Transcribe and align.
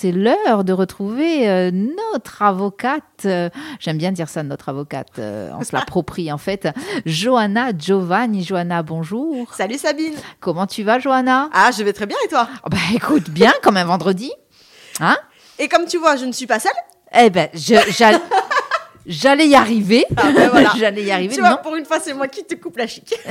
c'est 0.00 0.12
l'heure 0.12 0.64
de 0.64 0.72
retrouver 0.72 1.46
euh, 1.46 1.70
notre 1.70 2.40
avocate. 2.40 3.02
euh, 3.26 3.50
J'aime 3.80 3.98
bien 3.98 4.12
dire 4.12 4.30
ça, 4.30 4.42
notre 4.42 4.70
avocate. 4.70 5.18
euh, 5.18 5.50
on 5.58 5.62
se 5.62 5.76
l'approprie 5.76 6.32
en 6.32 6.38
fait. 6.38 6.68
Johanna 7.04 7.76
Giovanni. 7.76 8.42
Johanna, 8.42 8.82
bonjour. 8.82 9.52
Salut 9.54 9.76
Sabine 9.76 10.14
Comment 10.40 10.66
tu 10.66 10.84
vas, 10.84 10.98
Johanna? 10.98 11.50
Ah, 11.52 11.70
je 11.76 11.82
vais 11.82 11.92
très 11.92 12.06
bien 12.06 12.16
et 12.24 12.28
toi? 12.28 12.48
Oh, 12.64 12.68
Bah 12.70 12.78
écoute, 12.94 13.28
bien 13.28 13.52
comme 13.62 13.76
un 13.76 13.84
vendredi. 13.84 14.32
Hein? 15.00 15.16
Et 15.58 15.68
comme 15.68 15.84
tu 15.84 15.98
vois, 15.98 16.16
je 16.16 16.24
ne 16.24 16.32
suis 16.32 16.46
pas 16.46 16.60
seule. 16.60 16.72
Eh 17.14 17.28
ben, 17.28 17.48
je- 17.52 17.74
j'allais 19.06 19.48
y 19.48 19.54
arriver. 19.54 20.06
Ah, 20.16 20.30
ben 20.34 20.48
voilà. 20.48 20.72
j'allais 20.78 21.02
y 21.04 21.10
arriver. 21.10 21.34
Tu 21.34 21.40
vois, 21.40 21.50
non? 21.50 21.58
pour 21.62 21.76
une 21.76 21.84
fois, 21.84 22.00
c'est 22.00 22.14
moi 22.14 22.28
qui 22.28 22.42
te 22.44 22.54
coupe 22.54 22.78
la 22.78 22.86
chic. 22.86 23.14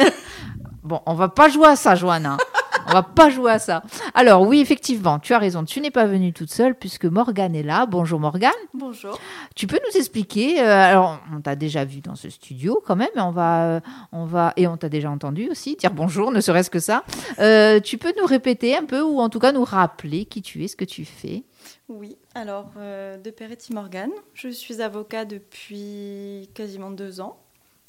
Bon, 0.82 1.02
on 1.06 1.14
va 1.14 1.28
pas 1.30 1.50
jouer 1.50 1.68
à 1.68 1.76
ça, 1.76 1.94
Johanna. 1.94 2.38
On 2.90 2.94
va 2.94 3.04
pas 3.04 3.30
jouer 3.30 3.52
à 3.52 3.60
ça. 3.60 3.84
Alors 4.16 4.42
oui, 4.42 4.62
effectivement, 4.62 5.20
tu 5.20 5.34
as 5.36 5.38
raison. 5.38 5.64
Tu 5.64 5.80
n'es 5.80 5.92
pas 5.92 6.08
venue 6.08 6.34
toute 6.34 6.52
seule 6.52 6.74
puisque 6.74 7.06
Morgane 7.06 7.54
est 7.56 7.62
là. 7.62 7.86
Bonjour 7.86 8.20
Morgane. 8.20 8.52
Bonjour. 8.74 9.20
Tu 9.56 9.68
peux 9.68 9.80
nous 9.88 10.00
expliquer 10.00 10.60
euh, 10.60 10.66
Alors, 10.66 11.20
on 11.32 11.40
t'a 11.40 11.56
déjà 11.56 11.86
vu 11.86 12.02
dans 12.02 12.16
ce 12.16 12.32
studio 12.32 12.82
quand 12.84 12.96
même. 12.96 13.10
On 13.16 13.30
va, 13.30 13.66
euh, 13.66 13.80
on 14.12 14.26
va 14.26 14.54
et 14.58 14.66
on 14.66 14.76
t'a 14.76 14.90
déjà 14.90 15.12
entendu 15.12 15.50
aussi 15.52 15.76
dire 15.76 15.92
bonjour, 15.92 16.32
ne 16.32 16.42
serait-ce 16.42 16.72
que 16.72 16.80
ça. 16.80 17.04
Euh, 17.38 17.80
tu 17.80 18.00
peux 18.00 18.12
nous 18.18 18.26
répéter 18.26 18.76
un 18.76 18.86
peu 18.86 19.02
ou 19.02 19.20
en 19.20 19.30
tout 19.30 19.40
cas 19.40 19.52
nous 19.52 19.64
rappeler 19.64 20.26
qui 20.26 20.42
tu 20.42 20.64
es, 20.64 20.68
ce 20.68 20.76
que 20.76 20.86
tu 20.86 21.06
fais? 21.06 21.44
Oui, 21.90 22.18
alors 22.34 22.72
de 22.76 23.30
Peretti 23.30 23.74
Morgan, 23.74 24.10
je 24.34 24.50
suis 24.50 24.82
avocat 24.82 25.26
depuis 25.26 26.50
quasiment 26.56 26.90
deux 26.90 27.22
ans, 27.22 27.38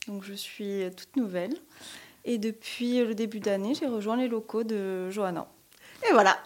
donc 0.08 0.24
je 0.24 0.34
suis 0.34 0.82
toute 0.96 1.16
nouvelle. 1.16 1.54
Et 2.24 2.38
depuis 2.38 2.98
le 2.98 3.14
début 3.14 3.40
d'année, 3.40 3.72
j'ai 3.78 3.86
rejoint 3.86 4.16
les 4.16 4.28
locaux 4.28 4.62
de 4.64 5.08
Johanna. 5.10 5.46
Et 6.08 6.12
voilà. 6.12 6.38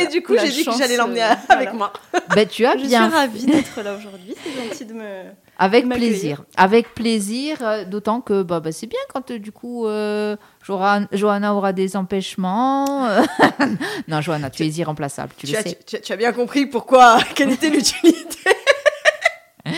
Et 0.00 0.06
du 0.08 0.22
coup, 0.22 0.34
j'ai 0.38 0.48
dit 0.50 0.64
que 0.66 0.72
j'allais 0.76 0.96
l'emmener 0.98 1.22
euh, 1.22 1.28
avec 1.48 1.70
voilà. 1.70 1.72
moi. 1.72 1.92
Ben, 2.34 2.46
tu 2.46 2.66
as 2.66 2.76
Je 2.76 2.84
bien 2.84 3.08
suis 3.08 3.16
ravie 3.18 3.46
d'être 3.46 3.80
là 3.82 3.94
aujourd'hui, 3.96 4.34
c'est 4.44 4.68
gentil 4.68 4.84
de 4.84 4.92
me... 4.92 5.22
Avec 5.58 5.88
plaisir, 5.88 6.44
avec 6.58 6.94
plaisir, 6.94 7.56
euh, 7.62 7.84
d'autant 7.84 8.20
que 8.20 8.42
bah, 8.42 8.60
bah, 8.60 8.70
c'est 8.70 8.86
bien 8.86 8.98
quand 9.12 9.30
euh, 9.30 9.38
du 9.38 9.50
coup 9.50 9.86
euh, 9.86 10.36
Johan- 10.62 11.08
Johanna 11.12 11.54
aura 11.54 11.72
des 11.72 11.96
empêchements. 11.96 13.08
non, 14.08 14.20
Johanna, 14.20 14.50
tu 14.50 14.62
es 14.62 14.68
irremplaçable, 14.68 15.32
tu 15.38 15.46
Tu 15.46 15.52
le 15.52 15.58
as, 15.58 15.62
sais. 15.62 15.78
tu 15.86 16.00
tu 16.00 16.12
as 16.12 16.16
bien 16.16 16.32
compris 16.32 16.66
pourquoi, 16.66 17.18
quelle 17.34 17.50
était 17.52 17.70
l'utilité. 17.70 18.38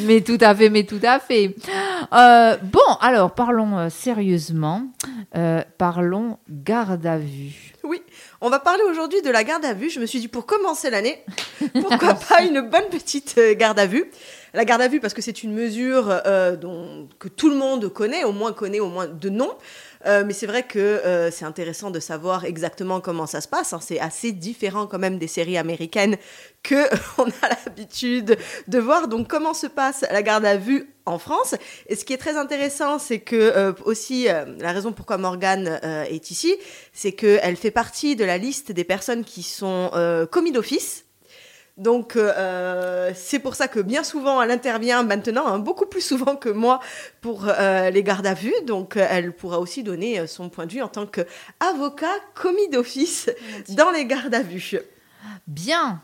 Mais 0.00 0.20
tout 0.20 0.38
à 0.40 0.54
fait, 0.54 0.70
mais 0.70 0.84
tout 0.84 1.00
à 1.02 1.18
fait. 1.20 1.54
Euh, 2.12 2.56
bon, 2.62 2.80
alors 3.00 3.32
parlons 3.32 3.78
euh, 3.78 3.88
sérieusement, 3.88 4.82
Euh, 5.36 5.62
parlons 5.78 6.38
garde 6.48 7.04
à 7.06 7.18
vue. 7.18 7.72
Oui, 7.82 8.00
on 8.40 8.50
va 8.50 8.60
parler 8.60 8.84
aujourd'hui 8.88 9.20
de 9.20 9.30
la 9.30 9.42
garde 9.42 9.64
à 9.64 9.72
vue. 9.74 9.90
Je 9.90 9.98
me 9.98 10.06
suis 10.06 10.20
dit, 10.20 10.28
pour 10.28 10.46
commencer 10.46 10.90
l'année, 10.90 11.24
pourquoi 11.80 12.14
pas 12.28 12.42
une 12.42 12.60
bonne 12.60 12.88
petite 12.88 13.40
garde 13.58 13.80
à 13.80 13.86
vue? 13.86 14.04
La 14.52 14.64
garde 14.64 14.82
à 14.82 14.86
vue, 14.86 15.00
parce 15.00 15.12
que 15.12 15.22
c'est 15.22 15.42
une 15.42 15.52
mesure 15.52 16.22
dont, 16.60 17.08
que 17.18 17.26
tout 17.26 17.50
le 17.50 17.56
monde 17.56 17.92
connaît, 17.92 18.22
au 18.22 18.30
moins 18.30 18.52
connaît 18.52 18.78
au 18.78 18.88
moins 18.88 19.08
de 19.08 19.28
nom. 19.28 19.50
Euh, 20.06 20.24
mais 20.26 20.32
c'est 20.32 20.46
vrai 20.46 20.64
que 20.64 20.78
euh, 20.78 21.30
c'est 21.30 21.44
intéressant 21.44 21.90
de 21.90 22.00
savoir 22.00 22.44
exactement 22.44 23.00
comment 23.00 23.26
ça 23.26 23.40
se 23.40 23.48
passe. 23.48 23.72
hein. 23.72 23.80
C'est 23.80 24.00
assez 24.00 24.32
différent 24.32 24.86
quand 24.86 24.98
même 24.98 25.18
des 25.18 25.26
séries 25.26 25.56
américaines 25.56 26.16
que 26.62 26.86
on 27.18 27.28
a 27.28 27.48
l'habitude 27.48 28.36
de 28.68 28.78
voir. 28.78 29.08
Donc 29.08 29.28
comment 29.28 29.54
se 29.54 29.66
passe 29.66 30.04
la 30.10 30.22
garde 30.22 30.44
à 30.44 30.56
vue 30.56 30.90
en 31.06 31.18
France? 31.18 31.54
Et 31.88 31.96
ce 31.96 32.04
qui 32.04 32.12
est 32.12 32.18
très 32.18 32.36
intéressant, 32.36 32.98
c'est 32.98 33.20
que 33.20 33.36
euh, 33.36 33.72
aussi 33.84 34.24
la 34.24 34.72
raison 34.72 34.92
pourquoi 34.92 35.18
Morgane 35.18 35.80
est 35.82 36.30
ici, 36.30 36.54
c'est 36.92 37.12
qu'elle 37.12 37.56
fait 37.56 37.70
partie 37.70 38.16
de 38.16 38.24
la 38.24 38.38
liste 38.38 38.72
des 38.72 38.84
personnes 38.84 39.24
qui 39.24 39.42
sont 39.42 39.90
commis 40.30 40.52
d'office. 40.52 41.03
Donc 41.76 42.14
euh, 42.14 43.10
c'est 43.16 43.40
pour 43.40 43.56
ça 43.56 43.66
que 43.66 43.80
bien 43.80 44.04
souvent 44.04 44.40
elle 44.40 44.52
intervient 44.52 45.02
maintenant, 45.02 45.46
hein, 45.46 45.58
beaucoup 45.58 45.86
plus 45.86 46.00
souvent 46.00 46.36
que 46.36 46.48
moi 46.48 46.78
pour 47.20 47.46
euh, 47.48 47.90
les 47.90 48.02
gardes 48.04 48.26
à 48.26 48.34
vue. 48.34 48.54
Donc 48.64 48.96
euh, 48.96 49.06
elle 49.10 49.32
pourra 49.32 49.58
aussi 49.58 49.82
donner 49.82 50.20
euh, 50.20 50.26
son 50.28 50.48
point 50.48 50.66
de 50.66 50.72
vue 50.72 50.82
en 50.82 50.88
tant 50.88 51.06
qu'avocat 51.06 52.14
commis 52.34 52.68
d'office 52.68 53.28
dans 53.70 53.90
les 53.90 54.06
gardes 54.06 54.34
à 54.34 54.42
vue. 54.42 54.76
Bien. 55.48 56.00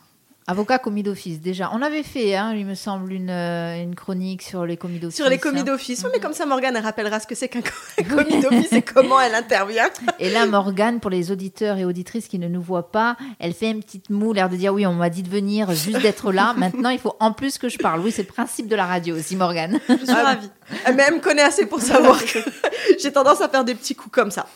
Avocat 0.47 0.79
commis 0.79 1.05
d'office, 1.05 1.41
déjà. 1.41 1.71
On 1.75 1.81
avait 1.81 2.03
fait, 2.03 2.35
hein, 2.35 2.55
il 2.57 2.67
me 2.67 2.75
semble, 2.75 3.13
une, 3.13 3.31
euh, 3.31 3.81
une 3.81 3.95
chronique 3.95 4.43
sur 4.43 4.67
les 4.67 4.77
commis 4.77 4.99
d'office. 4.99 5.17
Sur 5.17 5.29
les 5.29 5.39
commis 5.39 5.61
hein. 5.61 5.65
d'office. 5.65 6.01
Oui, 6.03 6.11
mais 6.13 6.19
comme 6.19 6.33
ça, 6.33 6.45
Morgane 6.45 6.75
elle 6.75 6.83
rappellera 6.83 7.21
ce 7.21 7.27
que 7.29 7.37
c'est 7.37 7.47
qu'un 7.49 7.61
co- 7.61 7.69
un 8.01 8.03
commis 8.17 8.41
d'office 8.41 8.73
et 8.73 8.83
comment 8.83 9.21
elle 9.21 9.35
intervient. 9.37 9.89
Et 10.19 10.29
là, 10.31 10.47
Morgane, 10.47 10.99
pour 10.99 11.11
les 11.11 11.31
auditeurs 11.31 11.77
et 11.79 11.85
auditrices 11.85 12.27
qui 12.27 12.41
ne 12.41 12.49
nous 12.49 12.61
voient 12.61 12.91
pas, 12.91 13.17
elle 13.39 13.53
fait 13.55 13.71
une 13.71 13.81
petite 13.81 14.11
moue, 14.11 14.33
l'air 14.33 14.49
de 14.49 14.57
dire 14.57 14.75
oui, 14.75 14.87
on 14.87 14.95
m'a 14.95 15.09
dit 15.11 15.23
de 15.23 15.29
venir, 15.31 15.71
juste 15.73 16.01
d'être 16.03 16.33
là. 16.33 16.53
Maintenant, 16.57 16.89
il 16.91 16.99
faut 16.99 17.15
en 17.21 17.33
plus 17.33 17.57
que 17.57 17.69
je 17.69 17.79
parle. 17.79 18.01
Oui, 18.01 18.11
c'est 18.11 18.23
le 18.23 18.29
principe 18.33 18.67
de 18.67 18.75
la 18.75 18.87
radio 18.87 19.17
aussi, 19.17 19.37
Morgane. 19.37 19.79
Je 19.89 19.95
suis 19.95 20.05
Ah, 20.09 20.25
ravie. 20.25 20.51
Mais 20.97 21.05
elle 21.07 21.15
me 21.15 21.21
connaît 21.21 21.43
assez 21.43 21.67
pour 21.67 21.81
savoir 21.81 22.19
que 22.25 22.39
j'ai 23.03 23.13
tendance 23.13 23.41
à 23.41 23.49
faire 23.49 23.65
des 23.65 23.75
petits 23.75 23.95
coups 23.95 24.13
comme 24.15 24.31
ça. 24.33 24.47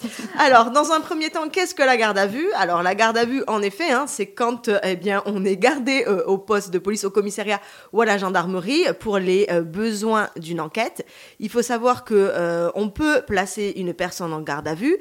Alors, 0.40 0.70
dans 0.72 0.90
un 0.92 1.00
premier 1.00 1.30
temps, 1.30 1.48
qu'est-ce 1.48 1.74
que 1.74 1.82
la 1.82 1.96
garde 1.96 2.18
à 2.18 2.26
vue? 2.26 2.46
Alors, 2.56 2.82
la 2.82 2.94
garde 2.94 3.16
à 3.18 3.24
vue, 3.24 3.44
en 3.46 3.62
effet, 3.62 3.90
hein, 3.92 4.04
c'est 4.08 4.26
quand 4.26 4.68
euh, 4.68 4.78
eh 4.84 4.96
bien, 4.96 5.22
on 5.26 5.44
est 5.44 5.56
euh, 5.88 6.24
au 6.26 6.38
poste 6.38 6.70
de 6.70 6.78
police, 6.78 7.04
au 7.04 7.10
commissariat 7.10 7.60
ou 7.92 8.00
à 8.00 8.04
la 8.04 8.18
gendarmerie 8.18 8.84
pour 9.00 9.18
les 9.18 9.46
euh, 9.50 9.62
besoins 9.62 10.28
d'une 10.36 10.60
enquête. 10.60 11.06
Il 11.40 11.48
faut 11.48 11.62
savoir 11.62 12.04
que 12.04 12.14
euh, 12.14 12.70
on 12.74 12.88
peut 12.88 13.22
placer 13.26 13.72
une 13.76 13.94
personne 13.94 14.32
en 14.32 14.40
garde 14.40 14.68
à 14.68 14.74
vue 14.74 14.98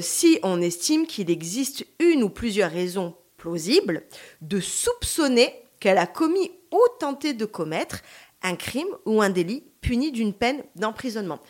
si 0.00 0.38
on 0.42 0.60
estime 0.60 1.06
qu'il 1.06 1.30
existe 1.30 1.86
une 2.00 2.22
ou 2.22 2.28
plusieurs 2.28 2.70
raisons 2.70 3.14
plausibles 3.36 4.02
de 4.42 4.60
soupçonner 4.60 5.54
qu'elle 5.80 5.98
a 5.98 6.06
commis 6.06 6.50
ou 6.72 6.80
tenté 7.00 7.32
de 7.32 7.44
commettre 7.44 8.02
un 8.42 8.56
crime 8.56 8.88
ou 9.06 9.22
un 9.22 9.30
délit 9.30 9.64
puni 9.80 10.12
d'une 10.12 10.34
peine 10.34 10.62
d'emprisonnement. 10.76 11.40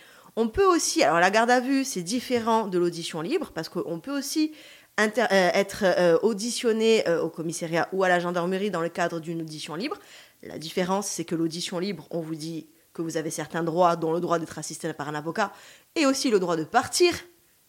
On 0.40 0.46
peut 0.46 0.64
aussi, 0.64 1.02
alors 1.02 1.18
la 1.18 1.32
garde 1.32 1.50
à 1.50 1.58
vue, 1.58 1.84
c'est 1.84 2.02
différent 2.02 2.68
de 2.68 2.78
l'audition 2.78 3.20
libre 3.20 3.50
parce 3.52 3.68
qu'on 3.68 3.98
peut 3.98 4.16
aussi 4.16 4.52
euh, 4.98 5.50
être 5.54 5.84
euh, 5.84 6.18
auditionné 6.22 7.08
euh, 7.08 7.22
au 7.22 7.28
commissariat 7.28 7.88
ou 7.92 8.02
à 8.02 8.08
la 8.08 8.18
gendarmerie 8.18 8.72
dans 8.72 8.80
le 8.80 8.88
cadre 8.88 9.20
d'une 9.20 9.42
audition 9.42 9.76
libre. 9.76 9.96
La 10.42 10.58
différence, 10.58 11.06
c'est 11.06 11.24
que 11.24 11.36
l'audition 11.36 11.78
libre, 11.78 12.08
on 12.10 12.20
vous 12.20 12.34
dit 12.34 12.68
que 12.92 13.02
vous 13.02 13.16
avez 13.16 13.30
certains 13.30 13.62
droits, 13.62 13.94
dont 13.94 14.12
le 14.12 14.18
droit 14.18 14.40
d'être 14.40 14.58
assisté 14.58 14.92
par 14.92 15.08
un 15.08 15.14
avocat 15.14 15.52
et 15.94 16.04
aussi 16.04 16.30
le 16.30 16.40
droit 16.40 16.56
de 16.56 16.64
partir 16.64 17.12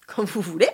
quand 0.07 0.23
vous 0.23 0.41
voulez. 0.41 0.69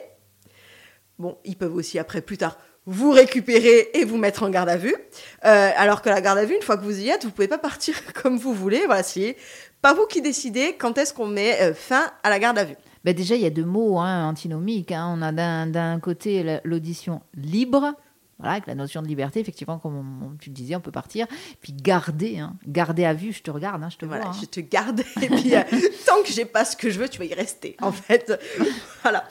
Bon, 1.20 1.38
ils 1.44 1.58
peuvent 1.58 1.76
aussi 1.76 2.00
après, 2.00 2.22
plus 2.22 2.38
tard, 2.38 2.58
vous 2.86 3.12
récupérer 3.12 3.90
et 3.94 4.06
vous 4.06 4.18
mettre 4.18 4.44
en 4.44 4.50
garde 4.50 4.70
à 4.70 4.78
vue. 4.78 4.96
Alors 5.42 6.02
que 6.02 6.10
la 6.10 6.22
garde 6.22 6.38
à 6.38 6.46
vue, 6.46 6.56
une 6.56 6.62
fois 6.62 6.78
que 6.78 6.84
vous 6.84 7.00
y 7.00 7.10
êtes, 7.10 7.26
vous 7.26 7.32
pouvez 7.32 7.48
pas 7.48 7.58
partir 7.58 7.96
comme 8.22 8.38
vous 8.38 8.54
voulez. 8.54 8.86
Voilà, 8.86 9.04
c'est 9.04 9.36
pas 9.82 9.94
vous 9.94 10.06
qui 10.06 10.22
décidez 10.22 10.76
quand 10.76 10.98
est-ce 10.98 11.14
qu'on 11.14 11.28
met 11.28 11.74
fin 11.74 12.12
à 12.24 12.30
la 12.30 12.40
garde 12.40 12.58
à 12.58 12.64
vue. 12.64 12.78
Ben 13.06 13.14
déjà, 13.14 13.36
il 13.36 13.42
y 13.44 13.46
a 13.46 13.52
deux 13.52 13.66
mots 13.66 14.00
hein, 14.00 14.28
antinomiques. 14.28 14.92
hein. 14.92 15.16
On 15.16 15.22
a 15.22 15.32
d'un 15.32 16.00
côté 16.00 16.42
la- 16.42 16.60
l'audition 16.64 17.22
libre, 17.36 17.94
voilà, 18.38 18.54
avec 18.54 18.68
la 18.68 18.76
notion 18.76 19.02
de 19.02 19.08
liberté, 19.08 19.40
effectivement, 19.40 19.80
comme 19.80 19.96
on- 19.96 20.26
on- 20.26 20.36
tu 20.38 20.50
le 20.50 20.56
disais, 20.56 20.76
on 20.76 20.82
peut 20.82 20.92
partir. 20.92 21.26
Puis 21.62 21.72
garder, 21.74 22.40
hein. 22.40 22.56
garder 22.68 23.06
à 23.06 23.14
vue, 23.14 23.32
je 23.32 23.42
te 23.42 23.50
regarde, 23.50 23.82
hein, 23.84 23.90
je 23.90 23.98
te 23.98 24.06
Voilà, 24.06 24.26
vois. 24.26 24.34
hein. 24.34 24.38
je 24.42 24.46
te 24.46 24.60
garde 24.60 25.00
et 25.22 25.28
puis 25.30 25.56
euh, 25.56 25.62
tant 26.06 26.22
que 26.24 26.32
j'ai 26.32 26.44
pas 26.46 26.66
ce 26.66 26.76
que 26.76 26.90
je 26.90 27.00
veux, 27.00 27.08
tu 27.08 27.18
vas 27.20 27.26
y 27.26 27.34
rester 27.34 27.78
en 27.82 27.92
fait. 27.94 28.34
voilà. 29.04 29.24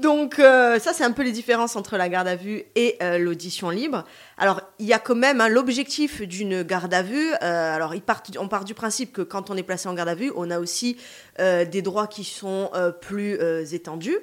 Donc 0.00 0.38
euh, 0.38 0.78
ça 0.78 0.92
c'est 0.92 1.04
un 1.04 1.12
peu 1.12 1.22
les 1.22 1.32
différences 1.32 1.76
entre 1.76 1.96
la 1.96 2.08
garde 2.08 2.28
à 2.28 2.36
vue 2.36 2.62
et 2.74 2.96
euh, 3.02 3.18
l'audition 3.18 3.70
libre. 3.70 4.04
Alors 4.36 4.60
il 4.78 4.86
y 4.86 4.92
a 4.92 4.98
quand 4.98 5.14
même 5.14 5.40
hein, 5.40 5.48
l'objectif 5.48 6.20
d'une 6.22 6.62
garde 6.62 6.92
à 6.92 7.02
vue. 7.02 7.32
alors 7.40 7.94
on 8.38 8.48
part 8.48 8.64
du 8.64 8.74
principe 8.74 9.12
que 9.12 9.22
quand 9.22 9.50
on 9.50 9.56
est 9.56 9.62
placé 9.62 9.88
en 9.88 9.94
garde 9.94 10.08
à 10.10 10.14
vue, 10.14 10.32
on 10.36 10.50
a 10.50 10.58
aussi 10.58 10.96
des 11.38 11.82
droits 11.82 12.06
qui 12.06 12.24
sont 12.24 12.70
plus 13.00 13.38
étendus. 13.72 14.16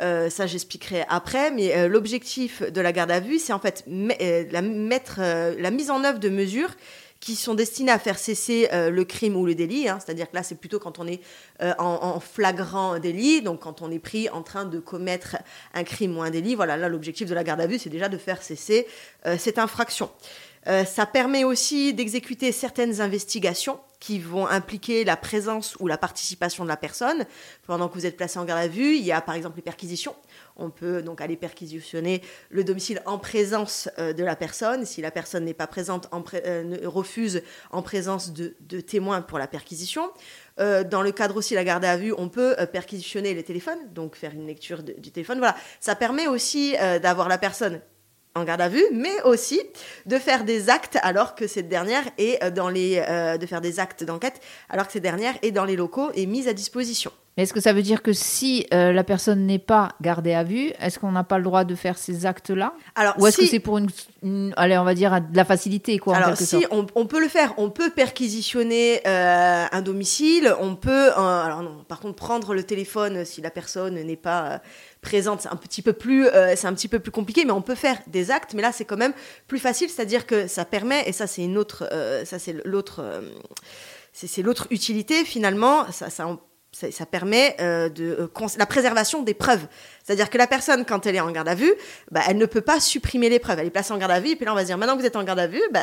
Euh, 0.00 0.30
ça, 0.30 0.46
j'expliquerai 0.46 1.04
après. 1.08 1.50
Mais 1.50 1.76
euh, 1.76 1.88
l'objectif 1.88 2.62
de 2.62 2.80
la 2.80 2.92
garde 2.92 3.10
à 3.10 3.20
vue, 3.20 3.38
c'est 3.38 3.52
en 3.52 3.58
fait 3.58 3.84
euh, 3.88 4.44
la, 4.50 4.62
mettre, 4.62 5.20
la 5.20 5.70
mise 5.70 5.90
en 5.90 6.04
œuvre 6.04 6.18
de 6.18 6.28
mesures 6.28 6.70
qui 7.20 7.36
sont 7.36 7.54
destinées 7.54 7.92
à 7.92 8.00
faire 8.00 8.18
cesser 8.18 8.68
le 8.72 9.04
crime 9.04 9.36
ou 9.36 9.46
le 9.46 9.54
délit. 9.54 9.88
hein. 9.88 10.00
C'est-à-dire 10.04 10.28
que 10.28 10.34
là, 10.34 10.42
c'est 10.42 10.56
plutôt 10.56 10.80
quand 10.80 10.98
on 10.98 11.06
est 11.06 11.20
en, 11.60 11.74
en 11.78 12.18
flagrant 12.18 12.98
délit, 12.98 13.42
donc 13.42 13.60
quand 13.60 13.80
on 13.80 13.92
est 13.92 14.00
pris 14.00 14.28
en 14.28 14.42
train 14.42 14.64
de 14.64 14.80
commettre 14.80 15.36
un 15.72 15.84
crime 15.84 16.18
ou 16.18 16.22
un 16.22 16.30
délit. 16.30 16.56
Voilà, 16.56 16.76
là, 16.76 16.88
l'objectif 16.88 17.28
de 17.28 17.34
la 17.34 17.44
garde 17.44 17.60
à 17.60 17.68
vue, 17.68 17.78
c'est 17.78 17.90
déjà 17.90 18.08
de 18.08 18.18
faire 18.18 18.42
cesser 18.42 18.88
cette 19.38 19.60
infraction. 19.60 20.10
Ça 20.66 21.06
permet 21.06 21.44
aussi 21.44 21.94
d'exécuter 21.94 22.50
certaines 22.50 23.00
investigations 23.00 23.78
qui 24.02 24.18
vont 24.18 24.48
impliquer 24.48 25.04
la 25.04 25.16
présence 25.16 25.76
ou 25.78 25.86
la 25.86 25.96
participation 25.96 26.64
de 26.64 26.68
la 26.68 26.76
personne. 26.76 27.24
Pendant 27.68 27.88
que 27.88 27.94
vous 27.94 28.04
êtes 28.04 28.16
placé 28.16 28.36
en 28.40 28.44
garde 28.44 28.60
à 28.60 28.66
vue, 28.66 28.96
il 28.96 29.04
y 29.04 29.12
a 29.12 29.20
par 29.20 29.36
exemple 29.36 29.54
les 29.54 29.62
perquisitions. 29.62 30.16
On 30.56 30.70
peut 30.70 31.02
donc 31.02 31.20
aller 31.20 31.36
perquisitionner 31.36 32.20
le 32.50 32.64
domicile 32.64 33.00
en 33.06 33.18
présence 33.18 33.88
euh, 34.00 34.12
de 34.12 34.24
la 34.24 34.34
personne. 34.34 34.84
Si 34.86 35.02
la 35.02 35.12
personne 35.12 35.44
n'est 35.44 35.54
pas 35.54 35.68
présente, 35.68 36.08
en 36.10 36.20
pré- 36.20 36.42
euh, 36.44 36.78
refuse 36.84 37.42
en 37.70 37.80
présence 37.80 38.32
de, 38.32 38.56
témoins 38.80 39.22
pour 39.22 39.38
la 39.38 39.46
perquisition. 39.46 40.10
Euh, 40.58 40.82
dans 40.82 41.02
le 41.02 41.12
cadre 41.12 41.36
aussi 41.36 41.54
de 41.54 41.58
la 41.58 41.64
garde 41.64 41.84
à 41.84 41.96
vue, 41.96 42.12
on 42.18 42.28
peut 42.28 42.56
perquisitionner 42.72 43.34
les 43.34 43.44
téléphones, 43.44 43.92
donc 43.92 44.16
faire 44.16 44.32
une 44.32 44.48
lecture 44.48 44.82
du 44.82 45.12
téléphone. 45.12 45.38
Voilà, 45.38 45.56
ça 45.78 45.94
permet 45.94 46.26
aussi 46.26 46.74
d'avoir 47.00 47.28
la 47.28 47.38
personne 47.38 47.80
en 48.34 48.44
garde 48.44 48.60
à 48.60 48.68
vue, 48.68 48.84
mais 48.92 49.22
aussi 49.24 49.60
de 50.06 50.18
faire 50.18 50.44
des 50.44 50.70
actes 50.70 50.98
alors 51.02 51.34
que 51.34 51.46
cette 51.46 51.68
dernière 51.68 52.04
est 52.18 52.50
dans 52.50 52.68
les 52.68 52.96
de 53.40 53.46
faire 53.46 53.60
des 53.60 53.78
actes 53.80 54.04
d'enquête 54.04 54.40
alors 54.70 54.86
que 54.86 54.92
cette 54.92 55.02
dernière 55.02 55.34
est 55.42 55.50
dans 55.50 55.64
les 55.64 55.76
locaux 55.76 56.10
et 56.14 56.26
mise 56.26 56.48
à 56.48 56.52
disposition. 56.52 57.12
Mais 57.36 57.44
est-ce 57.44 57.54
que 57.54 57.60
ça 57.60 57.72
veut 57.72 57.82
dire 57.82 58.02
que 58.02 58.12
si 58.12 58.66
euh, 58.74 58.92
la 58.92 59.04
personne 59.04 59.46
n'est 59.46 59.58
pas 59.58 59.92
gardée 60.02 60.34
à 60.34 60.44
vue, 60.44 60.70
est-ce 60.78 60.98
qu'on 60.98 61.12
n'a 61.12 61.24
pas 61.24 61.38
le 61.38 61.44
droit 61.44 61.64
de 61.64 61.74
faire 61.74 61.96
ces 61.96 62.26
actes-là 62.26 62.74
Alors, 62.94 63.14
Ou 63.18 63.26
est-ce 63.26 63.38
que 63.38 63.46
c'est 63.46 63.58
pour 63.58 63.78
une, 63.78 64.52
allez, 64.58 64.76
on 64.76 64.84
va 64.84 64.94
dire, 64.94 65.18
de 65.18 65.34
la 65.34 65.46
facilité 65.46 65.98
quoi, 65.98 66.16
Alors, 66.16 66.36
si, 66.36 66.66
on, 66.70 66.86
on, 66.94 67.06
peut 67.06 67.20
le 67.20 67.28
faire. 67.28 67.54
On 67.56 67.70
peut 67.70 67.88
perquisitionner 67.88 69.00
euh, 69.06 69.64
un 69.70 69.80
domicile. 69.80 70.54
On 70.60 70.76
peut, 70.76 71.08
euh, 71.08 71.16
alors 71.16 71.62
non, 71.62 71.84
par 71.88 72.00
contre, 72.00 72.16
prendre 72.16 72.52
le 72.52 72.64
téléphone 72.64 73.24
si 73.24 73.40
la 73.40 73.50
personne 73.50 73.94
n'est 73.94 74.16
pas 74.16 74.60
présente, 75.02 75.42
c'est 75.42 75.50
un 75.50 75.56
petit 75.56 75.82
peu 75.82 75.92
plus, 75.92 76.26
c'est 76.56 76.66
un 76.66 76.72
petit 76.72 76.88
peu 76.88 76.98
plus 76.98 77.12
compliqué, 77.12 77.44
mais 77.44 77.52
on 77.52 77.60
peut 77.60 77.74
faire 77.74 77.98
des 78.06 78.30
actes. 78.30 78.54
Mais 78.54 78.62
là, 78.62 78.72
c'est 78.72 78.86
quand 78.86 78.96
même 78.96 79.12
plus 79.46 79.58
facile, 79.58 79.90
c'est-à-dire 79.90 80.26
que 80.26 80.46
ça 80.46 80.64
permet, 80.64 81.06
et 81.06 81.12
ça, 81.12 81.26
c'est 81.26 81.42
une 81.42 81.58
autre, 81.58 81.86
ça 82.24 82.38
c'est 82.38 82.56
l'autre, 82.64 83.04
c'est 84.12 84.42
l'autre 84.42 84.68
utilité 84.70 85.24
finalement. 85.24 85.90
Ça, 85.92 86.08
ça 86.08 86.26
ça, 86.72 87.06
permet 87.06 87.56
euh, 87.60 87.88
de 87.88 88.16
euh, 88.20 88.46
la 88.58 88.66
préservation 88.66 89.22
des 89.22 89.34
preuves. 89.34 89.66
C'est-à-dire 90.02 90.30
que 90.30 90.38
la 90.38 90.46
personne, 90.46 90.84
quand 90.84 91.06
elle 91.06 91.16
est 91.16 91.20
en 91.20 91.30
garde 91.30 91.48
à 91.48 91.54
vue, 91.54 91.72
bah, 92.10 92.20
elle 92.28 92.36
ne 92.36 92.46
peut 92.46 92.60
pas 92.60 92.80
supprimer 92.80 93.28
les 93.28 93.38
preuves. 93.38 93.58
Elle 93.58 93.66
est 93.66 93.70
placée 93.70 93.92
en 93.92 93.98
garde 93.98 94.12
à 94.12 94.20
vue, 94.20 94.30
et 94.30 94.36
puis 94.36 94.44
là, 94.44 94.52
on 94.52 94.54
va 94.54 94.62
se 94.62 94.66
dire, 94.66 94.78
maintenant 94.78 94.94
que 94.96 95.00
vous 95.00 95.06
êtes 95.06 95.16
en 95.16 95.24
garde 95.24 95.38
à 95.38 95.46
vue, 95.46 95.62
bah, 95.72 95.80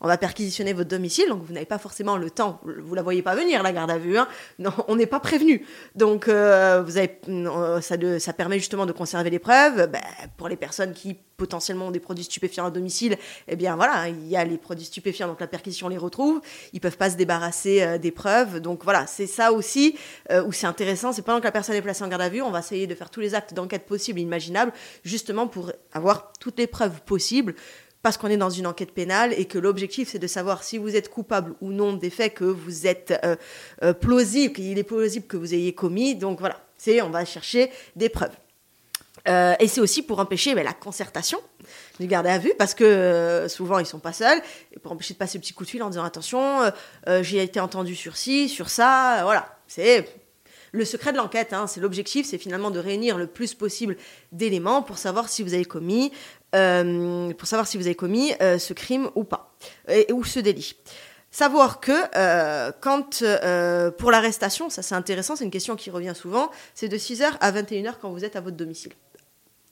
on 0.00 0.08
va 0.08 0.18
perquisitionner 0.18 0.72
votre 0.72 0.88
domicile, 0.88 1.28
donc 1.28 1.42
vous 1.44 1.52
n'avez 1.52 1.66
pas 1.66 1.78
forcément 1.78 2.16
le 2.16 2.30
temps. 2.30 2.60
Vous 2.64 2.94
la 2.94 3.02
voyez 3.02 3.22
pas 3.22 3.34
venir, 3.34 3.62
la 3.62 3.72
garde 3.72 3.90
à 3.90 3.98
vue. 3.98 4.18
Hein. 4.18 4.28
Non, 4.58 4.72
on 4.88 4.96
n'est 4.96 5.06
pas 5.06 5.20
prévenu. 5.20 5.66
Donc, 5.94 6.28
euh, 6.28 6.84
avez, 6.84 8.18
ça, 8.18 8.32
permet 8.32 8.58
justement 8.58 8.86
de 8.86 8.92
conserver 8.92 9.30
les 9.30 9.38
preuves. 9.38 9.88
Bah, 9.90 9.98
pour 10.36 10.48
les 10.48 10.56
personnes 10.56 10.92
qui 10.92 11.18
potentiellement 11.36 11.86
ont 11.86 11.90
des 11.90 12.00
produits 12.00 12.24
stupéfiants 12.24 12.66
à 12.66 12.70
domicile, 12.70 13.16
eh 13.48 13.56
bien 13.56 13.74
voilà, 13.74 14.08
il 14.08 14.28
y 14.28 14.36
a 14.36 14.44
les 14.44 14.58
produits 14.58 14.84
stupéfiants, 14.84 15.26
donc 15.26 15.40
la 15.40 15.46
perquisition 15.46 15.88
les 15.88 15.96
retrouve. 15.96 16.42
Ils 16.74 16.80
peuvent 16.80 16.98
pas 16.98 17.08
se 17.08 17.16
débarrasser 17.16 17.98
des 17.98 18.10
preuves. 18.10 18.60
Donc 18.60 18.84
voilà, 18.84 19.06
c'est 19.06 19.26
ça 19.26 19.50
aussi 19.50 19.96
où 20.30 20.52
c'est 20.52 20.66
intéressant. 20.66 21.12
C'est 21.12 21.22
pendant 21.22 21.38
que 21.38 21.44
la 21.44 21.52
personne 21.52 21.76
est 21.76 21.82
placée 21.82 22.04
en 22.04 22.08
garde 22.08 22.20
à 22.20 22.28
vue, 22.28 22.42
on 22.42 22.50
va 22.50 22.58
essayer 22.58 22.86
de 22.86 22.94
faire 22.94 23.08
tous 23.08 23.20
les 23.20 23.34
actes 23.34 23.54
possibles 23.78 24.18
et 24.18 24.22
imaginables, 24.22 24.72
justement 25.04 25.46
pour 25.46 25.72
avoir 25.92 26.32
toutes 26.40 26.58
les 26.58 26.66
preuves 26.66 27.00
possibles 27.02 27.54
parce 28.02 28.16
qu'on 28.16 28.28
est 28.28 28.36
dans 28.36 28.50
une 28.50 28.66
enquête 28.66 28.92
pénale 28.92 29.34
et 29.36 29.44
que 29.44 29.58
l'objectif 29.58 30.08
c'est 30.10 30.18
de 30.18 30.26
savoir 30.26 30.62
si 30.62 30.78
vous 30.78 30.96
êtes 30.96 31.10
coupable 31.10 31.54
ou 31.60 31.70
non 31.70 31.92
des 31.92 32.10
faits 32.10 32.34
que 32.34 32.44
vous 32.44 32.86
êtes 32.86 33.18
euh, 33.24 33.36
euh, 33.82 33.92
plausible, 33.92 34.54
qu'il 34.54 34.78
est 34.78 34.84
plausible 34.84 35.26
que 35.26 35.36
vous 35.36 35.54
ayez 35.54 35.74
commis. 35.74 36.14
Donc 36.14 36.40
voilà, 36.40 36.60
c'est 36.78 37.02
on 37.02 37.10
va 37.10 37.24
chercher 37.24 37.70
des 37.96 38.08
preuves. 38.08 38.34
Euh, 39.28 39.54
et 39.60 39.68
c'est 39.68 39.82
aussi 39.82 40.02
pour 40.02 40.18
empêcher 40.18 40.54
ben, 40.54 40.64
la 40.64 40.72
concertation 40.72 41.38
du 41.98 42.06
garde 42.06 42.26
à 42.26 42.38
vue, 42.38 42.54
parce 42.58 42.72
que 42.72 43.46
souvent 43.50 43.78
ils 43.78 43.84
sont 43.84 43.98
pas 43.98 44.14
seuls, 44.14 44.40
et 44.72 44.78
pour 44.78 44.92
empêcher 44.92 45.12
de 45.12 45.18
passer 45.18 45.36
le 45.36 45.42
petit 45.42 45.52
coup 45.52 45.64
de 45.64 45.68
fil 45.68 45.82
en 45.82 45.90
disant 45.90 46.04
attention, 46.04 46.72
j'ai 47.20 47.42
été 47.42 47.60
entendu 47.60 47.94
sur 47.94 48.16
ci, 48.16 48.48
sur 48.48 48.70
ça, 48.70 49.20
voilà. 49.24 49.58
C'est 49.66 50.08
le 50.72 50.84
secret 50.84 51.12
de 51.12 51.16
l'enquête, 51.16 51.52
hein, 51.52 51.66
c'est 51.66 51.80
l'objectif, 51.80 52.26
c'est 52.26 52.38
finalement 52.38 52.70
de 52.70 52.78
réunir 52.78 53.18
le 53.18 53.26
plus 53.26 53.54
possible 53.54 53.96
d'éléments 54.32 54.82
pour 54.82 54.98
savoir 54.98 55.28
si 55.28 55.42
vous 55.42 55.54
avez 55.54 55.64
commis, 55.64 56.12
euh, 56.54 57.32
pour 57.32 57.48
savoir 57.48 57.66
si 57.66 57.76
vous 57.76 57.86
avez 57.86 57.94
commis 57.94 58.32
euh, 58.40 58.58
ce 58.58 58.72
crime 58.72 59.10
ou 59.14 59.24
pas, 59.24 59.54
ou 60.12 60.24
ce 60.24 60.40
délit. 60.40 60.76
Savoir 61.32 61.78
que 61.80 61.92
euh, 62.16 62.72
quand 62.80 63.22
pour 63.98 64.10
l'arrestation, 64.10 64.68
ça 64.68 64.82
c'est 64.82 64.94
intéressant, 64.94 65.36
c'est 65.36 65.44
une 65.44 65.50
question 65.50 65.76
qui 65.76 65.90
revient 65.90 66.14
souvent, 66.14 66.50
c'est 66.74 66.88
de 66.88 66.96
6h 66.96 67.24
à 67.40 67.52
21h 67.52 67.94
quand 68.00 68.10
vous 68.10 68.24
êtes 68.24 68.36
à 68.36 68.40
votre 68.40 68.56
domicile. 68.56 68.92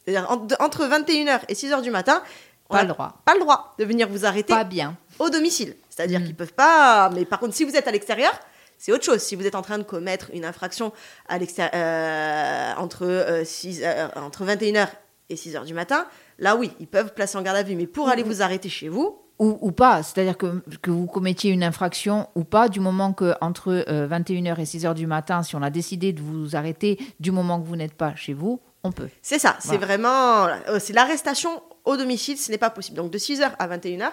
C'est-à-dire 0.04 0.30
entre 0.30 0.86
21h 0.86 1.40
et 1.48 1.54
6h 1.54 1.82
du 1.82 1.90
matin, 1.90 2.22
pas 2.68 2.82
le 2.82 2.88
droit. 2.88 3.14
Pas 3.24 3.34
le 3.34 3.40
droit 3.40 3.74
de 3.78 3.84
venir 3.84 4.08
vous 4.08 4.26
arrêter 4.26 4.52
pas 4.52 4.64
bien. 4.64 4.96
au 5.18 5.30
domicile. 5.30 5.74
C'est-à-dire 5.88 6.18
qu'ils 6.18 6.26
mm. 6.26 6.28
qu'ils 6.28 6.36
peuvent 6.36 6.52
pas. 6.52 7.10
Mais 7.14 7.24
par 7.24 7.40
contre, 7.40 7.54
si 7.54 7.64
vous 7.64 7.74
êtes 7.74 7.88
à 7.88 7.90
l'extérieur, 7.90 8.38
c'est 8.78 8.92
autre 8.92 9.04
chose. 9.04 9.20
Si 9.20 9.34
vous 9.34 9.46
êtes 9.46 9.56
en 9.56 9.62
train 9.62 9.78
de 9.78 9.82
commettre 9.82 10.30
une 10.32 10.44
infraction 10.44 10.92
à 11.28 11.36
euh, 11.36 12.72
entre, 12.76 13.04
euh, 13.04 13.44
euh, 13.44 14.08
entre 14.16 14.44
21h 14.44 14.88
et 15.28 15.34
6h 15.34 15.64
du 15.64 15.74
matin, 15.74 16.06
là 16.38 16.56
oui, 16.56 16.72
ils 16.80 16.86
peuvent 16.86 17.12
placer 17.12 17.36
en 17.36 17.42
garde 17.42 17.58
à 17.58 17.62
vue. 17.62 17.74
Mais 17.74 17.86
pour 17.86 18.08
aller 18.08 18.22
vous 18.22 18.40
arrêter 18.40 18.68
chez 18.68 18.88
vous, 18.88 19.20
ou, 19.40 19.70
pas, 19.70 20.02
c'est-à-dire 20.02 20.36
que, 20.36 20.64
que, 20.82 20.90
vous 20.90 21.06
commettiez 21.06 21.52
une 21.52 21.62
infraction 21.62 22.28
ou 22.34 22.42
pas, 22.42 22.68
du 22.68 22.80
moment 22.80 23.12
que 23.12 23.34
entre 23.40 23.84
21h 23.88 24.58
et 24.58 24.64
6h 24.64 24.94
du 24.94 25.06
matin, 25.06 25.44
si 25.44 25.54
on 25.54 25.62
a 25.62 25.70
décidé 25.70 26.12
de 26.12 26.20
vous 26.20 26.56
arrêter, 26.56 26.98
du 27.20 27.30
moment 27.30 27.60
que 27.60 27.64
vous 27.68 27.76
n'êtes 27.76 27.94
pas 27.94 28.16
chez 28.16 28.32
vous, 28.32 28.60
on 28.82 28.90
peut. 28.90 29.08
C'est 29.22 29.38
ça, 29.38 29.56
c'est 29.60 29.76
vraiment, 29.76 30.48
c'est 30.80 30.92
l'arrestation 30.92 31.62
au 31.84 31.96
domicile, 31.96 32.36
ce 32.36 32.50
n'est 32.50 32.58
pas 32.58 32.70
possible. 32.70 32.96
Donc 32.96 33.12
de 33.12 33.18
6h 33.18 33.52
à 33.60 33.68
21h, 33.68 34.10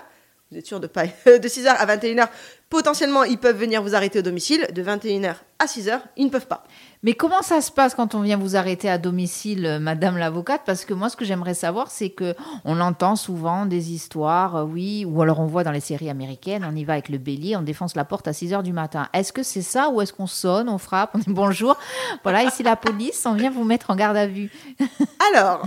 vous 0.52 0.58
êtes 0.58 0.68
sûr 0.68 0.80
de 0.80 0.88
pas 0.88 1.06
de 1.26 1.48
6h 1.48 1.68
à 1.68 1.86
21h 1.98 2.28
potentiellement 2.70 3.24
ils 3.24 3.38
peuvent 3.38 3.58
venir 3.58 3.82
vous 3.82 3.96
arrêter 3.96 4.20
au 4.20 4.22
domicile 4.22 4.68
de 4.74 4.84
21h 4.84 5.36
à 5.60 5.66
6h 5.66 6.00
ils 6.18 6.26
ne 6.26 6.30
peuvent 6.30 6.48
pas. 6.48 6.64
Mais 7.04 7.14
comment 7.14 7.42
ça 7.42 7.62
se 7.62 7.72
passe 7.72 7.94
quand 7.94 8.16
on 8.16 8.22
vient 8.22 8.38
vous 8.38 8.56
arrêter 8.56 8.90
à 8.90 8.98
domicile 8.98 9.66
euh, 9.66 9.80
madame 9.80 10.18
l'avocate? 10.18 10.62
Parce 10.66 10.86
que 10.86 10.94
moi 10.94 11.10
ce 11.10 11.16
que 11.16 11.26
j'aimerais 11.26 11.54
savoir 11.54 11.92
c'est 11.92 12.10
que 12.10 12.36
on 12.66 12.80
entend 12.80 13.16
souvent 13.16 13.66
des 13.66 13.92
histoires 13.92 14.56
euh, 14.56 14.64
oui 14.64 15.06
ou 15.06 15.22
alors 15.22 15.40
on 15.40 15.46
voit 15.46 15.64
dans 15.64 15.72
les 15.72 15.80
séries 15.80 16.10
américaines 16.10 16.68
on 16.70 16.76
y 16.76 16.84
va 16.84 16.94
avec 16.94 17.10
le 17.10 17.18
bélier 17.18 17.56
on 17.56 17.62
défonce 17.62 17.96
la 17.96 18.06
porte 18.06 18.28
à 18.28 18.32
6h 18.32 18.64
du 18.64 18.74
matin. 18.74 19.08
Est-ce 19.14 19.32
que 19.32 19.44
c'est 19.44 19.62
ça 19.62 19.90
ou 19.90 20.02
est-ce 20.02 20.14
qu'on 20.14 20.28
sonne 20.28 20.68
on 20.68 20.78
frappe 20.78 21.12
on 21.14 21.20
dit 21.20 21.26
bonjour? 21.28 21.78
Voilà 22.24 22.44
ici 22.44 22.64
la 22.64 22.76
police 22.76 23.26
on 23.26 23.34
vient 23.34 23.52
vous 23.52 23.64
mettre 23.64 23.92
en 23.92 23.96
garde 23.96 24.18
à 24.18 24.28
vue? 24.28 24.52
Alors 25.34 25.66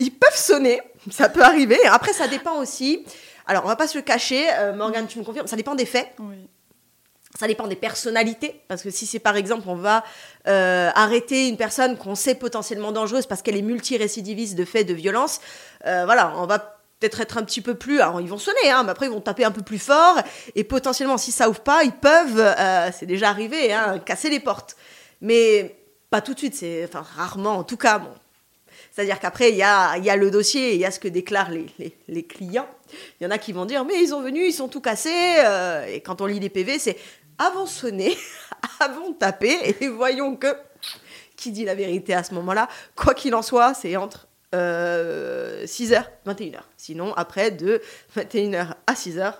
ils 0.00 0.10
peuvent 0.10 0.36
sonner 0.36 0.80
ça 1.10 1.28
peut 1.28 1.42
arriver. 1.42 1.78
Après 1.90 2.12
ça 2.12 2.28
dépend 2.28 2.58
aussi 2.60 3.04
alors, 3.46 3.64
on 3.64 3.68
va 3.68 3.76
pas 3.76 3.88
se 3.88 3.98
le 3.98 4.02
cacher, 4.02 4.46
euh, 4.54 4.74
Morgane, 4.74 5.06
tu 5.06 5.18
me 5.18 5.24
confirmes, 5.24 5.46
ça 5.46 5.56
dépend 5.56 5.74
des 5.74 5.86
faits. 5.86 6.08
Oui. 6.18 6.48
Ça 7.38 7.46
dépend 7.46 7.66
des 7.66 7.76
personnalités, 7.76 8.60
parce 8.68 8.82
que 8.82 8.90
si 8.90 9.06
c'est 9.06 9.18
par 9.18 9.36
exemple, 9.36 9.66
on 9.66 9.74
va 9.74 10.04
euh, 10.48 10.90
arrêter 10.94 11.48
une 11.48 11.56
personne 11.56 11.96
qu'on 11.96 12.14
sait 12.14 12.34
potentiellement 12.34 12.92
dangereuse 12.92 13.24
parce 13.26 13.40
qu'elle 13.40 13.56
est 13.56 13.62
multirécidiviste 13.62 14.54
de 14.54 14.66
faits 14.66 14.86
de 14.86 14.92
violence, 14.92 15.40
euh, 15.86 16.04
voilà, 16.04 16.34
on 16.36 16.46
va 16.46 16.58
peut-être 16.58 17.22
être 17.22 17.38
un 17.38 17.42
petit 17.42 17.62
peu 17.62 17.74
plus. 17.74 18.00
Alors, 18.00 18.20
ils 18.20 18.28
vont 18.28 18.38
sonner, 18.38 18.70
hein, 18.70 18.82
mais 18.84 18.90
après, 18.90 19.06
ils 19.06 19.12
vont 19.12 19.22
taper 19.22 19.46
un 19.46 19.50
peu 19.50 19.62
plus 19.62 19.78
fort. 19.78 20.18
Et 20.54 20.62
potentiellement, 20.62 21.16
si 21.16 21.32
ça 21.32 21.48
ouvre 21.48 21.60
pas, 21.60 21.84
ils 21.84 21.92
peuvent, 21.92 22.54
c'est 22.92 23.06
déjà 23.06 23.30
arrivé, 23.30 23.72
hein, 23.72 23.98
casser 23.98 24.28
les 24.28 24.38
portes. 24.38 24.76
Mais 25.22 25.74
pas 26.10 26.20
tout 26.20 26.34
de 26.34 26.38
suite, 26.38 26.54
c'est 26.54 26.84
enfin 26.84 27.04
rarement, 27.16 27.56
en 27.56 27.64
tout 27.64 27.78
cas. 27.78 27.98
Bon. 27.98 28.12
C'est-à-dire 28.92 29.18
qu'après, 29.18 29.50
il 29.50 29.56
y 29.56 29.62
a, 29.62 30.16
le 30.16 30.30
dossier, 30.30 30.74
il 30.74 30.80
y 30.80 30.84
a 30.84 30.90
ce 30.90 31.00
que 31.00 31.08
déclarent 31.08 31.50
les, 31.50 32.22
clients. 32.24 32.68
Il 33.18 33.24
y 33.24 33.26
en 33.26 33.30
a 33.30 33.38
qui 33.38 33.52
vont 33.52 33.64
dire, 33.64 33.86
mais 33.86 33.94
ils 34.02 34.08
sont 34.08 34.20
venus, 34.20 34.44
ils 34.46 34.52
sont 34.52 34.68
tout 34.68 34.82
cassés. 34.82 35.36
Euh, 35.38 35.86
et 35.86 36.02
quand 36.02 36.20
on 36.20 36.26
lit 36.26 36.38
les 36.38 36.50
PV, 36.50 36.78
c'est 36.78 36.98
avant 37.38 37.64
sonner, 37.64 38.14
avant 38.80 39.14
taper, 39.14 39.76
et 39.80 39.88
voyons 39.88 40.36
que 40.36 40.54
qui 41.36 41.52
dit 41.52 41.64
la 41.64 41.74
vérité 41.74 42.12
à 42.12 42.22
ce 42.22 42.34
moment-là. 42.34 42.68
Quoi 42.94 43.14
qu'il 43.14 43.34
en 43.34 43.40
soit, 43.40 43.72
c'est 43.72 43.96
entre 43.96 44.28
6h, 44.52 44.54
euh, 44.54 45.64
21h. 46.26 46.60
Sinon, 46.76 47.14
après, 47.14 47.50
de 47.50 47.80
21h 48.14 48.74
à 48.86 48.92
6h. 48.92 49.34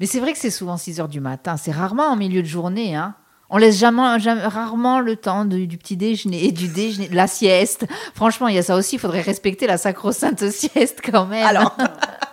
Mais 0.00 0.06
c'est 0.06 0.20
vrai 0.20 0.32
que 0.32 0.38
c'est 0.38 0.50
souvent 0.50 0.76
6h 0.76 1.06
du 1.08 1.20
matin. 1.20 1.58
C'est 1.58 1.70
rarement 1.70 2.06
en 2.06 2.16
milieu 2.16 2.42
de 2.42 2.48
journée. 2.48 2.96
Hein. 2.96 3.14
On 3.48 3.58
laisse 3.58 3.78
jamais, 3.78 4.02
rarement 4.02 5.00
le 5.00 5.16
temps 5.16 5.44
du 5.44 5.78
petit 5.78 5.96
déjeuner, 5.96 6.50
du 6.52 6.68
déjeuner, 6.68 7.08
de 7.08 7.16
la 7.16 7.26
sieste. 7.26 7.86
Franchement, 8.14 8.48
il 8.48 8.56
y 8.56 8.58
a 8.58 8.62
ça 8.62 8.76
aussi. 8.76 8.96
Il 8.96 8.98
faudrait 8.98 9.20
respecter 9.20 9.66
la 9.66 9.78
sacro-sainte 9.78 10.50
sieste 10.50 11.00
quand 11.04 11.26
même. 11.26 11.46
Alors, 11.46 11.76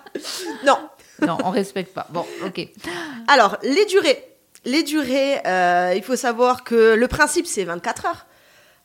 non. 0.65 0.77
Non, 1.21 1.37
on 1.43 1.51
respecte 1.51 1.93
pas. 1.93 2.07
Bon, 2.09 2.25
ok. 2.45 2.67
Alors, 3.27 3.57
les 3.63 3.85
durées. 3.85 4.23
Les 4.65 4.83
durées, 4.83 5.39
euh, 5.45 5.93
il 5.95 6.03
faut 6.03 6.15
savoir 6.15 6.63
que 6.63 6.95
le 6.95 7.07
principe, 7.07 7.45
c'est 7.45 7.63
24 7.63 8.05
heures. 8.05 8.25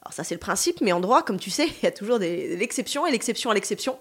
Alors 0.02 0.12
ça, 0.12 0.24
c'est 0.24 0.34
le 0.34 0.40
principe, 0.40 0.80
mais 0.80 0.92
en 0.92 1.00
droit, 1.00 1.22
comme 1.22 1.38
tu 1.38 1.50
sais, 1.50 1.66
il 1.66 1.84
y 1.84 1.86
a 1.86 1.90
toujours 1.90 2.18
l'exception 2.18 3.06
et 3.06 3.10
l'exception 3.10 3.50
à 3.50 3.54
l'exception. 3.54 3.98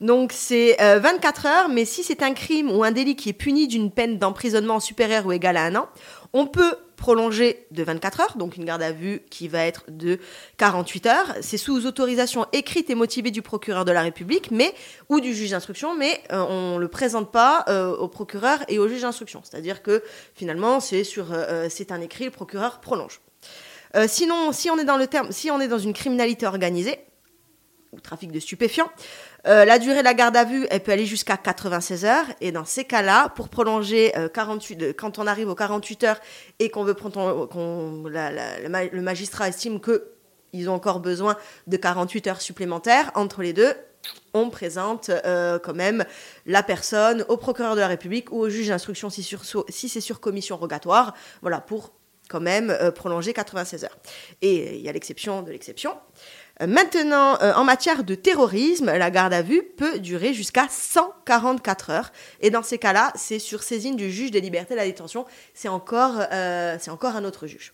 Donc 0.00 0.32
c'est 0.32 0.76
24 0.78 1.46
euh, 1.46 1.48
heures, 1.48 1.68
mais 1.68 1.84
si 1.84 2.02
c'est 2.02 2.22
un 2.22 2.34
crime 2.34 2.70
ou 2.70 2.82
un 2.82 2.90
délit 2.90 3.14
qui 3.14 3.28
est 3.28 3.34
puni 3.34 3.68
d'une 3.68 3.90
peine 3.90 4.18
d'emprisonnement 4.18 4.80
supérieure 4.80 5.26
ou 5.26 5.32
égale 5.32 5.56
à 5.56 5.64
un 5.64 5.76
an, 5.76 5.88
on 6.34 6.46
peut 6.46 6.76
prolonger 6.96 7.66
de 7.70 7.82
24 7.82 8.20
heures, 8.20 8.36
donc 8.36 8.56
une 8.56 8.64
garde 8.64 8.82
à 8.82 8.92
vue 8.92 9.22
qui 9.30 9.48
va 9.48 9.64
être 9.64 9.84
de 9.88 10.18
48 10.58 11.06
heures. 11.06 11.34
C'est 11.40 11.56
sous 11.56 11.86
autorisation 11.86 12.46
écrite 12.52 12.90
et 12.90 12.94
motivée 12.94 13.30
du 13.30 13.40
procureur 13.40 13.84
de 13.84 13.92
la 13.92 14.02
République, 14.02 14.50
mais 14.50 14.74
ou 15.08 15.20
du 15.20 15.32
juge 15.32 15.50
d'instruction, 15.50 15.94
mais 15.94 16.20
euh, 16.32 16.44
on 16.48 16.78
le 16.78 16.88
présente 16.88 17.30
pas 17.30 17.64
euh, 17.68 17.96
au 17.96 18.08
procureur 18.08 18.58
et 18.68 18.78
au 18.78 18.88
juge 18.88 19.02
d'instruction. 19.02 19.42
C'est-à-dire 19.44 19.82
que 19.82 20.02
finalement, 20.34 20.80
c'est 20.80 21.04
sur, 21.04 21.26
c'est 21.70 21.92
un 21.92 22.00
écrit, 22.00 22.24
le 22.24 22.30
procureur 22.30 22.80
prolonge. 22.80 23.20
sinon, 24.08 24.52
si 24.52 24.70
on 24.70 24.78
est 24.78 24.84
dans 24.84 24.96
le 24.96 25.06
terme, 25.06 25.30
si 25.30 25.50
on 25.50 25.60
est 25.60 25.68
dans 25.68 25.78
une 25.78 25.92
criminalité 25.92 26.46
organisée 26.46 26.98
ou 27.92 28.00
trafic 28.00 28.32
de 28.32 28.40
stupéfiants, 28.40 28.90
euh, 29.46 29.64
la 29.64 29.78
durée 29.78 29.98
de 29.98 30.04
la 30.04 30.14
garde 30.14 30.36
à 30.36 30.44
vue, 30.44 30.66
elle 30.70 30.82
peut 30.82 30.92
aller 30.92 31.06
jusqu'à 31.06 31.36
96 31.36 32.04
heures. 32.04 32.26
Et 32.40 32.52
dans 32.52 32.64
ces 32.64 32.84
cas-là, 32.84 33.28
pour 33.30 33.48
prolonger 33.48 34.12
48, 34.32 34.82
euh, 34.82 34.92
quand 34.96 35.18
on 35.18 35.26
arrive 35.26 35.48
aux 35.48 35.54
48 35.54 36.04
heures 36.04 36.20
et 36.58 36.70
qu'on 36.70 36.84
veut 36.84 36.94
prendre, 36.94 37.46
qu'on, 37.46 38.04
le 38.04 39.00
magistrat 39.00 39.48
estime 39.48 39.80
qu'ils 39.80 40.70
ont 40.70 40.74
encore 40.74 41.00
besoin 41.00 41.36
de 41.66 41.76
48 41.76 42.26
heures 42.28 42.40
supplémentaires, 42.40 43.10
entre 43.14 43.42
les 43.42 43.52
deux, 43.52 43.74
on 44.32 44.50
présente 44.50 45.10
euh, 45.10 45.58
quand 45.58 45.74
même 45.74 46.04
la 46.46 46.62
personne 46.62 47.24
au 47.28 47.36
procureur 47.36 47.74
de 47.74 47.80
la 47.80 47.88
République 47.88 48.32
ou 48.32 48.40
au 48.40 48.48
juge 48.48 48.68
d'instruction 48.68 49.10
si, 49.10 49.22
si 49.22 49.88
c'est 49.88 50.00
sur 50.00 50.20
commission 50.20 50.56
rogatoire, 50.56 51.14
voilà, 51.42 51.60
pour 51.60 51.92
quand 52.28 52.40
même 52.40 52.70
euh, 52.70 52.90
prolonger 52.90 53.32
96 53.32 53.84
heures. 53.84 53.98
Et 54.42 54.76
il 54.76 54.80
y 54.80 54.88
a 54.88 54.92
l'exception 54.92 55.42
de 55.42 55.50
l'exception. 55.50 55.94
Euh, 56.62 56.66
maintenant, 56.66 57.38
en 57.40 57.64
matière 57.64 58.04
de 58.04 58.14
terrorisme, 58.14 58.86
la 58.86 59.10
garde 59.10 59.32
à 59.32 59.42
vue 59.42 59.62
peut 59.62 59.98
durer 59.98 60.34
jusqu'à 60.34 60.66
144 60.68 61.90
heures. 61.90 62.12
Et 62.40 62.50
dans 62.50 62.62
ces 62.62 62.78
cas-là, 62.78 63.12
c'est 63.14 63.38
sur 63.38 63.62
saisine 63.62 63.96
du 63.96 64.10
juge 64.10 64.30
des 64.30 64.40
libertés 64.40 64.74
de 64.74 64.78
la 64.78 64.86
détention. 64.86 65.24
C'est 65.52 65.68
encore, 65.68 66.22
c'est 66.78 66.90
encore 66.90 67.16
un 67.16 67.24
autre 67.24 67.46
juge. 67.46 67.72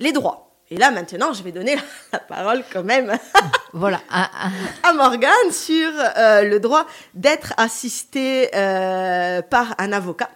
Les 0.00 0.12
droits. 0.12 0.54
Et 0.70 0.76
là, 0.76 0.90
maintenant, 0.90 1.32
je 1.32 1.42
vais 1.42 1.52
donner 1.52 1.76
la 2.12 2.18
parole 2.18 2.64
quand 2.72 2.82
même 2.82 3.16
voilà. 3.72 4.00
à, 4.10 4.92
Morgane 4.94 5.50
sur 5.52 5.90
euh, 6.16 6.42
le 6.42 6.58
droit 6.58 6.86
d'être 7.14 7.52
assisté 7.56 8.50
euh, 8.54 9.42
par 9.42 9.74
un 9.78 9.92
avocat. 9.92 10.30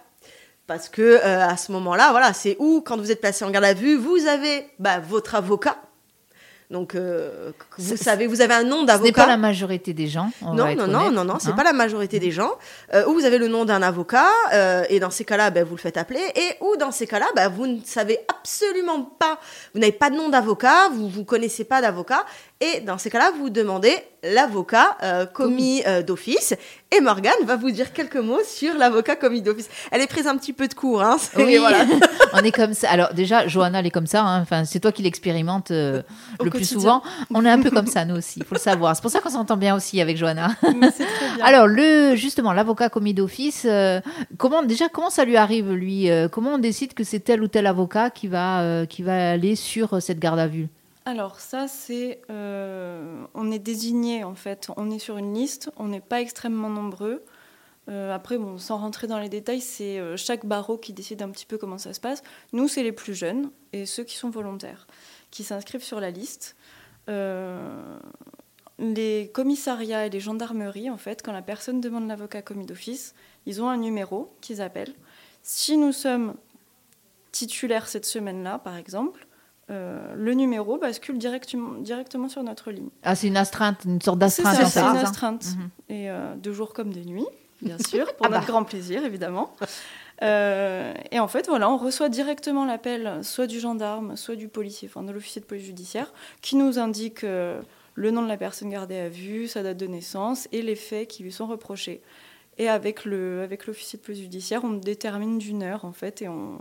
Parce 0.67 0.87
que 0.87 1.01
euh, 1.01 1.47
à 1.47 1.57
ce 1.57 1.71
moment-là, 1.71 2.11
voilà, 2.11 2.33
c'est 2.33 2.55
où, 2.59 2.81
quand 2.81 2.97
vous 2.97 3.11
êtes 3.11 3.21
placé 3.21 3.43
en 3.43 3.49
garde 3.49 3.65
à 3.65 3.73
vue, 3.73 3.95
vous 3.95 4.27
avez 4.27 4.67
bah, 4.77 4.99
votre 4.99 5.33
avocat 5.33 5.77
donc, 6.69 6.93
euh, 6.93 7.51
vous 7.79 7.97
savez, 7.97 8.27
vous 8.27 8.41
avez 8.41 8.53
un 8.53 8.63
nom 8.63 8.83
d'avocat. 8.83 8.99
Ce 8.99 9.03
n'est 9.03 9.11
pas 9.11 9.25
la 9.25 9.37
majorité 9.37 9.91
des 9.93 10.05
gens. 10.05 10.29
non, 10.43 10.75
non, 10.75 10.85
non, 10.85 11.11
non, 11.11 11.25
non, 11.25 11.37
c'est 11.39 11.55
pas 11.55 11.63
la 11.63 11.73
majorité 11.73 12.19
des 12.19 12.29
gens. 12.29 12.51
Euh, 12.93 13.07
ou 13.07 13.13
vous 13.13 13.25
avez 13.25 13.39
le 13.39 13.47
nom 13.47 13.65
d'un 13.65 13.81
avocat, 13.81 14.27
euh, 14.53 14.83
et 14.87 14.99
dans 14.99 15.09
ces 15.09 15.25
cas-là, 15.25 15.49
ben, 15.49 15.63
vous 15.63 15.75
le 15.75 15.81
faites 15.81 15.97
appeler. 15.97 16.21
Et 16.35 16.63
ou 16.63 16.75
dans 16.77 16.91
ces 16.91 17.07
cas-là, 17.07 17.25
ben, 17.35 17.49
vous 17.49 17.65
ne 17.65 17.79
savez 17.83 18.19
absolument 18.27 19.01
pas, 19.01 19.39
vous 19.73 19.79
n'avez 19.79 19.91
pas 19.91 20.11
de 20.11 20.15
nom 20.15 20.29
d'avocat, 20.29 20.89
vous 20.89 21.09
ne 21.09 21.23
connaissez 21.23 21.63
pas 21.63 21.81
d'avocat, 21.81 22.23
et 22.61 22.81
dans 22.81 22.97
ces 22.97 23.09
cas-là, 23.09 23.31
vous 23.37 23.49
demandez 23.49 23.95
l'avocat 24.21 24.97
euh, 25.01 25.25
commis 25.25 25.81
euh, 25.87 26.03
d'office. 26.03 26.53
Et 26.91 26.99
Morgane 26.99 27.45
va 27.45 27.55
vous 27.55 27.71
dire 27.71 27.93
quelques 27.93 28.17
mots 28.17 28.41
sur 28.45 28.73
l'avocat 28.73 29.15
commis 29.15 29.41
d'office. 29.41 29.69
Elle 29.91 30.01
est 30.01 30.07
prise 30.07 30.27
un 30.27 30.35
petit 30.35 30.51
peu 30.51 30.67
de 30.67 30.73
cours. 30.73 31.01
Hein, 31.01 31.15
oui, 31.37 31.55
voilà. 31.57 31.85
on 32.33 32.39
est 32.39 32.51
comme 32.51 32.73
ça. 32.73 32.89
Alors 32.89 33.13
déjà, 33.13 33.47
Johanna, 33.47 33.79
elle 33.79 33.85
est 33.85 33.91
comme 33.91 34.07
ça. 34.07 34.23
Hein. 34.23 34.41
Enfin, 34.41 34.65
c'est 34.65 34.81
toi 34.81 34.91
qui 34.91 35.03
l'expérimente 35.03 35.71
euh, 35.71 36.01
le 36.43 36.49
plus 36.49 36.65
souvent. 36.65 37.01
On 37.33 37.45
est 37.45 37.49
un 37.49 37.61
peu 37.61 37.71
comme 37.71 37.87
ça, 37.87 38.03
nous 38.03 38.17
aussi. 38.17 38.41
Il 38.41 38.45
faut 38.45 38.55
le 38.55 38.59
savoir. 38.59 38.93
C'est 38.93 39.01
pour 39.01 39.11
ça 39.11 39.21
qu'on 39.21 39.29
s'entend 39.29 39.55
bien 39.55 39.73
aussi 39.73 40.01
avec 40.01 40.17
Johanna. 40.17 40.49
Alors, 41.41 41.65
le, 41.65 42.15
justement, 42.15 42.51
l'avocat 42.51 42.89
commis 42.89 43.13
d'office, 43.13 43.65
comment, 44.37 44.63
déjà, 44.63 44.89
comment 44.89 45.09
ça 45.09 45.23
lui 45.23 45.37
arrive, 45.37 45.71
lui 45.71 46.09
Comment 46.33 46.55
on 46.55 46.57
décide 46.57 46.93
que 46.93 47.05
c'est 47.05 47.21
tel 47.21 47.41
ou 47.41 47.47
tel 47.47 47.67
avocat 47.67 48.09
qui 48.09 48.27
va, 48.27 48.85
qui 48.85 49.01
va 49.01 49.31
aller 49.31 49.55
sur 49.55 50.01
cette 50.01 50.19
garde 50.19 50.39
à 50.39 50.47
vue? 50.47 50.67
Alors 51.05 51.39
ça, 51.39 51.67
c'est... 51.67 52.21
Euh, 52.29 53.25
on 53.33 53.51
est 53.51 53.59
désigné, 53.59 54.23
en 54.23 54.35
fait. 54.35 54.69
On 54.77 54.91
est 54.91 54.99
sur 54.99 55.17
une 55.17 55.33
liste, 55.33 55.71
on 55.77 55.87
n'est 55.87 56.01
pas 56.01 56.21
extrêmement 56.21 56.69
nombreux. 56.69 57.23
Euh, 57.89 58.13
après, 58.13 58.37
bon, 58.37 58.57
sans 58.57 58.77
rentrer 58.77 59.07
dans 59.07 59.17
les 59.17 59.29
détails, 59.29 59.61
c'est 59.61 59.99
euh, 59.99 60.17
chaque 60.17 60.45
barreau 60.45 60.77
qui 60.77 60.93
décide 60.93 61.21
un 61.23 61.29
petit 61.29 61.45
peu 61.45 61.57
comment 61.57 61.77
ça 61.77 61.93
se 61.93 61.99
passe. 61.99 62.21
Nous, 62.53 62.67
c'est 62.67 62.83
les 62.83 62.91
plus 62.91 63.15
jeunes 63.15 63.49
et 63.73 63.85
ceux 63.85 64.03
qui 64.03 64.15
sont 64.15 64.29
volontaires, 64.29 64.85
qui 65.31 65.43
s'inscrivent 65.43 65.83
sur 65.83 65.99
la 65.99 66.11
liste. 66.11 66.55
les 68.77 69.31
commissariats 69.33 70.05
et 70.05 70.09
les 70.09 70.19
gendarmeries, 70.19 70.89
en 70.89 70.97
fait, 70.97 71.23
quand 71.23 71.33
la 71.33 71.41
personne 71.41 71.81
demande 71.81 72.07
l'avocat 72.07 72.41
commis 72.41 72.65
d'office, 72.65 73.15
ils 73.45 73.61
ont 73.61 73.69
un 73.69 73.77
numéro 73.77 74.31
qu'ils 74.41 74.61
appellent. 74.61 74.93
Si 75.41 75.75
nous 75.75 75.91
sommes 75.91 76.35
titulaires 77.31 77.87
cette 77.87 78.05
semaine-là, 78.05 78.59
par 78.59 78.75
exemple, 78.75 79.27
euh, 79.69 80.15
le 80.15 80.33
numéro 80.33 80.77
bascule 80.77 81.17
directement, 81.17 81.73
directement 81.75 82.27
sur 82.27 82.43
notre 82.43 82.71
ligne. 82.71 82.89
Ah, 83.03 83.15
c'est 83.15 83.27
une 83.27 83.37
astreinte, 83.37 83.85
une 83.85 84.01
sorte 84.01 84.17
d'astreinte. 84.17 84.55
C'est 84.57 84.65
c'est 84.65 84.79
une 84.79 84.97
astreinte. 84.97 85.45
Mhm. 85.45 85.69
Et 85.89 86.09
euh, 86.09 86.35
de 86.35 86.51
jour 86.51 86.73
comme 86.73 86.91
de 86.91 87.01
nuit, 87.01 87.27
bien 87.61 87.77
sûr, 87.87 88.13
pour 88.15 88.25
ah 88.25 88.29
notre 88.29 88.41
bah. 88.41 88.47
grand 88.47 88.63
plaisir, 88.63 89.05
évidemment. 89.05 89.55
Euh, 90.23 90.93
et 91.11 91.19
en 91.19 91.27
fait, 91.27 91.47
voilà, 91.47 91.69
on 91.69 91.77
reçoit 91.77 92.09
directement 92.09 92.65
l'appel, 92.65 93.19
soit 93.23 93.47
du 93.47 93.59
gendarme, 93.59 94.15
soit 94.15 94.35
du 94.35 94.47
policier, 94.47 94.89
enfin 94.91 95.03
de 95.03 95.11
l'officier 95.11 95.39
de 95.39 95.45
police 95.45 95.65
judiciaire, 95.65 96.11
qui 96.41 96.55
nous 96.55 96.79
indique 96.79 97.21
le 97.21 98.11
nom 98.11 98.23
de 98.23 98.27
la 98.27 98.37
personne 98.37 98.69
gardée 98.69 98.97
à 98.97 99.07
vue, 99.07 99.47
sa 99.47 99.61
date 99.61 99.77
de 99.77 99.87
naissance 99.87 100.47
et 100.51 100.61
les 100.61 100.75
faits 100.75 101.07
qui 101.07 101.23
lui 101.23 101.31
sont 101.31 101.47
reprochés. 101.47 102.01
Et 102.57 102.67
avec 102.67 103.05
le, 103.05 103.43
avec 103.43 103.67
l'officier 103.67 103.97
de 103.99 104.03
police 104.03 104.19
judiciaire, 104.19 104.65
on 104.65 104.73
détermine 104.73 105.37
d'une 105.37 105.63
heure 105.63 105.85
en 105.85 105.93
fait, 105.93 106.21
et 106.21 106.27
on, 106.27 106.59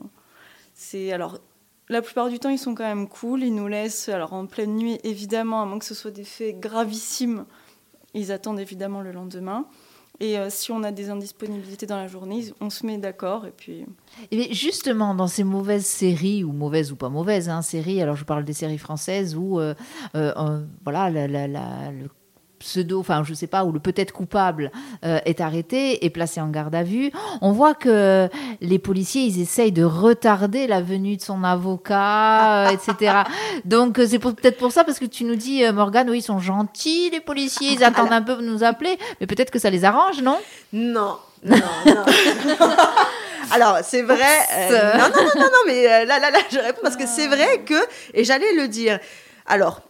c'est 0.75 1.13
alors 1.13 1.41
la 1.89 2.03
plupart 2.03 2.29
du 2.29 2.39
temps, 2.39 2.51
ils 2.51 2.59
sont 2.59 2.75
quand 2.75 2.85
même 2.85 3.09
cool. 3.09 3.43
Ils 3.43 3.55
nous 3.55 3.69
laissent, 3.69 4.09
alors 4.09 4.33
en 4.33 4.47
pleine 4.47 4.77
nuit, 4.77 4.99
évidemment, 5.05 5.63
à 5.63 5.67
moins 5.67 5.79
que 5.79 5.85
ce 5.85 5.95
soit 5.95 6.11
des 6.11 6.25
faits 6.25 6.61
gravissimes, 6.61 7.45
ils 8.15 8.33
attendent 8.33 8.61
évidemment 8.61 9.01
le 9.01 9.13
lendemain. 9.13 9.67
Et 10.21 10.37
euh, 10.37 10.51
si 10.51 10.73
on 10.73 10.83
a 10.83 10.91
des 10.91 11.11
indisponibilités 11.11 11.87
dans 11.87 11.97
la 11.97 12.09
journée, 12.09 12.53
on 12.61 12.71
se 12.71 12.85
met 12.85 12.99
d'accord 12.99 13.47
et 13.47 13.53
puis. 13.53 13.87
Et 14.33 14.53
justement, 14.53 15.15
dans 15.15 15.29
ces 15.29 15.45
mauvaises 15.45 15.87
séries 15.87 16.43
ou 16.43 16.53
mauvaises 16.53 16.91
ou 16.91 16.97
pas 16.97 17.09
mauvaises 17.09 17.49
hein, 17.49 17.63
séries, 17.63 18.03
alors 18.03 18.17
je 18.17 18.25
parle 18.25 18.45
des 18.45 18.53
séries 18.53 18.79
françaises 18.79 19.37
où 19.37 19.61
euh, 19.61 19.75
euh, 20.17 20.65
voilà 20.83 21.09
la, 21.11 21.47
la, 21.47 21.93
pseudo, 22.59 23.01
enfin 23.01 23.23
je 23.25 23.35
sais 23.35 23.47
pas, 23.47 23.65
ou 23.65 23.73
le 23.73 23.81
peut-être 23.81 24.13
coupable 24.13 24.71
euh, 25.05 25.19
est 25.25 25.41
arrêté 25.41 26.05
et 26.05 26.11
placé 26.11 26.41
en 26.41 26.49
garde 26.49 26.75
à 26.75 26.83
vue, 26.83 27.11
on 27.41 27.53
voit 27.53 27.75
que 27.75 28.29
les 28.61 28.79
policiers, 28.79 29.23
ils 29.23 29.41
essayent 29.41 29.73
de 29.73 29.85
retarder 29.85 30.67
la 30.67 30.81
venue 30.81 31.17
de 31.17 31.23
son 31.23 31.45
avocat, 31.45 32.69
euh, 32.69 32.71
etc. 32.71 33.23
Donc 33.65 33.99
euh, 33.99 34.07
c'est 34.09 34.19
peut-être 34.19 34.59
pour 34.59 34.73
ça, 34.73 34.85
parce 34.85 34.99
que 34.99 35.05
tu 35.05 35.25
nous 35.25 35.37
dis, 35.37 35.63
Morgane, 35.73 36.11
oui, 36.11 36.19
ils 36.19 36.23
sont 36.23 36.39
gentils, 36.39 37.11
les 37.11 37.21
policiers, 37.21 37.73
ils 37.73 37.85
attendent 37.85 38.13
un 38.13 38.23
peu 38.23 38.35
pour 38.35 38.43
nous 38.43 38.65
appeler, 38.65 38.99
mais 39.21 39.27
peut-être 39.27 39.51
que 39.51 39.59
ça 39.59 39.71
les 39.71 39.85
arrange, 39.85 40.23
non? 40.23 40.39
Non, 40.73 41.17
non, 41.45 41.57
non. 41.87 42.05
Alors, 43.51 43.79
c'est 43.83 44.03
vrai. 44.03 44.17
non, 44.71 45.09
non, 45.09 45.23
non, 45.25 45.31
non, 45.37 45.47
non, 45.47 45.63
mais 45.67 46.05
là, 46.05 46.19
là, 46.19 46.31
là, 46.31 46.39
je 46.51 46.59
réponds 46.59 46.81
parce 46.83 46.97
que 46.97 47.07
c'est 47.07 47.29
vrai 47.29 47.63
que, 47.65 47.75
et 48.13 48.25
j'allais 48.25 48.53
le 48.55 48.69
dire. 48.69 48.99
Alors, 49.47 49.81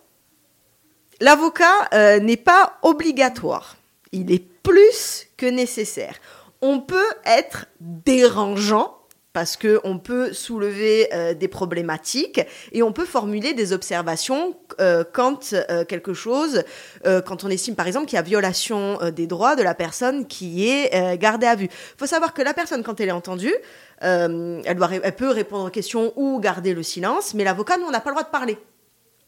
L'avocat 1.20 1.88
euh, 1.94 2.20
n'est 2.20 2.37
pas 2.37 2.78
obligatoire. 2.82 3.76
Il 4.12 4.32
est 4.32 4.44
plus 4.62 5.26
que 5.37 5.46
nécessaire. 5.46 6.16
On 6.62 6.80
peut 6.80 7.10
être 7.26 7.66
dérangeant 7.80 8.94
parce 9.32 9.56
qu'on 9.56 9.98
peut 9.98 10.32
soulever 10.32 11.08
euh, 11.12 11.34
des 11.34 11.48
problématiques 11.48 12.40
et 12.72 12.82
on 12.82 12.92
peut 12.92 13.04
formuler 13.04 13.52
des 13.52 13.72
observations 13.72 14.56
euh, 14.80 15.04
quand 15.12 15.54
quelque 15.88 16.14
chose, 16.14 16.62
quand 17.04 17.44
on 17.44 17.48
estime 17.48 17.75
par 17.75 17.87
exemple 17.87 18.06
qu'il 18.06 18.16
y 18.16 18.18
a 18.18 18.22
violation 18.22 18.98
des 19.14 19.26
droits 19.26 19.56
de 19.56 19.62
la 19.62 19.75
personne 19.75 20.26
qui 20.26 20.68
est 20.68 21.18
gardée 21.18 21.46
à 21.46 21.56
vue. 21.56 21.66
Il 21.66 21.98
faut 21.98 22.06
savoir 22.06 22.32
que 22.32 22.42
la 22.42 22.54
personne, 22.54 22.82
quand 22.82 23.00
elle 23.00 23.08
est 23.08 23.12
entendue, 23.12 23.54
elle, 24.00 24.75
doit, 24.76 24.90
elle 25.02 25.16
peut 25.16 25.30
répondre 25.30 25.66
aux 25.66 25.70
questions 25.70 26.12
ou 26.16 26.40
garder 26.40 26.75
le 26.75 26.82
silence, 26.82 27.34
mais 27.34 27.44
l'avocat, 27.44 27.76
nous, 27.76 27.87
on 27.87 27.90
n'a 27.90 28.00
pas 28.00 28.10
le 28.10 28.14
droit 28.14 28.25
de 28.25 28.30
parler. 28.30 28.58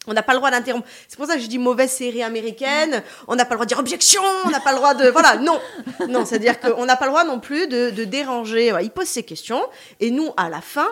On 0.07 0.14
n'a 0.14 0.23
pas 0.23 0.33
le 0.33 0.38
droit 0.38 0.50
d'interrompre. 0.50 0.88
C'est 1.09 1.19
pour 1.19 1.26
ça 1.26 1.35
que 1.35 1.42
je 1.42 1.47
dis 1.47 1.59
mauvaise 1.59 1.90
série 1.90 2.23
américaine. 2.23 3.02
On 3.28 3.37
n'a 3.37 3.45
pas 3.45 3.54
le 3.54 3.59
droit 3.59 3.66
de 3.66 3.69
dire 3.69 3.78
objection. 3.78 4.23
On 4.47 4.50
n'a 4.50 4.61
pas 4.61 4.73
le 4.73 4.78
droit 4.78 4.95
de. 4.95 5.09
Voilà, 5.11 5.37
non. 5.37 5.61
Non, 6.09 6.25
c'est-à-dire 6.25 6.59
qu'on 6.59 6.87
n'a 6.87 6.97
pas 6.97 7.04
le 7.04 7.11
droit 7.11 7.25
non 7.25 7.38
plus 7.38 7.69
de, 7.69 8.04
déranger. 8.04 8.73
il 8.83 8.90
pose 8.90 9.07
ses 9.07 9.23
questions. 9.23 9.62
Et 10.00 10.11
nous, 10.11 10.30
à 10.38 10.49
la 10.49 10.62
fin, 10.62 10.88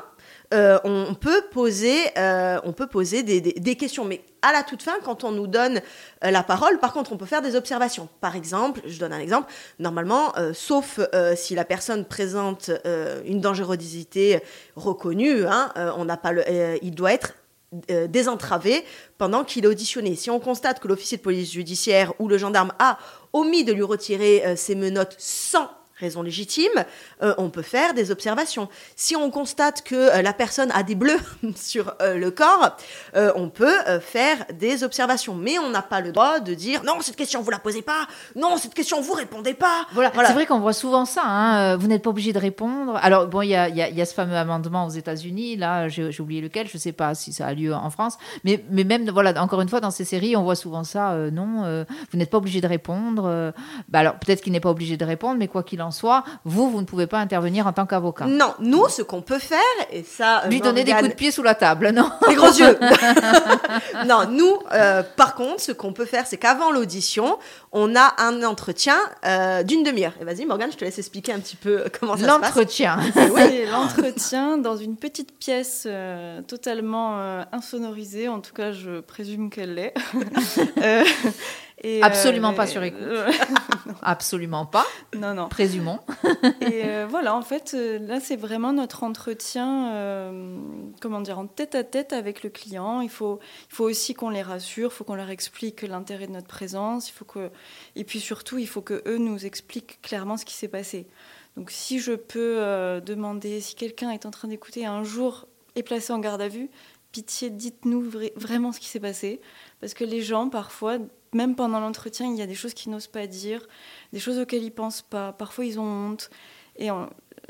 euh, 0.55 0.79
on 0.85 1.15
peut 1.15 1.43
poser, 1.51 1.99
euh, 2.17 2.59
on 2.65 2.73
peut 2.73 2.87
poser 2.87 3.23
des, 3.23 3.77
questions. 3.77 4.05
Mais 4.05 4.23
à 4.41 4.53
la 4.53 4.63
toute 4.63 4.83
fin, 4.83 4.97
quand 5.05 5.25
on 5.25 5.31
nous 5.31 5.47
donne 5.47 5.81
euh, 6.25 6.31
la 6.31 6.43
parole, 6.43 6.79
par 6.79 6.93
contre, 6.93 7.13
on 7.13 7.17
peut 7.17 7.27
faire 7.27 7.43
des 7.43 7.55
observations. 7.55 8.09
Par 8.21 8.35
exemple, 8.35 8.81
je 8.87 8.99
donne 8.99 9.13
un 9.13 9.21
exemple. 9.21 9.53
Normalement, 9.79 10.33
sauf 10.55 11.01
si 11.37 11.55
la 11.55 11.65
personne 11.65 12.05
présente 12.05 12.71
une 13.25 13.41
dangerosité 13.41 14.41
reconnue, 14.77 15.45
hein, 15.47 15.73
on 15.97 16.07
pas 16.17 16.33
le, 16.33 16.45
il 16.83 16.95
doit 16.95 17.13
être 17.13 17.35
euh, 17.91 18.07
désentravé 18.07 18.83
pendant 19.19 19.45
qu'il 19.45 19.65
est 19.65 19.69
auditionné. 19.69 20.17
Si 20.17 20.31
on 20.31 20.41
constate 20.41 20.81
que 20.81 20.89
l'officier 20.89 21.19
de 21.19 21.23
police 21.23 21.53
judiciaire 21.53 22.15
ou 22.19 22.27
le 22.27 22.39
gendarme 22.39 22.73
a 22.79 22.99
omis 23.35 23.65
de 23.65 23.75
lui 23.75 23.83
retirer 23.83 24.43
euh, 24.47 24.57
ses 24.57 24.75
menottes 24.75 25.15
sans 25.19 25.69
raison 25.99 26.23
légitime, 26.23 26.85
euh, 27.23 27.35
on 27.39 27.51
peut 27.51 27.63
faire 27.63 27.95
des 27.95 28.11
observations. 28.11 28.69
Si 28.97 29.17
on 29.17 29.31
constate 29.31 29.83
que 29.83 29.95
euh, 29.95 30.23
la 30.23 30.33
personne 30.33 30.71
a 30.73 30.83
des 30.83 30.95
bleus 30.95 31.21
sur 31.57 31.95
euh, 32.01 32.17
le 32.17 32.31
corps, 32.31 32.77
on 33.15 33.49
peut 33.49 33.79
faire 34.01 34.37
des 34.53 34.85
observations. 34.85 35.35
Mais 35.35 35.59
on 35.59 35.71
n'a 35.71 35.83
pas 35.83 36.01
le 36.01 36.13
droit 36.13 36.41
de 36.41 36.55
dire 36.55 36.83
non, 36.85 37.01
cette 37.01 37.17
question 37.17 37.43
vous 37.43 37.51
la 37.51 37.59
posez 37.59 37.83
pas, 37.83 38.07
non, 38.37 38.57
cette 38.57 38.75
question 38.75 39.01
vous 39.01 39.13
répondez 39.13 39.55
pas. 39.55 39.87
Voilà, 39.93 40.13
c'est 40.15 40.33
vrai 40.33 40.47
qu'on 40.47 40.61
voit 40.61 40.73
souvent 40.73 41.05
ça. 41.05 41.23
Hein. 41.25 41.77
Vous 41.77 41.87
n'êtes 41.87 42.03
pas 42.03 42.11
obligé 42.11 42.33
de 42.33 42.39
répondre. 42.39 42.99
Alors 43.03 43.27
bon, 43.27 43.43
il 43.43 43.49
y 43.49 43.57
a, 43.57 43.69
y 43.69 44.01
a, 44.01 44.07
ce 44.07 44.15
fameux 44.15 44.37
amendement 44.37 44.87
aux 44.87 44.91
États-Unis. 44.91 45.57
Là, 45.57 45.89
j'ai 45.89 46.21
oublié 46.21 46.41
lequel. 46.41 46.69
Je 46.69 46.79
sais 46.79 46.93
pas 46.93 47.15
si 47.15 47.33
ça 47.33 47.47
a 47.47 47.55
lieu 47.55 47.75
en 47.75 47.91
France. 47.91 48.19
Mais, 48.45 48.65
mais 48.71 48.85
même 48.85 49.09
voilà, 49.11 49.41
encore 49.43 49.61
une 49.61 49.69
fois, 49.69 49.81
dans 49.81 49.91
ces 49.91 50.05
séries, 50.05 50.37
on 50.37 50.43
voit 50.43 50.57
souvent 50.57 50.85
ça. 50.85 51.15
non, 51.33 51.85
vous 52.11 52.19
n'êtes 52.19 52.31
pas 52.31 52.39
obligé 52.39 52.61
de 52.61 52.69
répondre. 52.69 53.53
Bah, 53.89 54.01
alors 54.01 54.19
peut-être 54.19 54.43
qu'il 54.43 54.53
n'est 54.53 54.61
pas 54.61 54.71
obligé 54.71 54.97
de 54.97 55.05
répondre, 55.05 55.39
mais 55.39 55.49
quoi 55.49 55.63
qu'il 55.63 55.83
en 55.83 55.88
en 55.89 55.91
soit, 55.91 56.23
vous, 56.45 56.71
vous 56.71 56.81
ne 56.81 56.87
pouvez 56.87 57.07
pas 57.07 57.19
intervenir 57.19 57.67
en 57.67 57.73
tant 57.73 57.87
qu'avocat. 57.87 58.27
Non, 58.27 58.55
nous, 58.61 58.89
ce 58.89 59.01
qu'on 59.01 59.23
peut 59.23 59.39
faire, 59.39 59.59
et 59.91 60.03
ça. 60.03 60.43
Lui 60.49 60.61
donner 60.61 60.85
des 60.85 60.93
coups 60.93 61.09
de 61.09 61.15
pied 61.15 61.31
sous 61.31 61.43
la 61.43 61.55
table, 61.55 61.91
non 61.91 62.11
Des 62.29 62.35
gros 62.35 62.53
yeux 62.53 62.79
Non, 64.07 64.27
nous, 64.31 64.59
euh, 64.73 65.03
par 65.17 65.35
contre, 65.35 65.63
ce 65.63 65.73
qu'on 65.73 65.93
peut 65.93 66.05
faire, 66.05 66.27
c'est 66.27 66.37
qu'avant 66.37 66.71
l'audition, 66.71 67.39
on 67.73 67.97
a 67.97 68.15
un 68.19 68.43
entretien 68.43 68.99
euh, 69.25 69.63
d'une 69.63 69.83
demi-heure. 69.83 70.13
Et 70.21 70.25
vas-y, 70.25 70.45
Morgane, 70.45 70.71
je 70.71 70.77
te 70.77 70.85
laisse 70.85 70.99
expliquer 70.99 71.33
un 71.33 71.41
petit 71.41 71.57
peu 71.57 71.85
comment 71.99 72.17
ça 72.17 72.23
se 72.23 72.27
passe. 72.27 72.41
L'entretien. 72.41 72.99
Oui, 73.35 73.67
l'entretien 73.71 74.59
dans 74.59 74.77
une 74.77 74.97
petite 74.97 75.37
pièce 75.39 75.85
euh, 75.87 76.41
totalement 76.43 77.19
insonorisée. 77.53 78.29
En 78.29 78.41
tout 78.41 78.53
cas, 78.53 78.73
je 78.73 79.01
présume 79.01 79.51
qu'elle 79.51 79.75
l'est. 79.75 79.95
Et 81.83 82.03
Absolument 82.03 82.55
pas 82.55 82.67
sur 82.67 82.83
écoute. 82.83 83.03
Absolument 84.03 84.67
pas. 84.67 84.87
Non, 85.17 85.35
non. 85.35 85.49
Présumons. 85.49 86.01
et 86.61 87.05
voilà, 87.09 87.35
en 87.35 87.43
fait, 87.43 87.77
là, 88.01 88.21
c'est 88.21 88.37
vraiment 88.37 88.73
notre 88.73 89.05
entretien, 89.05 90.33
comment 91.01 91.21
dire, 91.21 91.39
en 91.39 91.47
tête 91.47 91.75
à 91.75 91.85
tête 91.85 92.13
avec 92.13 92.43
le 92.43 92.51
client. 92.51 93.01
Il 93.01 93.11
faut, 93.11 93.39
il 93.71 93.75
faut 93.75 93.85
aussi 93.85 94.15
qu'on 94.15 94.31
les 94.31 94.43
rassure, 94.43 94.91
il 94.93 94.95
faut 94.95 95.05
qu'on 95.05 95.15
leur 95.15 95.31
explique 95.31 95.83
l'intérêt 95.83 96.27
de 96.27 96.33
notre 96.33 96.49
présence. 96.49 97.09
Il 97.09 97.13
faut 97.13 97.25
que... 97.25 97.51
Et 97.97 98.05
puis 98.05 98.21
surtout, 98.21 98.59
il 98.59 98.67
faut 98.67 98.83
que 98.83 99.03
eux 99.07 99.19
nous 99.19 99.47
expliquent 99.47 100.01
clairement 100.03 100.37
ce 100.37 100.45
qui 100.45 100.55
s'est 100.55 100.69
passé. 100.69 101.07
Donc 101.57 101.71
si 101.71 101.99
je 102.01 102.13
peux 102.13 103.01
demander, 103.05 103.61
si 103.61 103.75
quelqu'un 103.75 104.11
est 104.11 104.27
en 104.27 104.31
train 104.31 104.49
d'écouter 104.49 104.87
un 104.87 105.05
jour 105.05 105.47
est 105.77 105.83
placé 105.83 106.13
en 106.13 106.19
garde 106.19 106.41
à 106.41 106.49
vue, 106.49 106.71
pitié, 107.13 107.51
dites-nous 107.51 108.11
vraiment 108.37 108.73
ce 108.73 108.81
qui 108.81 108.89
s'est 108.89 109.01
passé. 109.01 109.41
Parce 109.81 109.95
que 109.95 110.05
les 110.05 110.23
gens, 110.23 110.49
parfois, 110.49 110.99
même 111.33 111.55
pendant 111.55 111.81
l'entretien, 111.81 112.27
il 112.27 112.37
y 112.37 112.43
a 112.43 112.47
des 112.47 112.55
choses 112.55 112.75
qu'ils 112.75 112.93
n'osent 112.93 113.07
pas 113.07 113.27
dire, 113.27 113.67
des 114.13 114.21
choses 114.21 114.39
auxquelles 114.39 114.63
ils 114.63 114.73
pensent 114.73 115.03
pas. 115.03 115.33
Parfois, 115.33 115.65
ils 115.65 115.79
ont 115.79 116.11
honte. 116.11 116.31
Et 116.77 116.89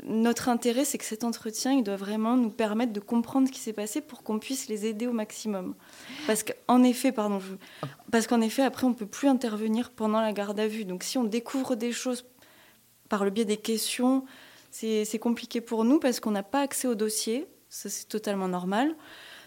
notre 0.03 0.49
intérêt, 0.49 0.85
c'est 0.85 0.97
que 0.97 1.05
cet 1.05 1.23
entretien, 1.23 1.71
il 1.71 1.83
doit 1.83 1.95
vraiment 1.95 2.35
nous 2.35 2.49
permettre 2.49 2.93
de 2.93 2.99
comprendre 2.99 3.47
ce 3.47 3.53
qui 3.53 3.59
s'est 3.59 3.73
passé 3.73 4.01
pour 4.01 4.23
qu'on 4.23 4.39
puisse 4.39 4.67
les 4.67 4.85
aider 4.85 5.07
au 5.07 5.13
maximum. 5.13 5.75
Parce 6.25 6.43
qu'en 6.43 6.83
effet, 6.83 7.11
pardon, 7.11 7.39
parce 8.11 8.27
qu'en 8.27 8.41
effet, 8.41 8.63
après, 8.63 8.85
on 8.85 8.93
peut 8.93 9.05
plus 9.05 9.27
intervenir 9.27 9.91
pendant 9.91 10.21
la 10.21 10.33
garde 10.33 10.59
à 10.59 10.67
vue. 10.67 10.85
Donc, 10.85 11.03
si 11.03 11.17
on 11.17 11.23
découvre 11.23 11.75
des 11.75 11.91
choses 11.91 12.25
par 13.07 13.23
le 13.23 13.29
biais 13.29 13.45
des 13.45 13.57
questions, 13.57 14.25
c'est 14.71 15.19
compliqué 15.19 15.61
pour 15.61 15.83
nous 15.83 15.99
parce 15.99 16.19
qu'on 16.19 16.31
n'a 16.31 16.43
pas 16.43 16.61
accès 16.61 16.87
au 16.87 16.95
dossier. 16.95 17.47
Ça, 17.69 17.89
c'est 17.89 18.07
totalement 18.07 18.47
normal. 18.47 18.95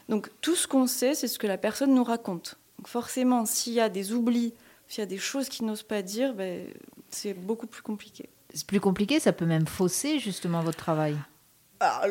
Donc, 0.08 0.30
tout 0.40 0.54
ce 0.54 0.66
qu'on 0.66 0.86
sait, 0.86 1.14
c'est 1.14 1.28
ce 1.28 1.38
que 1.38 1.46
la 1.46 1.58
personne 1.58 1.94
nous 1.94 2.04
raconte 2.04 2.56
forcément, 2.86 3.46
s'il 3.46 3.74
y 3.74 3.80
a 3.80 3.88
des 3.88 4.12
oublis, 4.12 4.54
s'il 4.88 5.00
y 5.00 5.02
a 5.02 5.06
des 5.06 5.18
choses 5.18 5.48
qu'ils 5.48 5.66
n'osent 5.66 5.82
pas 5.82 6.02
dire, 6.02 6.34
ben, 6.34 6.66
c'est 7.10 7.34
beaucoup 7.34 7.66
plus 7.66 7.82
compliqué. 7.82 8.28
C'est 8.54 8.66
plus 8.66 8.80
compliqué, 8.80 9.20
ça 9.20 9.32
peut 9.32 9.46
même 9.46 9.66
fausser 9.66 10.18
justement 10.18 10.60
votre 10.60 10.76
travail. 10.76 11.16
Ah, 11.84 12.02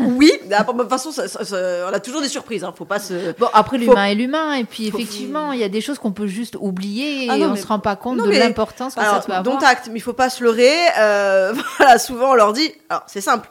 oui, 0.00 0.30
de 0.44 0.78
toute 0.78 0.88
façon, 0.88 1.10
on 1.10 1.92
a 1.92 1.98
toujours 1.98 2.20
des 2.20 2.28
surprises. 2.28 2.62
Hein. 2.62 2.72
Faut 2.76 2.84
pas 2.84 3.00
se. 3.00 3.36
Bon, 3.36 3.48
après 3.52 3.76
l'humain 3.76 4.04
est 4.04 4.14
l'humain, 4.14 4.54
et 4.54 4.62
puis 4.62 4.86
effectivement, 4.86 5.50
il 5.50 5.58
y 5.58 5.64
a 5.64 5.68
des 5.68 5.80
choses 5.80 5.98
qu'on 5.98 6.12
peut 6.12 6.28
juste 6.28 6.56
oublier 6.60 7.24
et 7.24 7.28
ah 7.28 7.34
on 7.40 7.50
ne 7.50 7.56
se 7.56 7.66
rend 7.66 7.80
pas 7.80 7.96
compte 7.96 8.18
de 8.18 8.30
l'importance 8.30 8.94
que 8.94 9.00
ça 9.00 9.20
peut 9.26 9.32
avoir. 9.32 9.42
Dont 9.42 9.58
acte, 9.66 9.88
mais 9.88 9.98
il 9.98 10.02
faut 10.02 10.12
pas 10.12 10.30
se 10.30 10.44
leurrer. 10.44 10.76
Euh, 10.96 11.54
voilà, 11.78 11.98
souvent 11.98 12.30
on 12.30 12.34
leur 12.34 12.52
dit. 12.52 12.72
Alors 12.88 13.02
c'est 13.08 13.20
simple. 13.20 13.48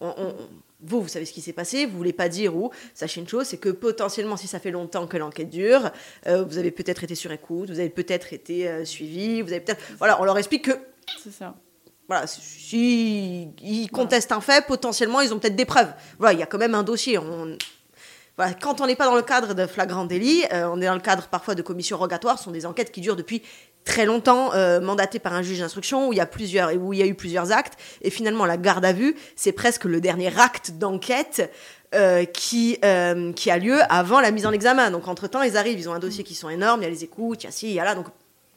on, 0.00 0.14
vous, 0.80 1.02
vous 1.02 1.08
savez 1.08 1.24
ce 1.24 1.32
qui 1.32 1.40
s'est 1.40 1.52
passé, 1.52 1.86
vous 1.86 1.96
voulez 1.96 2.12
pas 2.12 2.28
dire 2.28 2.56
où. 2.56 2.70
Sachez 2.94 3.20
une 3.20 3.28
chose, 3.28 3.46
c'est 3.46 3.58
que 3.58 3.68
potentiellement, 3.68 4.36
si 4.36 4.46
ça 4.46 4.60
fait 4.60 4.70
longtemps 4.70 5.06
que 5.06 5.16
l'enquête 5.16 5.50
dure, 5.50 5.90
euh, 6.26 6.44
vous 6.44 6.58
avez 6.58 6.70
peut-être 6.70 7.02
été 7.02 7.14
sur 7.14 7.32
écoute, 7.32 7.70
vous 7.70 7.80
avez 7.80 7.88
peut-être 7.88 8.32
été 8.32 8.68
euh, 8.68 8.84
suivi, 8.84 9.42
vous 9.42 9.50
avez 9.50 9.60
peut-être. 9.60 9.82
Voilà, 9.98 10.20
on 10.20 10.24
leur 10.24 10.38
explique 10.38 10.66
que. 10.66 10.78
C'est 11.22 11.32
ça. 11.32 11.56
Voilà, 12.06 12.26
si 12.26 13.50
ils 13.60 13.90
contestent 13.90 14.32
un 14.32 14.40
fait, 14.40 14.66
potentiellement, 14.66 15.20
ils 15.20 15.34
ont 15.34 15.38
peut-être 15.38 15.56
des 15.56 15.66
preuves. 15.66 15.92
Voilà, 16.18 16.32
il 16.32 16.38
y 16.38 16.42
a 16.42 16.46
quand 16.46 16.58
même 16.58 16.74
un 16.74 16.82
dossier. 16.82 17.18
On... 17.18 17.58
Voilà, 18.36 18.54
quand 18.54 18.80
on 18.80 18.86
n'est 18.86 18.94
pas 18.94 19.06
dans 19.06 19.16
le 19.16 19.22
cadre 19.22 19.52
de 19.52 19.66
flagrant 19.66 20.04
délit, 20.04 20.44
euh, 20.52 20.68
on 20.72 20.80
est 20.80 20.86
dans 20.86 20.94
le 20.94 21.00
cadre 21.00 21.26
parfois 21.26 21.56
de 21.56 21.60
commissions 21.60 21.98
rogatoires, 21.98 22.38
ce 22.38 22.44
sont 22.44 22.52
des 22.52 22.66
enquêtes 22.66 22.92
qui 22.92 23.00
durent 23.00 23.16
depuis 23.16 23.42
très 23.84 24.04
longtemps 24.04 24.52
euh, 24.54 24.80
mandaté 24.80 25.18
par 25.18 25.32
un 25.32 25.42
juge 25.42 25.60
d'instruction 25.60 26.08
où 26.08 26.12
il 26.12 26.16
y 26.16 26.20
a 26.20 26.26
plusieurs 26.26 26.74
où 26.74 26.92
il 26.92 26.98
y 26.98 27.02
a 27.02 27.06
eu 27.06 27.14
plusieurs 27.14 27.52
actes. 27.52 27.74
Et 28.02 28.10
finalement 28.10 28.44
la 28.44 28.56
garde 28.56 28.84
à 28.84 28.92
vue 28.92 29.16
c'est 29.36 29.52
presque 29.52 29.84
le 29.84 30.00
dernier 30.00 30.38
acte 30.38 30.72
d'enquête 30.72 31.50
euh, 31.94 32.24
qui 32.24 32.78
euh, 32.84 33.32
qui 33.32 33.50
a 33.50 33.58
lieu 33.58 33.78
avant 33.88 34.20
la 34.20 34.30
mise 34.30 34.46
en 34.46 34.52
examen. 34.52 34.90
Donc 34.90 35.08
entre 35.08 35.26
temps 35.26 35.42
ils 35.42 35.56
arrivent 35.56 35.78
ils 35.78 35.88
ont 35.88 35.94
un 35.94 35.98
dossier 35.98 36.24
qui 36.24 36.34
sont 36.34 36.50
énormes 36.50 36.80
il 36.80 36.84
y 36.84 36.86
a 36.86 36.90
les 36.90 37.04
écoutes 37.04 37.42
il 37.44 37.46
y 37.46 37.48
a 37.48 37.52
ci 37.52 37.68
il 37.68 37.74
y 37.74 37.80
a 37.80 37.84
là 37.84 37.94
donc 37.94 38.06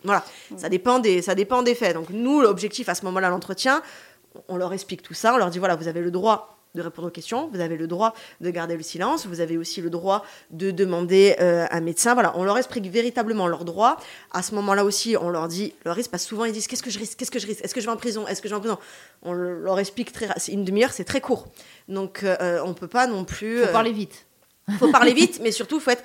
voilà. 0.03 0.25
Ça 0.57 0.67
dépend 0.67 0.99
des 0.99 1.21
ça 1.21 1.35
dépend 1.35 1.61
des 1.61 1.75
faits. 1.75 1.93
Donc 1.93 2.09
nous 2.09 2.41
l'objectif 2.41 2.89
à 2.89 2.95
ce 2.95 3.05
moment-là 3.05 3.29
l'entretien 3.29 3.81
on 4.47 4.57
leur 4.57 4.73
explique 4.73 5.01
tout 5.01 5.13
ça 5.13 5.33
on 5.33 5.37
leur 5.37 5.49
dit 5.49 5.59
voilà 5.59 5.75
vous 5.75 5.87
avez 5.87 6.01
le 6.01 6.11
droit 6.11 6.60
de 6.75 6.81
répondre 6.81 7.09
aux 7.09 7.11
questions, 7.11 7.49
vous 7.53 7.59
avez 7.59 7.75
le 7.75 7.87
droit 7.87 8.13
de 8.39 8.49
garder 8.49 8.77
le 8.77 8.83
silence, 8.83 9.25
vous 9.25 9.41
avez 9.41 9.57
aussi 9.57 9.81
le 9.81 9.89
droit 9.89 10.25
de 10.51 10.71
demander 10.71 11.35
euh, 11.39 11.65
un 11.69 11.81
médecin. 11.81 12.13
Voilà, 12.13 12.33
on 12.37 12.43
leur 12.43 12.57
explique 12.57 12.87
véritablement 12.87 13.47
leurs 13.47 13.65
droits. 13.65 13.97
À 14.31 14.41
ce 14.41 14.55
moment-là 14.55 14.85
aussi, 14.85 15.15
on 15.19 15.29
leur 15.29 15.47
dit 15.47 15.73
leur 15.85 15.95
risque, 15.95 16.11
parce 16.11 16.23
que 16.23 16.29
souvent 16.29 16.45
ils 16.45 16.53
disent 16.53 16.67
qu'est-ce 16.67 16.83
que 16.83 16.89
je 16.89 16.99
risque, 16.99 17.17
qu'est-ce 17.17 17.31
que 17.31 17.39
je 17.39 17.47
risque, 17.47 17.63
est-ce 17.63 17.73
que 17.75 17.81
je 17.81 17.85
vais 17.85 17.91
en 17.91 17.97
prison, 17.97 18.27
est-ce 18.27 18.41
que 18.41 18.47
je 18.47 18.53
vais 18.53 18.57
en 18.57 18.61
prison? 18.61 18.77
On 19.23 19.33
leur 19.33 19.79
explique 19.79 20.11
très, 20.11 20.27
une 20.49 20.63
demi-heure, 20.63 20.93
c'est 20.93 21.03
très 21.03 21.21
court. 21.21 21.47
Donc 21.87 22.23
euh, 22.23 22.61
on 22.65 22.73
peut 22.73 22.87
pas 22.87 23.07
non 23.07 23.25
plus. 23.25 23.63
Faut 23.63 23.71
parler 23.71 23.91
vite. 23.91 24.25
Faut 24.79 24.91
parler 24.91 25.13
vite, 25.21 25.39
mais 25.43 25.51
surtout 25.51 25.79
faut 25.79 25.91
être 25.91 26.03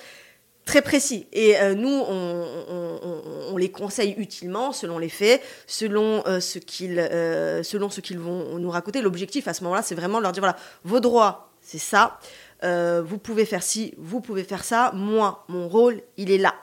très 0.67 0.83
précis. 0.83 1.27
Et 1.33 1.57
euh, 1.57 1.75
nous, 1.75 1.89
on, 1.89 3.57
les 3.57 3.71
conseille 3.71 4.15
utilement 4.19 4.73
selon 4.73 4.99
les 4.99 5.09
faits, 5.09 5.41
selon 5.67 6.23
euh, 6.27 6.41
ce 6.41 6.59
qu'ils 6.59 6.99
euh, 6.99 7.63
selon 7.63 7.89
ce 7.89 8.03
qu'ils 8.03 8.19
vont 8.19 8.59
nous 8.59 8.69
raconter. 8.69 9.01
L'objectif 9.01 9.49
à 9.49 9.55
ce 9.55 9.65
moment-là, 9.65 9.81
c'est 9.81 9.95
vraiment 9.95 10.19
de 10.19 10.25
leur 10.25 10.33
dire 10.33 10.43
voilà, 10.43 10.59
vos 10.85 11.01
droits, 11.01 11.53
c'est 11.63 11.79
ça. 11.79 12.19
vous 12.63 13.17
pouvez 13.17 13.47
faire 13.47 13.63
ci, 13.63 13.95
vous 13.97 14.21
pouvez 14.21 14.45
faire 14.45 14.63
ça. 14.63 14.91
Moi, 14.93 15.47
mon 15.49 15.69
rôle, 15.69 16.03
il 16.19 16.31
est 16.31 16.37
là. 16.37 16.55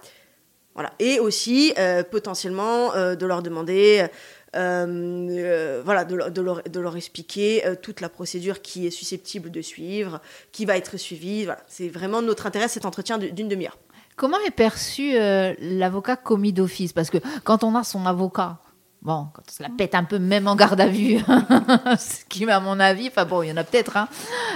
Voilà. 0.76 0.92
Et 1.00 1.20
aussi, 1.20 1.74
potentiellement, 2.12 2.94
de 2.94 3.26
leur 3.26 3.42
demander. 3.42 4.06
voilà, 4.54 6.04
de, 6.06 6.80
leur, 6.80 6.96
expliquer 6.96 7.64
toute 7.82 8.02
la 8.02 8.10
procédure 8.10 8.62
qui 8.62 8.86
est 8.86 8.92
susceptible 8.92 9.50
de 9.50 9.62
suivre, 9.62 10.22
qui 10.52 10.66
va 10.66 10.78
être 10.78 10.98
suivie. 10.98 11.46
Voilà. 11.46 11.64
C'est 11.68 11.90
vraiment 11.90 12.22
notre 12.22 12.46
intérêt, 12.46 12.68
cet 12.68 12.86
entretien 12.86 13.18
d'une 13.18 13.48
demi-heure. 13.48 13.78
Comment 14.16 14.38
est 14.46 14.52
perçu 14.52 15.14
euh, 15.16 15.54
l'avocat 15.60 16.16
commis 16.16 16.54
d'office? 16.54 16.94
Parce 16.94 17.10
que 17.10 17.18
quand 17.44 17.64
on 17.64 17.76
a 17.76 17.84
son 17.84 18.06
avocat, 18.06 18.60
bon, 19.02 19.28
quand 19.34 19.42
on 19.48 19.52
se 19.52 19.64
la 19.64 19.70
pète 19.70 19.96
un 19.96 20.04
peu, 20.04 20.20
même 20.20 20.48
en 20.48 20.56
garde 20.56 20.80
à 20.80 20.88
vue, 20.88 21.20
ce 21.98 22.26
qui, 22.30 22.50
à 22.50 22.60
mon 22.60 22.80
avis, 22.80 23.08
enfin 23.08 23.26
bon, 23.26 23.42
il 23.42 23.50
y 23.50 23.52
en 23.52 23.58
a 23.58 23.64
peut-être, 23.64 23.98
hein, 23.98 24.08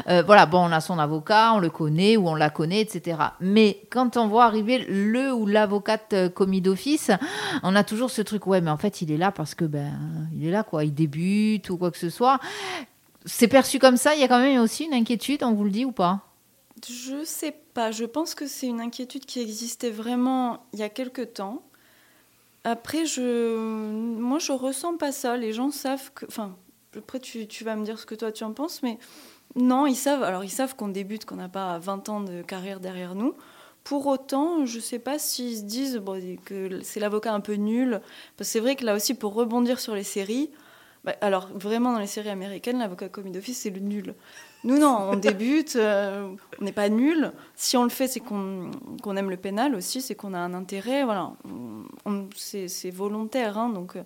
euh, 0.09 0.21
voilà, 0.25 0.45
bon, 0.45 0.59
on 0.59 0.71
a 0.71 0.79
son 0.79 0.99
avocat, 0.99 1.53
on 1.53 1.59
le 1.59 1.69
connaît 1.69 2.17
ou 2.17 2.27
on 2.27 2.35
la 2.35 2.49
connaît, 2.49 2.81
etc. 2.81 3.17
Mais 3.39 3.81
quand 3.89 4.15
on 4.15 4.27
voit 4.27 4.45
arriver 4.45 4.85
le 4.87 5.33
ou 5.33 5.47
l'avocate 5.47 6.13
euh, 6.13 6.29
commis 6.29 6.61
d'office, 6.61 7.11
on 7.63 7.75
a 7.75 7.83
toujours 7.83 8.11
ce 8.11 8.21
truc, 8.21 8.45
ouais, 8.45 8.61
mais 8.61 8.71
en 8.71 8.77
fait, 8.77 9.01
il 9.01 9.11
est 9.11 9.17
là 9.17 9.31
parce 9.31 9.55
que, 9.55 9.65
ben, 9.65 9.93
il 10.35 10.45
est 10.47 10.51
là, 10.51 10.63
quoi, 10.63 10.85
il 10.85 10.93
débute 10.93 11.69
ou 11.69 11.77
quoi 11.77 11.89
que 11.89 11.97
ce 11.97 12.09
soit. 12.09 12.39
C'est 13.25 13.47
perçu 13.47 13.79
comme 13.79 13.97
ça, 13.97 14.13
il 14.15 14.21
y 14.21 14.23
a 14.23 14.27
quand 14.27 14.39
même 14.39 14.61
aussi 14.61 14.85
une 14.85 14.93
inquiétude, 14.93 15.43
on 15.43 15.53
vous 15.53 15.63
le 15.63 15.71
dit 15.71 15.83
ou 15.83 15.91
pas? 15.91 16.21
Je 16.85 17.23
sais 17.23 17.55
pas 17.73 17.91
je 17.91 18.05
pense 18.05 18.35
que 18.35 18.47
c'est 18.47 18.67
une 18.67 18.81
inquiétude 18.81 19.25
qui 19.25 19.39
existait 19.39 19.89
vraiment 19.89 20.65
il 20.73 20.79
y 20.79 20.83
a 20.83 20.89
quelque 20.89 21.21
temps. 21.21 21.63
Après, 22.63 23.05
je, 23.05 23.55
moi, 23.55 24.39
je 24.39 24.51
ressens 24.51 24.97
pas 24.97 25.13
ça. 25.13 25.37
Les 25.37 25.53
gens 25.53 25.71
savent 25.71 26.11
que. 26.13 26.25
Enfin, 26.25 26.55
après, 26.97 27.19
tu, 27.19 27.47
tu 27.47 27.63
vas 27.63 27.77
me 27.77 27.85
dire 27.85 27.97
ce 27.97 28.05
que 28.05 28.15
toi 28.15 28.31
tu 28.31 28.43
en 28.43 28.51
penses, 28.51 28.83
mais 28.83 28.97
non, 29.55 29.87
ils 29.87 29.95
savent. 29.95 30.23
Alors, 30.23 30.43
ils 30.43 30.49
savent 30.49 30.75
qu'on 30.75 30.89
débute, 30.89 31.23
qu'on 31.23 31.37
n'a 31.37 31.47
pas 31.47 31.79
20 31.79 32.09
ans 32.09 32.21
de 32.21 32.41
carrière 32.41 32.81
derrière 32.81 33.15
nous. 33.15 33.35
Pour 33.85 34.05
autant, 34.07 34.65
je 34.65 34.77
ne 34.77 34.81
sais 34.81 34.99
pas 34.99 35.17
s'ils 35.17 35.59
se 35.59 35.63
disent 35.63 36.01
que 36.43 36.81
c'est 36.83 36.99
l'avocat 36.99 37.33
un 37.33 37.39
peu 37.39 37.53
nul. 37.53 38.01
Parce 38.35 38.49
que 38.49 38.53
c'est 38.53 38.59
vrai 38.59 38.75
que 38.75 38.83
là 38.83 38.95
aussi, 38.95 39.13
pour 39.13 39.33
rebondir 39.33 39.79
sur 39.79 39.95
les 39.95 40.03
séries, 40.03 40.49
bah, 41.05 41.15
alors 41.21 41.47
vraiment 41.53 41.93
dans 41.93 41.99
les 41.99 42.07
séries 42.07 42.29
américaines, 42.29 42.79
l'avocat 42.79 43.07
commis 43.07 43.31
d'office, 43.31 43.59
c'est 43.61 43.69
le 43.69 43.79
nul. 43.79 44.13
Nous, 44.63 44.79
non, 44.79 45.09
on 45.11 45.15
débute, 45.15 45.75
euh, 45.75 46.29
on 46.59 46.65
n'est 46.65 46.71
pas 46.71 46.89
nul. 46.89 47.31
Si 47.55 47.77
on 47.77 47.83
le 47.83 47.89
fait, 47.89 48.07
c'est 48.07 48.19
qu'on 48.19 48.71
aime 49.15 49.29
le 49.29 49.37
pénal 49.37 49.75
aussi, 49.75 50.01
c'est 50.01 50.15
qu'on 50.15 50.33
a 50.33 50.39
un 50.39 50.53
intérêt. 50.53 51.03
Voilà, 51.03 51.33
c'est 52.35 52.91
volontaire. 52.91 53.57
Hein, 53.57 53.69
donc, 53.69 53.95
euh, 53.95 54.03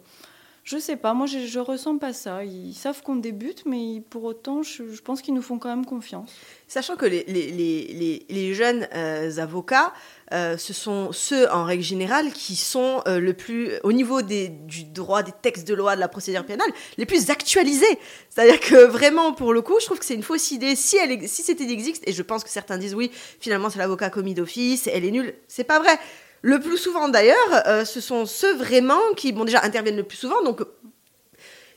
je 0.72 0.78
sais 0.78 0.96
pas, 0.96 1.14
moi 1.14 1.28
je, 1.28 1.40
je 1.40 1.60
ressens 1.60 1.98
pas 1.98 2.14
ça. 2.14 2.46
Ils 2.46 2.74
savent 2.74 3.02
qu'on 3.04 3.18
débute, 3.18 3.64
mais 3.66 4.02
pour 4.10 4.24
autant, 4.24 4.64
je, 4.64 4.84
pense 5.02 5.22
qu'ils 5.22 5.34
nous 5.34 5.42
font 5.42 5.60
quand 5.60 5.68
même 5.68 5.86
confiance. 5.86 6.32
Sachant 6.68 6.96
que 6.96 7.06
les, 7.06 8.54
jeunes 8.54 8.88
euh, 8.96 9.38
avocats, 9.38 9.94
euh, 10.34 10.56
ce 10.58 10.72
sont 10.72 11.12
ceux 11.12 11.52
en 11.52 11.66
règle 11.66 11.84
générale 11.84 12.32
qui 12.32 12.56
sont 12.56 13.02
euh, 13.06 13.20
le 13.20 13.34
plus, 13.34 13.72
au 13.84 13.92
niveau 13.92 14.22
du 14.22 14.86
droit, 14.86 15.24
des 15.24 15.34
textes 15.34 15.68
de 15.68 15.74
loi, 15.74 15.96
de 15.96 16.00
la 16.00 16.08
procédure 16.08 16.46
pénale, 16.46 16.70
les 16.98 17.06
plus 17.06 17.30
actualisés. 17.30 18.00
C'est-à-dire 18.30 18.62
que 18.62 18.86
vraiment, 18.86 19.34
pour 19.34 19.54
le 19.54 19.62
coup, 19.62 19.76
je 19.82 19.86
trouve 19.86 20.00
que 20.00 20.06
c'est 20.06 20.16
une 20.16 20.24
fausse 20.24 20.52
idée. 20.52 20.78
Si, 20.78 20.96
elle, 20.96 21.28
si 21.28 21.42
c'était 21.42 21.70
existe, 21.70 22.08
et 22.08 22.14
je 22.14 22.24
pense 22.24 22.46
que 22.46 22.50
certains 22.50 22.78
disent 22.78 22.96
oui, 22.96 23.12
finalement 23.42 23.70
c'est 23.70 23.80
l'avocat 23.80 24.10
commis 24.10 24.34
d'office, 24.34 24.88
elle 24.88 25.04
est 25.04 25.12
nulle, 25.12 25.34
c'est 25.50 25.66
pas 25.66 25.80
vrai. 25.80 26.00
Le 26.42 26.60
plus 26.60 26.78
souvent 26.78 27.08
d'ailleurs, 27.08 27.38
euh, 27.68 27.86
ce 27.86 28.02
sont 28.02 28.26
ceux 28.26 28.56
vraiment 28.56 29.00
qui, 29.16 29.32
bon 29.32 29.46
déjà, 29.46 29.64
interviennent 29.64 29.98
le 29.98 30.04
plus 30.04 30.18
souvent, 30.18 30.42
donc 30.44 30.62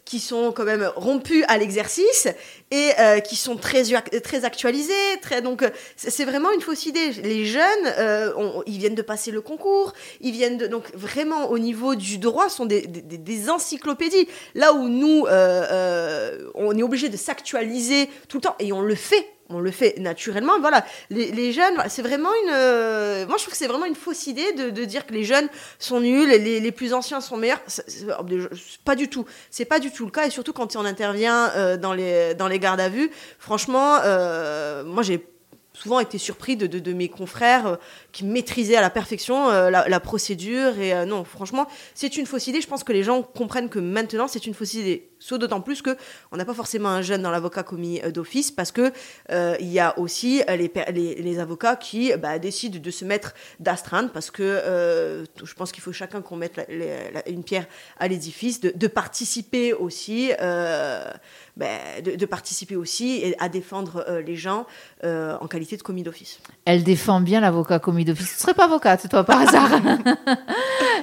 qui 0.06 0.20
sont 0.20 0.52
quand 0.52 0.64
même 0.64 0.90
rompus 0.96 1.44
à 1.48 1.56
l'exercice 1.56 2.28
et 2.70 2.90
euh, 2.98 3.20
qui 3.20 3.36
sont 3.36 3.56
très, 3.56 3.82
très 4.20 4.44
actualisés. 4.44 4.92
Très, 5.22 5.40
donc, 5.40 5.62
euh, 5.62 5.70
c'est 5.96 6.26
vraiment 6.26 6.50
une 6.52 6.60
fausse 6.60 6.84
idée. 6.84 7.10
Les 7.22 7.46
jeunes, 7.46 7.64
ils 8.66 8.78
viennent 8.78 8.94
de 8.94 9.02
passer 9.02 9.30
le 9.30 9.40
concours, 9.40 9.92
ils 10.20 10.32
viennent 10.32 10.58
de. 10.58 10.66
Donc, 10.66 10.90
vraiment, 10.94 11.50
au 11.50 11.58
niveau 11.58 11.94
du 11.94 12.18
droit, 12.18 12.48
sont 12.48 12.66
des 12.66 13.50
encyclopédies. 13.50 14.28
Là 14.54 14.72
où 14.72 14.88
nous, 14.88 15.26
on 15.26 16.78
est 16.78 16.82
obligé 16.82 17.08
de 17.08 17.16
s'actualiser 17.16 18.08
tout 18.28 18.38
le 18.38 18.42
temps, 18.42 18.56
et 18.58 18.72
on 18.72 18.82
le 18.82 18.94
fait 18.94 19.33
on 19.48 19.60
le 19.60 19.70
fait 19.70 19.98
naturellement. 19.98 20.58
Voilà, 20.60 20.84
les, 21.10 21.52
jeunes, 21.52 21.76
c'est 21.88 22.02
vraiment 22.02 22.30
une. 22.44 22.50
Euh, 22.52 23.26
moi, 23.26 23.36
je 23.36 23.42
trouve 23.42 23.52
que 23.52 23.58
c'est 23.58 23.66
vraiment 23.66 23.86
une 23.86 23.94
fausse 23.94 24.26
idée 24.26 24.52
de, 24.52 24.84
dire 24.84 25.06
que 25.06 25.12
les 25.12 25.24
jeunes 25.24 25.48
sont 25.78 26.00
nuls, 26.00 26.28
les, 26.28 26.60
les 26.60 26.72
plus 26.72 26.94
anciens 26.94 27.20
sont 27.20 27.36
meilleurs. 27.36 27.60
C'est, 27.66 28.06
pas 28.84 28.96
du 28.96 29.08
tout. 29.08 29.24
C'est 29.50 29.64
pas 29.64 29.78
du 29.78 29.90
tout 29.90 30.04
le 30.04 30.10
cas. 30.10 30.26
Et 30.26 30.30
surtout 30.30 30.52
quand 30.52 30.76
on 30.76 30.84
intervient 30.84 31.50
euh, 31.56 31.76
dans 31.76 31.92
les 31.92 32.34
dans 32.34 32.48
les 32.48 32.58
gardes 32.58 32.80
à 32.80 32.88
vue, 32.88 33.10
franchement, 33.38 33.98
euh, 34.04 34.84
moi 34.84 35.02
j'ai 35.02 35.26
souvent 35.74 35.98
été 35.98 36.18
surpris 36.18 36.56
de, 36.56 36.92
mes 36.92 37.08
confrères 37.08 37.66
euh, 37.66 37.76
qui 38.12 38.24
maîtrisaient 38.24 38.76
à 38.76 38.80
la 38.80 38.90
perfection 38.90 39.50
euh, 39.50 39.70
la, 39.70 40.00
procédure. 40.00 40.78
Et 40.78 40.94
euh, 40.94 41.04
non, 41.04 41.24
franchement, 41.24 41.66
c'est 41.94 42.16
une 42.16 42.26
fausse 42.26 42.46
idée. 42.46 42.60
Je 42.60 42.68
pense 42.68 42.84
que 42.84 42.92
les 42.92 43.02
gens 43.02 43.22
comprennent 43.22 43.68
que 43.68 43.80
maintenant, 43.80 44.28
c'est 44.28 44.46
une 44.46 44.54
fausse 44.54 44.74
idée. 44.74 45.10
Soit 45.18 45.38
d'autant 45.38 45.60
plus 45.60 45.82
que 45.82 45.96
on 46.32 46.36
n'a 46.36 46.44
pas 46.44 46.54
forcément 46.54 46.90
un 46.90 47.02
jeune 47.02 47.22
dans 47.22 47.30
l'avocat 47.30 47.62
commis 47.62 48.00
d'office, 48.12 48.50
parce 48.50 48.70
que 48.70 48.92
il 49.30 49.72
y 49.72 49.80
a 49.80 49.98
aussi 49.98 50.42
les, 50.48 51.38
avocats 51.38 51.76
qui 51.76 52.14
bah, 52.16 52.38
décident 52.38 52.78
de 52.78 52.90
se 52.90 53.06
mettre 53.06 53.32
d'astreinte, 53.58 54.12
parce 54.12 54.30
que 54.30 55.24
je 55.42 55.54
pense 55.54 55.72
qu'il 55.72 55.82
faut 55.82 55.92
chacun 55.92 56.20
qu'on 56.20 56.36
mette 56.36 56.60
une 57.26 57.42
pierre 57.42 57.66
à 57.98 58.06
l'édifice, 58.06 58.60
de, 58.60 58.86
participer 58.86 59.72
aussi. 59.72 60.28
De, 61.56 62.26
participer 62.26 62.76
aussi 62.76 63.20
et 63.22 63.34
à 63.40 63.48
défendre 63.48 64.04
les 64.26 64.36
gens 64.36 64.66
en 65.02 65.46
qualité 65.46 65.63
de 65.72 65.82
commis 65.82 66.02
d'office. 66.02 66.38
Elle 66.64 66.84
défend 66.84 67.20
bien 67.20 67.40
l'avocat 67.40 67.78
commis 67.78 68.04
d'office. 68.04 68.28
Tu 68.28 68.34
ne 68.34 68.40
serais 68.40 68.54
pas 68.54 68.64
avocate, 68.64 69.08
toi, 69.08 69.24
par 69.24 69.40
hasard 69.40 69.70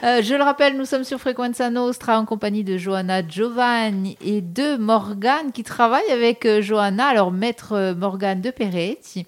euh, 0.03 0.21
Je 0.21 0.35
le 0.35 0.43
rappelle, 0.43 0.77
nous 0.77 0.85
sommes 0.85 1.03
sur 1.03 1.19
Frequenza 1.19 1.69
Nostra 1.69 2.19
en 2.19 2.25
compagnie 2.25 2.63
de 2.63 2.77
Johanna 2.77 3.27
Giovanni 3.27 4.17
et 4.23 4.41
de 4.41 4.77
Morgane 4.77 5.51
qui 5.53 5.63
travaille 5.63 6.09
avec 6.11 6.47
Johanna, 6.61 7.07
alors 7.07 7.31
maître 7.31 7.93
Morgane 7.97 8.41
de 8.41 8.51
Peretti. 8.51 9.25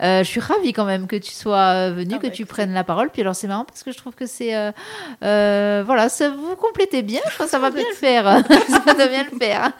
je 0.00 0.22
suis 0.24 0.40
ravie 0.40 0.72
quand 0.72 0.84
même 0.84 1.06
que 1.06 1.16
tu 1.16 1.32
sois 1.32 1.90
venue, 1.90 2.14
ah 2.16 2.18
que 2.18 2.28
bah, 2.28 2.32
tu 2.32 2.46
prennes 2.46 2.72
la 2.72 2.84
parole. 2.84 3.10
Puis 3.10 3.22
alors, 3.22 3.34
c'est 3.34 3.48
marrant 3.48 3.64
parce 3.64 3.82
que 3.82 3.92
je 3.92 3.96
trouve 3.96 4.14
que 4.14 4.26
c'est. 4.26 4.52
voilà, 5.20 6.08
ça 6.08 6.30
vous 6.30 6.56
complétez 6.56 7.02
bien. 7.02 7.20
Je 7.28 7.34
crois 7.34 7.46
que 7.46 7.50
ça 7.52 7.58
va 7.58 7.70
bien 7.70 7.84
le 7.88 7.96
faire. 7.96 8.42
ça 8.68 8.92
va 8.94 9.08
bien 9.08 9.24
le 9.30 9.38
faire. 9.38 9.72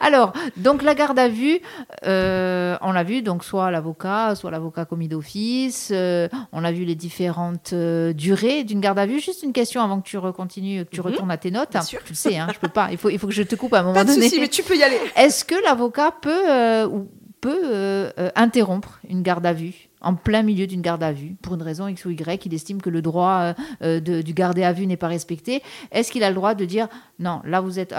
Alors, 0.00 0.32
donc 0.56 0.82
la 0.82 0.94
garde 0.94 1.18
à 1.18 1.28
vue, 1.28 1.60
euh, 2.06 2.76
on 2.80 2.92
l'a 2.92 3.02
vu, 3.02 3.22
donc 3.22 3.44
soit 3.44 3.70
l'avocat, 3.70 4.34
soit 4.34 4.50
l'avocat 4.50 4.84
commis 4.84 5.08
d'office. 5.08 5.90
Euh, 5.92 6.28
on 6.52 6.64
a 6.64 6.72
vu 6.72 6.84
les 6.84 6.94
différentes 6.94 7.72
euh, 7.72 8.12
durées 8.12 8.64
d'une 8.64 8.80
garde 8.80 8.98
à 8.98 9.06
vue. 9.06 9.20
Juste 9.20 9.42
une 9.42 9.52
question 9.52 9.82
avant 9.86 10.00
que 10.00 10.08
tu 10.08 10.18
continues, 10.32 10.84
que 10.84 10.90
tu 10.90 11.00
mhm. 11.00 11.06
retournes 11.06 11.30
à 11.30 11.38
tes 11.38 11.50
notes. 11.50 11.76
Tu 11.88 11.96
le 12.08 12.14
sais, 12.14 12.36
hein, 12.36 12.48
je 12.52 12.58
peux 12.58 12.68
pas. 12.68 12.88
Il 12.90 12.98
faut, 12.98 13.08
il 13.08 13.18
faut 13.18 13.26
que 13.26 13.32
je 13.32 13.42
te 13.42 13.54
coupe 13.54 13.74
à 13.74 13.80
un 13.80 13.82
moment 13.82 13.94
pas 13.94 14.04
de 14.04 14.10
donné. 14.10 14.28
Souci, 14.28 14.40
mais 14.40 14.48
tu 14.48 14.62
peux 14.62 14.76
y 14.76 14.82
aller. 14.82 14.98
Est-ce 15.16 15.44
que 15.44 15.54
l'avocat 15.64 16.10
peut 16.10 16.84
ou 16.84 17.08
peut 17.40 18.12
interrompre 18.34 18.98
une 19.08 19.22
garde 19.22 19.46
à 19.46 19.52
vue 19.52 19.88
en 20.02 20.14
plein 20.14 20.42
milieu 20.42 20.66
d'une 20.66 20.82
garde 20.82 21.02
à 21.02 21.10
vue, 21.10 21.36
pour 21.42 21.54
une 21.54 21.62
raison 21.62 21.88
X 21.88 22.04
ou 22.04 22.10
Y, 22.10 22.46
il 22.46 22.54
estime 22.54 22.80
que 22.80 22.90
le 22.90 23.02
droit 23.02 23.54
du 23.80 24.34
gardé 24.34 24.62
à 24.62 24.72
vue 24.72 24.86
n'est 24.86 24.96
pas 24.96 25.08
respecté, 25.08 25.62
est-ce 25.90 26.12
qu'il 26.12 26.22
a 26.22 26.28
le 26.28 26.34
droit 26.34 26.54
de 26.54 26.64
dire 26.64 26.88
non, 27.18 27.40
là 27.44 27.60
vous 27.60 27.78
êtes 27.78 27.94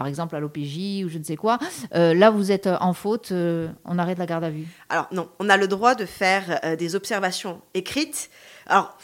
par 0.00 0.06
exemple 0.06 0.34
à 0.34 0.40
l'OPJ 0.40 1.04
ou 1.04 1.10
je 1.10 1.18
ne 1.18 1.24
sais 1.24 1.36
quoi, 1.36 1.58
euh, 1.94 2.14
là 2.14 2.30
vous 2.30 2.50
êtes 2.50 2.66
en 2.66 2.94
faute, 2.94 3.32
euh, 3.32 3.68
on 3.84 3.98
arrête 3.98 4.16
la 4.16 4.24
garde 4.24 4.44
à 4.44 4.48
vue? 4.48 4.66
Alors 4.88 5.06
non, 5.12 5.28
on 5.38 5.50
a 5.50 5.58
le 5.58 5.68
droit 5.68 5.94
de 5.94 6.06
faire 6.06 6.58
euh, 6.64 6.74
des 6.74 6.94
observations 6.94 7.60
écrites. 7.74 8.30
Alors, 8.66 8.96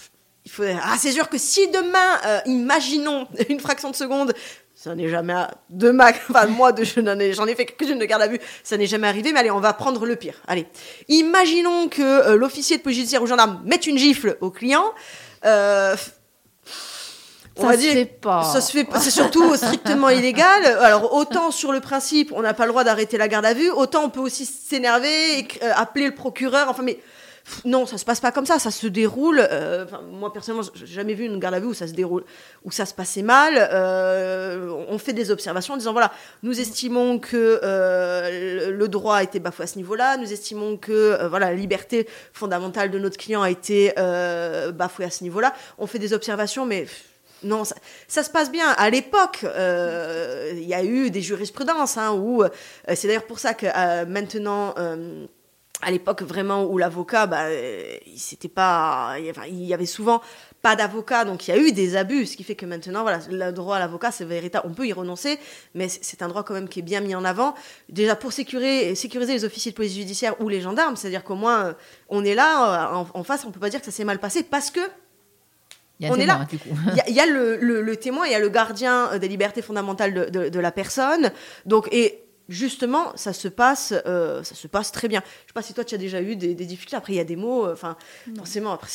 il 0.46 0.50
faut... 0.50 0.62
ah, 0.62 0.96
c'est 0.98 1.12
sûr 1.12 1.28
que 1.28 1.36
si 1.36 1.68
demain, 1.68 2.40
imaginons 2.46 3.28
une 3.50 3.60
fraction 3.60 3.90
de 3.90 3.96
seconde, 3.96 4.32
ça 4.74 4.94
n'est 4.94 5.08
jamais 5.08 5.34
de 5.68 5.90
ma 5.90 6.12
enfin 6.30 6.46
moi 6.46 6.72
de 6.72 6.84
j'en 6.84 7.18
ai, 7.18 7.34
j'en 7.34 7.46
ai 7.46 7.54
fait 7.54 7.66
quelques-unes 7.66 7.98
de 7.98 8.04
garde 8.04 8.20
à 8.20 8.28
vue 8.28 8.38
ça 8.62 8.76
n'est 8.76 8.86
jamais 8.86 9.08
arrivé 9.08 9.32
mais 9.32 9.40
allez 9.40 9.50
on 9.50 9.58
va 9.58 9.72
prendre 9.72 10.04
le 10.04 10.16
pire 10.16 10.42
allez 10.46 10.66
imaginons 11.08 11.88
que 11.88 12.34
l'officier 12.34 12.76
de 12.76 12.82
police 12.82 12.98
judiciaire 12.98 13.22
ou 13.22 13.26
gendarme 13.26 13.62
mette 13.64 13.86
une 13.86 13.96
gifle 13.96 14.36
au 14.42 14.50
client 14.50 14.84
ça 17.56 17.72
se 17.72 17.78
fait 17.78 18.04
pas. 18.04 18.42
Ça 18.42 18.60
se 18.60 18.72
fait 18.72 18.86
C'est 19.00 19.10
surtout 19.10 19.56
strictement 19.56 20.10
illégal. 20.10 20.66
Alors 20.80 21.14
autant 21.14 21.50
sur 21.50 21.72
le 21.72 21.80
principe, 21.80 22.32
on 22.34 22.42
n'a 22.42 22.54
pas 22.54 22.64
le 22.64 22.70
droit 22.70 22.84
d'arrêter 22.84 23.16
la 23.16 23.28
garde 23.28 23.46
à 23.46 23.54
vue, 23.54 23.70
autant 23.70 24.04
on 24.04 24.10
peut 24.10 24.20
aussi 24.20 24.44
s'énerver, 24.44 25.38
et 25.38 25.48
euh, 25.62 25.72
appeler 25.74 26.06
le 26.06 26.14
procureur. 26.14 26.68
Enfin, 26.68 26.82
mais 26.82 26.98
non, 27.64 27.86
ça 27.86 27.96
se 27.98 28.04
passe 28.04 28.20
pas 28.20 28.32
comme 28.32 28.46
ça. 28.46 28.58
Ça 28.58 28.70
se 28.70 28.86
déroule. 28.86 29.46
Euh, 29.50 29.86
moi 30.10 30.32
personnellement, 30.32 30.66
j'ai 30.74 30.86
jamais 30.86 31.14
vu 31.14 31.24
une 31.24 31.38
garde 31.38 31.54
à 31.54 31.60
vue 31.60 31.66
où 31.66 31.74
ça 31.74 31.86
se 31.86 31.92
déroule, 31.92 32.24
où 32.64 32.70
ça 32.70 32.86
se 32.86 32.94
passait 32.94 33.22
mal. 33.22 33.54
Euh, 33.56 34.68
on 34.88 34.98
fait 34.98 35.12
des 35.12 35.30
observations 35.30 35.74
en 35.74 35.76
disant 35.76 35.92
voilà, 35.92 36.12
nous 36.42 36.60
estimons 36.60 37.18
que 37.18 37.60
le 38.70 38.88
droit 38.88 39.16
a 39.16 39.22
été 39.22 39.38
bafoué 39.38 39.64
à 39.64 39.66
ce 39.66 39.76
niveau-là. 39.76 40.16
Nous 40.16 40.32
estimons 40.32 40.76
que 40.76 41.26
voilà, 41.26 41.50
la 41.50 41.56
liberté 41.56 42.08
fondamentale 42.32 42.90
de 42.90 42.98
notre 42.98 43.16
client 43.16 43.42
a 43.42 43.50
été 43.50 43.92
bafouée 44.74 45.04
à 45.04 45.10
ce 45.10 45.22
niveau-là. 45.24 45.54
On 45.78 45.86
fait 45.86 45.98
des 45.98 46.12
observations, 46.12 46.66
mais 46.66 46.86
non, 47.42 47.62
ça, 48.08 48.22
se 48.22 48.30
passe 48.30 48.50
bien. 48.50 48.70
À 48.70 48.90
l'époque, 48.90 49.44
euh, 49.44 50.52
il 50.54 50.64
y 50.64 50.74
a 50.74 50.82
eu 50.82 51.10
des 51.10 51.20
jurisprudences, 51.20 51.96
hein, 51.96 52.12
euh, 52.16 52.48
c'est 52.94 53.06
d'ailleurs 53.06 53.26
pour 53.26 53.38
ça 53.38 53.54
que 53.54 53.66
euh, 53.66 54.06
maintenant, 54.06 54.74
à 55.82 55.90
l'époque 55.90 56.22
vraiment 56.22 56.64
où 56.64 56.78
l'avocat, 56.78 57.26
bah, 57.26 57.52
il 57.52 58.48
pas, 58.48 59.16
il 59.48 59.64
y 59.64 59.74
avait 59.74 59.86
souvent 59.86 60.22
pas 60.62 60.74
d'avocat, 60.74 61.24
donc 61.24 61.46
il 61.46 61.54
y 61.54 61.54
a 61.54 61.60
eu 61.60 61.72
des 61.72 61.96
abus, 61.96 62.26
ce 62.26 62.36
qui 62.36 62.44
fait 62.44 62.54
que 62.54 62.66
maintenant, 62.66 63.02
voilà, 63.02 63.20
le 63.30 63.52
droit 63.52 63.76
à 63.76 63.78
l'avocat, 63.78 64.10
c'est 64.10 64.24
véritable. 64.24 64.66
On 64.68 64.72
peut 64.72 64.86
y 64.86 64.92
renoncer, 64.92 65.38
mais 65.74 65.88
c'est 65.88 66.22
un 66.22 66.28
droit 66.28 66.44
quand 66.44 66.54
même 66.54 66.68
qui 66.68 66.80
est 66.80 66.82
bien 66.82 67.00
mis 67.00 67.14
en 67.14 67.24
avant. 67.24 67.54
Déjà 67.88 68.16
pour 68.16 68.32
sécuriser, 68.32 68.94
sécuriser 68.94 69.34
les 69.34 69.44
officiers 69.44 69.72
de 69.72 69.76
police 69.76 69.94
judiciaire 69.94 70.40
ou 70.40 70.48
les 70.48 70.60
gendarmes, 70.60 70.96
c'est-à-dire 70.96 71.24
qu'au 71.24 71.36
moins 71.36 71.76
on 72.08 72.24
est 72.24 72.34
là 72.34 72.90
en, 72.94 73.06
en 73.12 73.24
face, 73.24 73.44
on 73.44 73.50
peut 73.50 73.60
pas 73.60 73.70
dire 73.70 73.80
que 73.80 73.86
ça 73.86 73.92
s'est 73.92 74.04
mal 74.04 74.18
passé 74.18 74.42
parce 74.42 74.70
que 74.70 74.80
on 76.02 76.16
est 76.16 76.26
là. 76.26 76.46
Il 77.08 77.14
y 77.14 77.20
a, 77.20 77.26
le, 77.26 77.56
le, 77.56 77.96
témoin, 77.96 78.26
il 78.26 78.32
y 78.32 78.34
a 78.34 78.38
le 78.38 78.48
gardien 78.48 79.08
euh, 79.12 79.18
des 79.18 79.28
libertés 79.28 79.62
fondamentales 79.62 80.12
de, 80.12 80.24
de, 80.26 80.48
de, 80.48 80.60
la 80.60 80.70
personne. 80.70 81.32
Donc, 81.64 81.88
et 81.90 82.25
justement, 82.48 83.12
ça 83.16 83.32
se 83.32 83.48
passe, 83.48 83.92
euh, 84.06 84.42
ça 84.42 84.54
se 84.54 84.66
passe 84.66 84.92
très 84.92 85.08
bien. 85.08 85.22
Je 85.24 85.48
sais 85.48 85.54
pas 85.54 85.62
si 85.62 85.74
toi 85.74 85.84
tu 85.84 85.94
as 85.94 85.98
déjà 85.98 86.20
eu 86.20 86.36
des, 86.36 86.54
difficultés. 86.54 86.96
Après, 86.96 87.12
il 87.12 87.16
y 87.16 87.20
a 87.20 87.24
des 87.24 87.36
mots, 87.36 87.66
euh, 87.66 87.72
enfin, 87.72 87.96
forcément. 88.36 88.72
Après, 88.72 88.88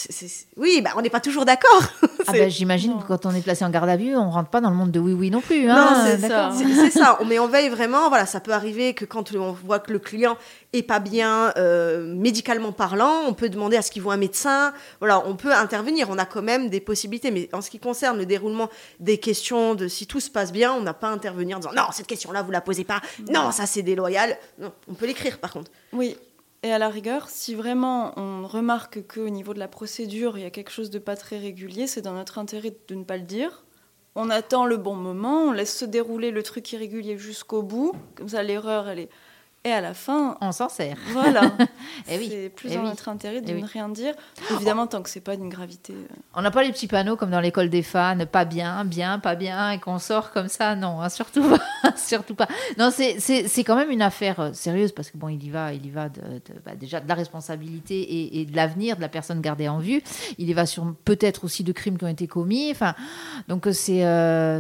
oui, 0.58 0.82
bah, 0.84 0.92
on 0.96 1.02
n'est 1.02 1.10
pas 1.10 1.20
toujours 1.20 1.46
d'accord. 1.46 1.84
ah 2.28 2.32
bah, 2.32 2.50
j'imagine 2.50 3.00
que 3.00 3.08
quand 3.08 3.26
on 3.26 3.32
est 3.32 3.42
placé 3.42 3.66
en 3.66 3.70
garde 3.70 3.90
à 3.90 3.98
vue, 3.98 4.16
on 4.16 4.30
rentre 4.30 4.50
pas 4.50 4.62
dans 4.62 4.70
le 4.70 4.76
monde 4.76 4.92
de 4.92 5.00
oui 5.00 5.14
oui 5.14 5.30
non 5.30 5.42
plus. 5.42 5.70
Hein. 5.70 5.76
Non, 5.76 6.02
c'est 6.06 6.28
ça. 6.28 6.52
C'est 6.54 6.92
ça. 6.92 7.20
Mais 7.28 7.40
on 7.40 7.48
veille 7.48 7.70
vraiment. 7.70 8.10
Voilà, 8.10 8.26
ça 8.26 8.40
peut 8.40 8.54
arriver 8.54 8.94
que 8.94 9.06
quand 9.06 9.34
on 9.36 9.52
voit 9.52 9.80
que 9.80 9.92
le 9.92 10.00
client 10.00 10.38
est 10.74 10.84
pas 10.84 11.00
bien 11.00 11.54
euh, 11.58 12.06
médicalement 12.16 12.72
parlant, 12.72 13.24
on 13.28 13.34
peut 13.34 13.50
demander 13.50 13.76
à 13.78 13.82
ce 13.82 13.92
qu'il 13.92 14.02
voit 14.02 14.14
un 14.14 14.18
médecin. 14.18 14.74
Voilà, 15.00 15.26
on 15.28 15.36
peut 15.36 15.54
intervenir. 15.54 16.10
On 16.10 16.18
a 16.18 16.26
quand 16.26 16.42
même 16.42 16.70
des 16.70 16.80
possibilités. 16.80 17.32
Mais 17.32 17.50
en 17.54 17.62
ce 17.62 17.70
qui 17.70 17.80
concerne 17.80 18.18
le 18.18 18.26
déroulement 18.26 18.70
des 19.00 19.18
questions 19.18 19.76
de 19.76 19.88
si 19.88 20.08
tout 20.08 20.20
se 20.20 20.30
passe 20.30 20.52
bien, 20.52 20.74
on 20.74 20.82
n'a 20.82 20.94
pas 20.94 21.10
à 21.10 21.12
intervenir 21.12 21.58
en 21.58 21.60
disant 21.60 21.74
non 21.76 21.84
cette 21.92 22.08
question 22.08 22.32
là 22.32 22.42
vous 22.42 22.52
la 22.52 22.62
posez 22.62 22.84
pas. 22.84 23.02
Non, 23.30 23.52
ça 23.52 23.66
c'est 23.66 23.82
déloyal. 23.82 24.38
Non, 24.60 24.72
on 24.88 24.94
peut 24.94 25.06
l'écrire 25.06 25.40
par 25.40 25.52
contre. 25.52 25.72
Oui. 25.94 26.16
Et 26.64 26.72
à 26.72 26.78
la 26.78 26.90
rigueur, 26.90 27.28
si 27.30 27.56
vraiment 27.56 28.14
on 28.20 28.46
remarque 28.46 29.08
qu'au 29.08 29.30
niveau 29.30 29.56
de 29.56 29.60
la 29.60 29.68
procédure, 29.68 30.38
il 30.38 30.44
y 30.44 30.46
a 30.46 30.52
quelque 30.52 30.70
chose 30.70 30.92
de 30.92 31.00
pas 31.00 31.16
très 31.16 31.40
régulier, 31.40 31.88
c'est 31.88 32.02
dans 32.02 32.14
notre 32.14 32.38
intérêt 32.38 32.72
de 32.88 32.96
ne 32.96 33.04
pas 33.04 33.18
le 33.18 33.24
dire. 33.24 33.66
On 34.14 34.30
attend 34.30 34.66
le 34.66 34.78
bon 34.78 34.94
moment, 34.94 35.46
on 35.46 35.52
laisse 35.54 35.76
se 35.76 35.86
dérouler 35.86 36.30
le 36.30 36.44
truc 36.44 36.72
irrégulier 36.72 37.18
jusqu'au 37.18 37.64
bout. 37.64 37.94
Comme 38.16 38.30
ça, 38.30 38.44
l'erreur, 38.44 38.90
elle 38.90 39.00
est 39.00 39.10
et 39.64 39.72
à 39.72 39.80
la 39.80 39.94
fin, 39.94 40.38
on 40.42 40.52
s'en 40.52 40.70
sert. 40.70 40.98
Voilà. 41.12 41.52
et 42.10 42.18
oui. 42.18 42.30
C'est 42.32 42.50
plus 42.50 42.74
dans 42.74 42.82
notre 42.82 43.10
intérêt 43.10 43.42
de 43.42 43.54
ne 43.54 43.64
rien 43.64 43.90
dire. 43.90 44.16
Évidemment, 44.50 44.88
tant 44.88 45.04
que 45.04 45.10
c'est 45.10 45.22
pas 45.22 45.36
d'une 45.36 45.50
gravité. 45.50 45.94
Euh. 45.94 46.16
On 46.34 46.42
n'a 46.42 46.50
pas 46.50 46.64
les 46.64 46.72
petits 46.72 46.88
panneaux 46.88 47.16
comme 47.16 47.30
dans 47.30 47.40
l'école 47.40 47.70
des 47.70 47.84
fans, 47.84 48.18
pas 48.26 48.44
bien, 48.44 48.84
bien, 48.86 49.20
pas 49.20 49.36
bien, 49.36 49.70
et 49.70 49.80
qu'on 49.80 50.00
sort 50.00 50.32
comme 50.32 50.48
ça. 50.48 50.76
Non, 50.76 51.00
hein, 51.00 51.10
surtout 51.10 51.44
pas. 51.44 51.94
surtout 51.96 52.34
pas. 52.34 52.48
Non, 52.80 52.90
c'est 52.90 53.64
quand 53.64 53.76
même 53.76 53.92
une 53.92 54.02
affaire 54.02 54.40
euh, 54.40 54.54
sérieuse 54.54 54.94
parce 54.94 55.12
que 55.12 55.18
bon, 55.20 55.30
il 55.30 55.44
y 55.44 55.52
va, 55.52 55.74
il 55.74 55.86
y 55.86 55.92
va 55.92 56.10
de, 56.10 56.22
bah, 56.66 56.74
déjà 56.76 57.00
de 57.00 57.08
la 57.08 57.14
responsabilité 57.14 58.40
et, 58.40 58.46
de 58.46 58.56
l'avenir 58.56 58.96
de 58.96 59.02
la 59.02 59.10
personne 59.10 59.42
gardée 59.42 59.70
en 59.70 59.78
vue. 59.78 60.02
Il 60.40 60.50
y 60.50 60.54
va 60.54 60.66
sur 60.66 60.92
peut-être 61.06 61.44
aussi 61.44 61.64
de 61.64 61.72
crimes 61.72 62.00
qui 62.00 62.06
ont 62.06 62.08
été 62.08 62.26
commis. 62.26 62.72
Enfin, 62.72 62.96
donc 63.48 63.68
euh, 63.68 63.74
c'est 63.74 64.02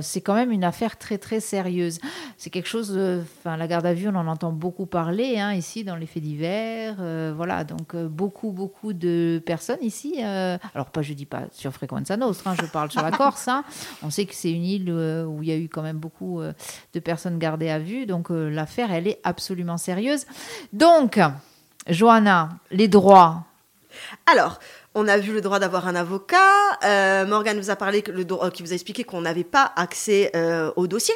c'est 0.04 0.22
quand 0.22 0.36
même 0.36 0.52
une 0.52 0.64
affaire 0.64 1.00
très 1.00 1.18
très 1.18 1.40
sérieuse. 1.40 1.98
C'est 2.38 2.52
quelque 2.52 2.70
chose. 2.70 2.92
Enfin, 3.40 3.58
la 3.58 3.66
garde 3.66 3.88
à 3.88 3.96
vue, 3.96 4.08
on 4.08 4.16
en 4.16 4.28
entend 4.28 4.52
beaucoup 4.52 4.86
parlé 4.91 5.39
hein, 5.39 5.54
ici 5.54 5.84
dans 5.84 5.95
les 5.95 6.06
faits 6.06 6.21
divers. 6.21 6.97
euh, 6.99 7.34
voilà, 7.36 7.63
donc 7.63 7.95
euh, 7.95 8.08
beaucoup, 8.08 8.51
beaucoup 8.51 8.93
de 8.93 9.41
personnes 9.43 9.82
ici. 9.82 10.17
euh, 10.19 10.58
alors, 10.75 10.91
pas, 10.91 11.01
je 11.01 11.13
dis 11.13 11.25
pas 11.25 11.43
sur 11.51 11.71
Frequenza 11.71 12.17
Nostra, 12.17 12.51
hein, 12.51 12.56
je 12.62 12.67
parle 12.67 12.91
sur 12.91 13.01
la 13.01 13.10
Corse. 13.17 13.47
hein. 13.47 13.63
On 14.04 14.12
sait 14.12 14.25
que 14.25 14.36
c'est 14.36 14.51
une 14.51 14.63
île 14.65 14.91
où 14.91 15.41
il 15.41 15.49
y 15.49 15.51
a 15.51 15.58
eu 15.58 15.69
quand 15.69 15.82
même 15.82 15.97
beaucoup 15.97 16.41
de 16.41 16.99
personnes 16.99 17.39
gardées 17.39 17.69
à 17.69 17.80
vue. 17.80 18.06
Donc, 18.06 18.27
l'affaire, 18.30 18.91
elle 18.91 19.08
est 19.08 19.19
absolument 19.23 19.77
sérieuse. 19.77 20.25
Donc, 20.73 21.19
Johanna, 21.88 22.49
les 22.69 22.88
droits. 22.88 23.45
Alors, 24.32 24.60
on 24.93 25.08
a 25.08 25.17
vu 25.17 25.34
le 25.34 25.41
droit 25.41 25.60
d'avoir 25.60 25.88
un 25.88 25.95
avocat. 25.95 26.38
Euh, 26.84 27.25
Morgane 27.25 27.58
vous 27.58 27.69
a 27.69 27.75
parlé, 27.75 28.01
que 28.01 28.12
le 28.12 28.25
droit, 28.25 28.51
qui 28.51 28.62
vous 28.62 28.71
a 28.71 28.73
expliqué 28.73 29.04
qu'on 29.04 29.21
n'avait 29.21 29.43
pas 29.45 29.71
accès 29.75 30.32
euh, 30.36 30.71
au 30.75 30.88
dossier. 30.88 31.15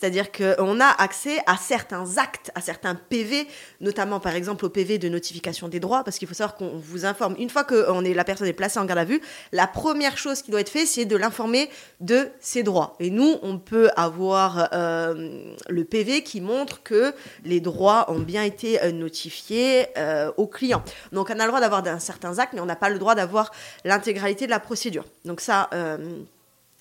C'est-à-dire 0.00 0.32
qu'on 0.32 0.80
a 0.80 0.86
accès 0.86 1.42
à 1.46 1.56
certains 1.56 2.16
actes, 2.16 2.50
à 2.54 2.62
certains 2.62 2.94
PV, 2.94 3.46
notamment 3.80 4.18
par 4.18 4.34
exemple 4.34 4.64
au 4.64 4.70
PV 4.70 4.96
de 4.98 5.08
notification 5.10 5.68
des 5.68 5.78
droits, 5.78 6.04
parce 6.04 6.18
qu'il 6.18 6.26
faut 6.26 6.34
savoir 6.34 6.56
qu'on 6.56 6.78
vous 6.78 7.04
informe. 7.04 7.34
Une 7.38 7.50
fois 7.50 7.64
que 7.64 7.86
la 8.14 8.24
personne 8.24 8.46
est 8.46 8.54
placée 8.54 8.78
en 8.78 8.86
garde 8.86 9.00
à 9.00 9.04
vue, 9.04 9.20
la 9.52 9.66
première 9.66 10.16
chose 10.16 10.40
qui 10.40 10.50
doit 10.50 10.60
être 10.60 10.70
faite, 10.70 10.86
c'est 10.86 11.04
de 11.04 11.16
l'informer 11.16 11.68
de 12.00 12.28
ses 12.40 12.62
droits. 12.62 12.96
Et 12.98 13.10
nous, 13.10 13.36
on 13.42 13.58
peut 13.58 13.90
avoir 13.96 14.70
euh, 14.72 15.54
le 15.68 15.84
PV 15.84 16.22
qui 16.22 16.40
montre 16.40 16.82
que 16.82 17.12
les 17.44 17.60
droits 17.60 18.10
ont 18.10 18.20
bien 18.20 18.42
été 18.42 18.82
euh, 18.82 18.92
notifiés 18.92 19.86
euh, 19.98 20.32
au 20.36 20.46
client. 20.46 20.82
Donc 21.12 21.30
on 21.34 21.38
a 21.38 21.44
le 21.44 21.48
droit 21.48 21.60
d'avoir 21.60 22.00
certains 22.00 22.38
actes, 22.38 22.54
mais 22.54 22.60
on 22.60 22.66
n'a 22.66 22.76
pas 22.76 22.88
le 22.88 22.98
droit 22.98 23.14
d'avoir 23.14 23.50
l'intégralité 23.84 24.46
de 24.46 24.50
la 24.50 24.60
procédure. 24.60 25.04
Donc 25.24 25.40
ça, 25.40 25.68
euh, 25.74 25.98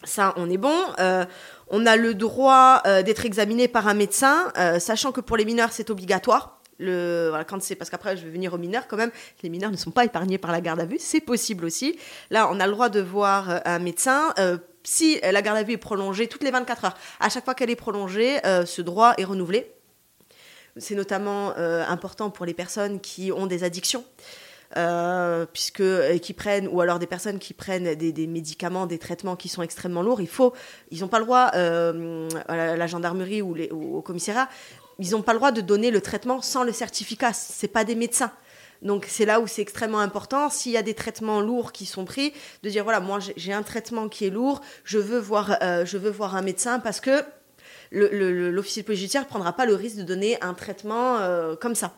ça, 0.04 0.34
on 0.38 0.50
est 0.50 0.58
bon. 0.58 0.78
Euh, 1.00 1.26
on 1.68 1.86
a 1.86 1.96
le 1.96 2.14
droit 2.14 2.82
euh, 2.86 3.04
d'être 3.04 3.26
examiné 3.26 3.68
par 3.68 3.88
un 3.88 3.94
médecin, 3.94 4.52
euh, 4.58 4.80
sachant 4.80 5.12
que 5.12 5.22
pour 5.22 5.38
les 5.38 5.46
mineurs, 5.46 5.72
c'est 5.72 5.90
obligatoire. 5.90 6.56
Quand 6.80 7.62
c'est 7.62 7.76
parce 7.76 7.90
qu'après 7.90 8.16
je 8.16 8.24
vais 8.24 8.32
venir 8.32 8.54
aux 8.54 8.58
mineurs 8.58 8.88
quand 8.88 8.96
même. 8.96 9.12
Les 9.44 9.50
mineurs 9.50 9.70
ne 9.70 9.76
sont 9.76 9.92
pas 9.92 10.06
épargnés 10.06 10.38
par 10.38 10.54
la 10.54 10.62
garde 10.62 10.80
à 10.80 10.86
vue. 10.86 10.96
C'est 10.98 11.20
possible 11.20 11.66
aussi. 11.66 12.00
Là 12.30 12.50
on 12.50 12.58
a 12.62 12.68
le 12.68 12.72
droit 12.72 12.88
de 12.88 13.02
voir 13.02 13.60
un 13.66 13.80
médecin. 13.80 14.34
Si 14.86 15.20
la 15.22 15.42
garde 15.42 15.58
à 15.58 15.64
vue 15.64 15.74
est 15.74 15.78
prolongée 15.78 16.28
toutes 16.28 16.42
les 16.42 16.52
24 16.52 16.86
heures 16.86 16.98
à 17.20 17.28
chaque 17.28 17.44
fois 17.44 17.54
qu'elle 17.54 17.70
est 17.70 17.76
prolongée 17.76 18.38
ce 18.66 18.82
droit 18.82 19.14
est 19.18 19.26
renouvelé. 19.26 19.70
C'est 20.78 20.96
notamment 20.96 21.54
important 21.58 22.30
pour 22.30 22.46
les 22.46 22.54
personnes 22.54 23.02
qui 23.02 23.34
ont 23.34 23.46
des 23.46 23.66
addictions 23.66 24.06
euh, 24.78 25.46
puisque 25.52 25.82
et 25.82 26.20
qui 26.20 26.34
prennent 26.34 26.68
ou 26.68 26.82
alors 26.82 27.00
des 27.00 27.08
personnes 27.08 27.40
qui 27.40 27.54
prennent 27.54 27.96
des, 27.96 28.12
des 28.12 28.28
médicaments, 28.28 28.86
des 28.86 29.00
traitements 29.00 29.36
qui 29.36 29.50
sont 29.50 29.62
extrêmement 29.62 30.04
lourds, 30.04 30.22
il 30.22 30.28
faut, 30.28 30.54
ils 30.92 31.02
n'ont 31.02 31.08
pas 31.08 31.20
le 31.20 31.26
droit 31.26 31.52
euh, 31.56 32.30
à 32.48 32.76
la, 32.78 32.88
gendarmerie 32.88 33.42
ou, 33.42 33.54
les, 33.54 33.70
au 33.70 34.02
commissariat, 34.02 34.48
ils 35.00 35.12
n'ont 35.12 35.22
pas 35.22 35.34
le 35.34 35.40
droit 35.40 35.52
de 35.52 35.62
donner 35.62 35.92
le 35.92 36.02
traitement 36.02 36.42
sans 36.42 36.64
le 36.64 36.72
certificat. 36.72 37.34
C'est 37.34 37.68
pas 37.68 37.84
des 37.84 37.96
médecins. 37.96 38.32
Donc 38.82 39.06
c'est 39.08 39.26
là 39.26 39.40
où 39.40 39.48
c'est 39.48 39.62
extrêmement 39.62 40.00
important. 40.00 40.50
S'il 40.50 40.72
y 40.72 40.78
a 40.78 40.82
des 40.82 40.94
traitements 40.94 41.42
lourds 41.42 41.72
qui 41.72 41.86
sont 41.86 42.06
pris, 42.06 42.34
de 42.64 42.70
dire 42.70 42.84
voilà, 42.84 43.00
moi 43.00 43.20
j'ai- 43.20 43.54
un 43.54 43.64
traitement 43.64 44.08
qui 44.08 44.26
est 44.26 44.30
lourd, 44.30 44.62
je 44.84 45.00
veux 45.00 45.20
voir, 45.20 45.58
euh, 45.62 45.86
je 45.86 45.98
veux 45.98 46.12
voir 46.12 46.36
un 46.36 46.42
médecin 46.42 46.80
parce 46.80 47.00
que 47.00 47.24
l'officier 47.92 48.82
de 48.84 48.86
police 48.86 49.00
judiciaire 49.00 49.24
ne 49.24 49.28
prendra 49.28 49.54
pas 49.54 49.66
le 49.66 49.76
risque 49.76 49.98
de 49.98 50.04
donner 50.04 50.42
un 50.42 50.54
traitement 50.54 51.18
euh, 51.20 51.56
comme 51.56 51.76
ça. 51.76 51.94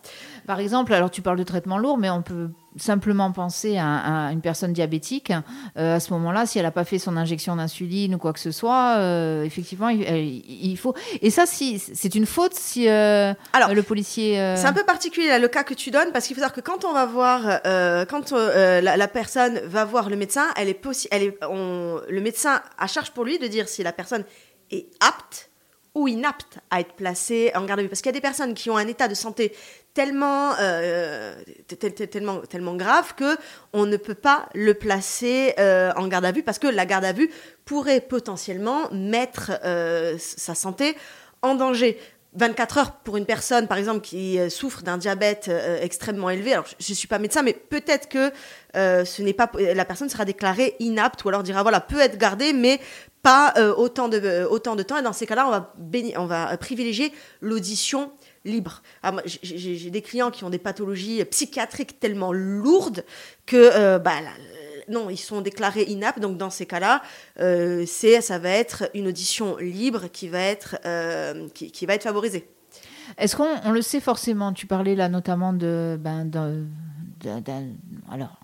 Par 0.47 0.59
exemple, 0.59 0.93
alors 0.93 1.11
tu 1.11 1.21
parles 1.21 1.37
de 1.37 1.43
traitement 1.43 1.77
lourd, 1.77 1.97
mais 1.97 2.09
on 2.09 2.21
peut 2.21 2.49
simplement 2.77 3.31
penser 3.33 3.77
à, 3.77 4.27
à 4.27 4.31
une 4.31 4.39
personne 4.41 4.71
diabétique. 4.71 5.31
Euh, 5.77 5.97
à 5.97 5.99
ce 5.99 6.13
moment-là, 6.13 6.45
si 6.45 6.57
elle 6.57 6.63
n'a 6.65 6.71
pas 6.71 6.85
fait 6.85 6.99
son 6.99 7.17
injection 7.17 7.57
d'insuline 7.57 8.15
ou 8.15 8.17
quoi 8.17 8.31
que 8.31 8.39
ce 8.39 8.51
soit, 8.51 8.95
euh, 8.99 9.43
effectivement, 9.43 9.89
il, 9.89 10.77
faut. 10.77 10.95
Et 11.21 11.29
ça, 11.29 11.45
si 11.45 11.79
c'est 11.79 12.15
une 12.15 12.25
faute 12.25 12.53
si 12.53 12.87
Alors, 12.87 13.73
le 13.73 13.83
policier. 13.83 14.35
C'est 14.55 14.65
un 14.67 14.73
peu 14.73 14.83
particulier 14.85 15.27
là, 15.27 15.39
le 15.39 15.47
cas 15.49 15.63
que 15.63 15.73
tu 15.73 15.91
donnes 15.91 16.11
parce 16.13 16.25
qu'il 16.25 16.35
faut 16.35 16.41
savoir 16.41 16.55
que 16.55 16.61
quand 16.61 16.85
on 16.85 16.93
va 16.93 17.05
voir, 17.05 17.61
quand 18.07 18.31
la, 18.31 18.97
la 18.97 19.07
personne 19.07 19.59
va 19.65 19.85
voir 19.85 20.09
le 20.09 20.15
médecin, 20.15 20.45
elle 20.55 20.69
est 20.69 20.81
elle 21.11 21.23
est, 21.23 21.37
on- 21.47 21.99
le 22.09 22.21
médecin 22.21 22.61
a 22.77 22.87
charge 22.87 23.11
pour 23.11 23.23
lui 23.23 23.37
de 23.37 23.47
dire 23.47 23.67
si 23.69 23.83
la 23.83 23.91
personne 23.91 24.23
est 24.71 24.87
apte 24.99 25.50
ou 25.93 26.07
inapte 26.07 26.59
à 26.69 26.79
être 26.79 26.93
placée 26.93 27.51
en 27.55 27.65
garde 27.65 27.81
à 27.81 27.83
vue. 27.83 27.89
Parce 27.89 28.01
qu'il 28.01 28.09
y 28.09 28.15
a 28.15 28.19
des 28.19 28.21
personnes 28.21 28.53
qui 28.53 28.69
ont 28.69 28.77
un 28.77 28.87
état 28.87 29.07
de 29.07 29.13
santé 29.13 29.53
tellement, 29.93 30.53
euh, 30.59 31.35
grave 32.77 33.13
que 33.15 33.37
on 33.73 33.85
ne 33.85 33.97
peut 33.97 34.15
pas 34.15 34.47
le 34.53 34.73
placer 34.73 35.53
euh, 35.59 35.91
en 35.97 36.07
garde 36.07 36.25
à 36.25 36.31
vue 36.31 36.43
parce 36.43 36.59
que 36.59 36.67
la 36.67 36.85
garde 36.85 37.03
à 37.03 37.11
vue 37.11 37.29
pourrait 37.65 38.01
potentiellement 38.01 38.89
mettre 38.91 39.51
euh, 39.65 40.15
sa 40.17 40.55
santé 40.55 40.95
en 41.41 41.55
danger. 41.55 41.99
24 42.33 42.77
heures 42.77 42.91
pour 43.03 43.17
une 43.17 43.25
personne, 43.25 43.67
par 43.67 43.77
exemple, 43.77 44.01
qui 44.01 44.39
euh, 44.39 44.49
souffre 44.49 44.83
d'un 44.83 44.97
diabète 44.97 45.47
euh, 45.49 45.79
extrêmement 45.81 46.29
élevé. 46.29 46.53
Alors, 46.53 46.65
je 46.79 46.91
ne 46.91 46.95
suis 46.95 47.07
pas 47.07 47.19
médecin, 47.19 47.41
mais 47.41 47.53
peut-être 47.53 48.07
que 48.07 48.31
euh, 48.77 49.03
ce 49.03 49.21
n'est 49.21 49.33
pas 49.33 49.51
la 49.57 49.83
personne 49.83 50.07
sera 50.07 50.23
déclarée 50.23 50.75
inapte 50.79 51.25
ou 51.25 51.29
alors 51.29 51.43
dira 51.43 51.61
voilà 51.61 51.81
peut 51.81 51.99
être 51.99 52.17
gardée, 52.17 52.53
mais 52.53 52.79
pas 53.21 53.53
autant 53.77 54.07
de 54.07 54.47
autant 54.49 54.75
de 54.75 54.81
temps. 54.81 54.97
Et 54.97 55.03
dans 55.03 55.13
ces 55.13 55.27
cas-là, 55.27 55.45
on 55.45 55.51
va 55.51 55.73
on 56.17 56.25
va 56.25 56.57
privilégier 56.57 57.11
l'audition 57.41 58.11
libre. 58.45 58.81
J'ai- 59.25 59.91
des 59.91 60.01
clients 60.01 60.31
qui 60.31 60.43
ont 60.43 60.49
des 60.49 60.57
pathologies 60.57 61.23
psychiatriques 61.25 61.99
tellement 61.99 62.31
lourdes 62.33 63.03
que 63.45 63.97
bah, 63.99 64.13
non, 64.89 65.09
ils 65.09 65.17
sont 65.17 65.41
déclarés 65.41 65.83
inaptes. 65.83 66.19
Donc 66.19 66.37
dans 66.37 66.49
ces 66.49 66.65
cas-là, 66.65 67.01
euh, 67.39 67.83
c'est 67.87 68.21
ça 68.21 68.39
va 68.39 68.49
être 68.49 68.89
une 68.93 69.07
audition 69.07 69.57
libre 69.57 70.07
qui 70.11 70.27
va 70.27 70.39
être 70.39 70.77
euh, 70.85 71.47
qui, 71.53 71.85
va 71.85 71.93
être 71.95 72.03
favorisée. 72.03 72.47
Est-ce 73.17 73.35
qu'on 73.35 73.49
on 73.65 73.71
le 73.71 73.81
sait 73.81 73.99
forcément 73.99 74.53
Tu 74.53 74.67
parlais 74.67 74.95
là 74.95 75.09
notamment 75.09 75.53
de 75.53 75.97
ben, 75.99 76.25
d'un- 76.25 76.65
d'un 77.23 77.67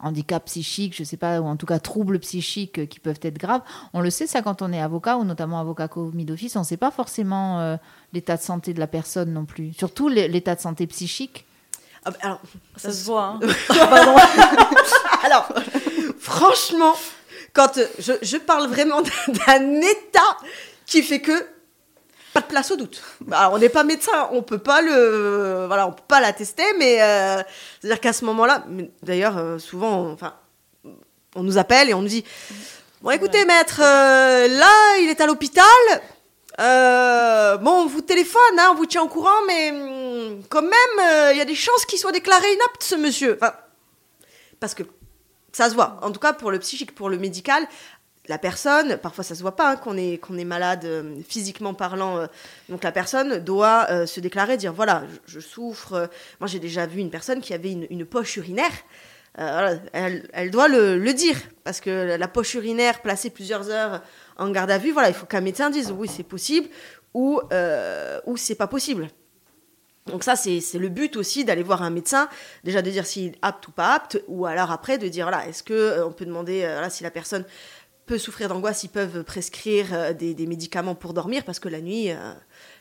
handicap 0.04 0.45
psychique, 0.45 0.95
je 0.95 1.04
sais 1.04 1.17
pas, 1.17 1.41
ou 1.41 1.45
en 1.45 1.56
tout 1.58 1.65
cas 1.65 1.80
troubles 1.80 2.19
psychiques 2.19 2.88
qui 2.88 3.00
peuvent 3.00 3.19
être 3.23 3.39
graves. 3.39 3.62
On 3.93 4.02
le 4.02 4.12
sait 4.12 4.28
ça 4.28 4.43
quand 4.43 4.62
on 4.62 4.71
est 4.71 4.80
avocat 4.80 5.17
ou 5.17 5.23
notamment 5.23 5.60
avocat 5.60 5.88
commis 5.88 6.26
d'office, 6.26 6.56
on 6.56 6.60
ne 6.60 6.63
sait 6.65 6.78
pas 6.78 6.91
forcément 6.91 7.60
euh, 7.60 7.78
l'état 8.13 8.38
de 8.38 8.41
santé 8.43 8.76
de 8.76 8.80
la 8.80 8.86
personne 8.86 9.34
non 9.34 9.45
plus. 9.45 9.73
Surtout 9.73 10.10
l'é- 10.10 10.28
l'état 10.28 10.54
de 10.54 10.60
santé 10.62 10.86
psychique. 10.86 11.46
Ah, 12.05 12.12
bah, 12.12 12.17
alors, 12.21 12.39
Ça 12.77 12.91
se 12.91 13.03
voit. 13.05 13.23
hein. 13.23 13.39
alors, 15.23 15.49
franchement, 16.19 16.95
quand 17.53 17.77
euh, 17.77 17.88
je, 17.99 18.13
je 18.21 18.38
parle 18.38 18.67
vraiment 18.67 19.01
d'un- 19.01 19.81
état 19.81 20.38
qui 20.86 21.01
fait 21.03 21.19
que 21.21 21.33
pas 22.33 22.41
de 22.41 22.45
place 22.47 22.69
au 22.71 22.75
doute. 22.75 23.01
Alors, 23.31 23.53
on 23.53 23.57
n'est 23.57 23.69
pas 23.69 23.83
médecin, 23.83 24.29
on 24.31 24.41
peut 24.43 24.60
pas 24.60 24.81
le, 24.81 25.65
voilà, 25.67 25.88
on 25.88 25.91
peut 25.91 26.03
pas 26.07 26.21
l'attester, 26.21 26.63
mais 26.77 27.01
euh, 27.01 27.41
c'est-à-dire 27.81 27.99
qu'à 27.99 28.13
ce 28.13 28.25
moment-là, 28.25 28.63
d'ailleurs, 29.01 29.38
euh, 29.38 29.57
souvent, 29.57 30.01
on, 30.01 30.13
enfin, 30.13 30.33
on 31.36 31.43
nous 31.43 31.57
appelle 31.57 31.89
et 31.89 31.93
on 31.95 32.01
nous 32.01 32.07
dit, 32.07 32.23
bon, 33.01 33.10
écoutez, 33.12 33.43
maître, 33.45 33.79
euh, 33.81 34.47
là, 34.47 34.97
il 35.01 35.10
est 35.10 35.19
à 35.19 35.25
l'hôpital. 35.25 35.63
Euh, 36.60 37.58
bon, 37.58 37.84
on 37.84 37.86
vous 37.86 38.02
téléphone, 38.02 38.60
hein, 38.60 38.70
on 38.72 38.76
vous 38.76 38.88
tient 38.88 39.04
au 39.04 39.08
courant, 39.08 39.46
mais 39.46 39.72
hum, 39.72 40.41
quand 40.50 40.63
même, 40.63 40.74
euh, 41.02 41.32
il 41.32 41.38
y 41.38 41.41
a 41.41 41.46
des 41.46 41.56
chances 41.56 41.86
qu'il 41.86 42.00
soit 42.00 42.12
déclaré 42.12 42.52
inapte, 42.52 42.82
ce 42.82 42.96
monsieur. 42.96 43.38
Parce 44.60 44.74
que 44.74 44.84
ça 45.52 45.70
se 45.70 45.76
voit. 45.76 46.00
En 46.02 46.12
tout 46.12 46.20
cas, 46.20 46.34
pour 46.34 46.50
le 46.50 46.58
psychique, 46.60 46.96
pour 46.96 47.10
le 47.10 47.17
médical, 47.17 47.67
la 48.28 48.39
personne, 48.39 48.98
parfois 48.98 49.24
ça 49.24 49.36
se 49.36 49.41
voit 49.41 49.56
pas 49.56 49.72
hein, 49.72 49.76
qu'on 49.78 49.96
est, 49.98 50.46
malade 50.46 50.84
euh, 50.84 51.15
physiquement 51.28 51.74
parlant. 51.74 52.28
donc 52.70 52.84
la 52.84 52.91
personne 52.91 53.38
doit 53.38 54.08
se 54.08 54.20
déclarer, 54.20 54.58
dire 54.58 54.74
voilà, 54.74 55.04
je, 55.28 55.39
souffre. 55.39 56.10
moi, 56.39 56.48
j'ai 56.48 56.60
déjà 56.60 56.88
vu 56.88 57.00
une 57.00 57.12
personne 57.12 57.39
qui 57.39 57.54
avait 57.54 57.72
une 57.72 58.06
poche 58.06 58.36
urinaire. 58.38 58.74
Euh, 59.39 59.78
elle, 59.93 60.50
doit 60.50 60.67
le, 60.67 61.13
dire 61.13 61.38
parce 61.63 61.80
que 61.80 62.17
la 62.17 62.28
poche 62.28 62.56
urinaire 62.56 63.02
placée 63.02 63.30
plusieurs 63.30 63.69
heures 63.69 64.02
en 64.38 64.50
garde 64.50 64.71
à 64.71 64.80
vue, 64.80 64.91
voilà, 64.91 65.10
il 65.10 65.13
faut 65.13 65.28
qu'un 65.28 65.41
médecin 65.41 65.69
dise 65.69 65.93
oui, 65.95 66.08
c'est 66.08 66.23
possible 66.23 66.67
ou, 67.13 67.39
euh, 67.54 68.19
ou 68.26 68.36
c'est 68.36 68.56
pas 68.56 68.67
possible. 68.67 69.10
Donc 70.08 70.23
ça, 70.23 70.36
c'est 70.36 70.62
le 70.76 70.89
but 70.89 71.17
aussi 71.17 71.43
d'aller 71.45 71.63
voir 71.63 71.84
un 71.84 71.89
médecin, 71.89 72.30
déjà 72.63 72.82
de 72.82 72.89
dire 72.89 73.06
s'il 73.06 73.28
est 73.28 73.36
apte 73.41 73.67
ou 73.67 73.71
pas 73.71 73.93
apte, 73.93 74.23
ou 74.28 74.45
alors 74.45 74.71
après 74.71 74.97
de 74.97 75.08
dire, 75.08 75.30
est-ce 75.47 75.63
que 75.63 75.73
euh, 75.73 76.08
on 76.08 76.12
peut 76.12 76.26
demander, 76.26 76.67
si 76.89 77.04
la 77.04 77.12
personne 77.12 77.43
peut 78.06 78.17
souffrir 78.17 78.47
d'angoisse, 78.47 78.84
ils 78.84 78.89
peuvent 78.89 79.23
prescrire 79.23 80.15
des, 80.15 80.47
médicaments 80.47 80.95
pour 80.95 81.13
dormir, 81.13 81.43
parce 81.43 81.60
que 81.60 81.67
la 81.67 81.82
nuit, 81.82 82.10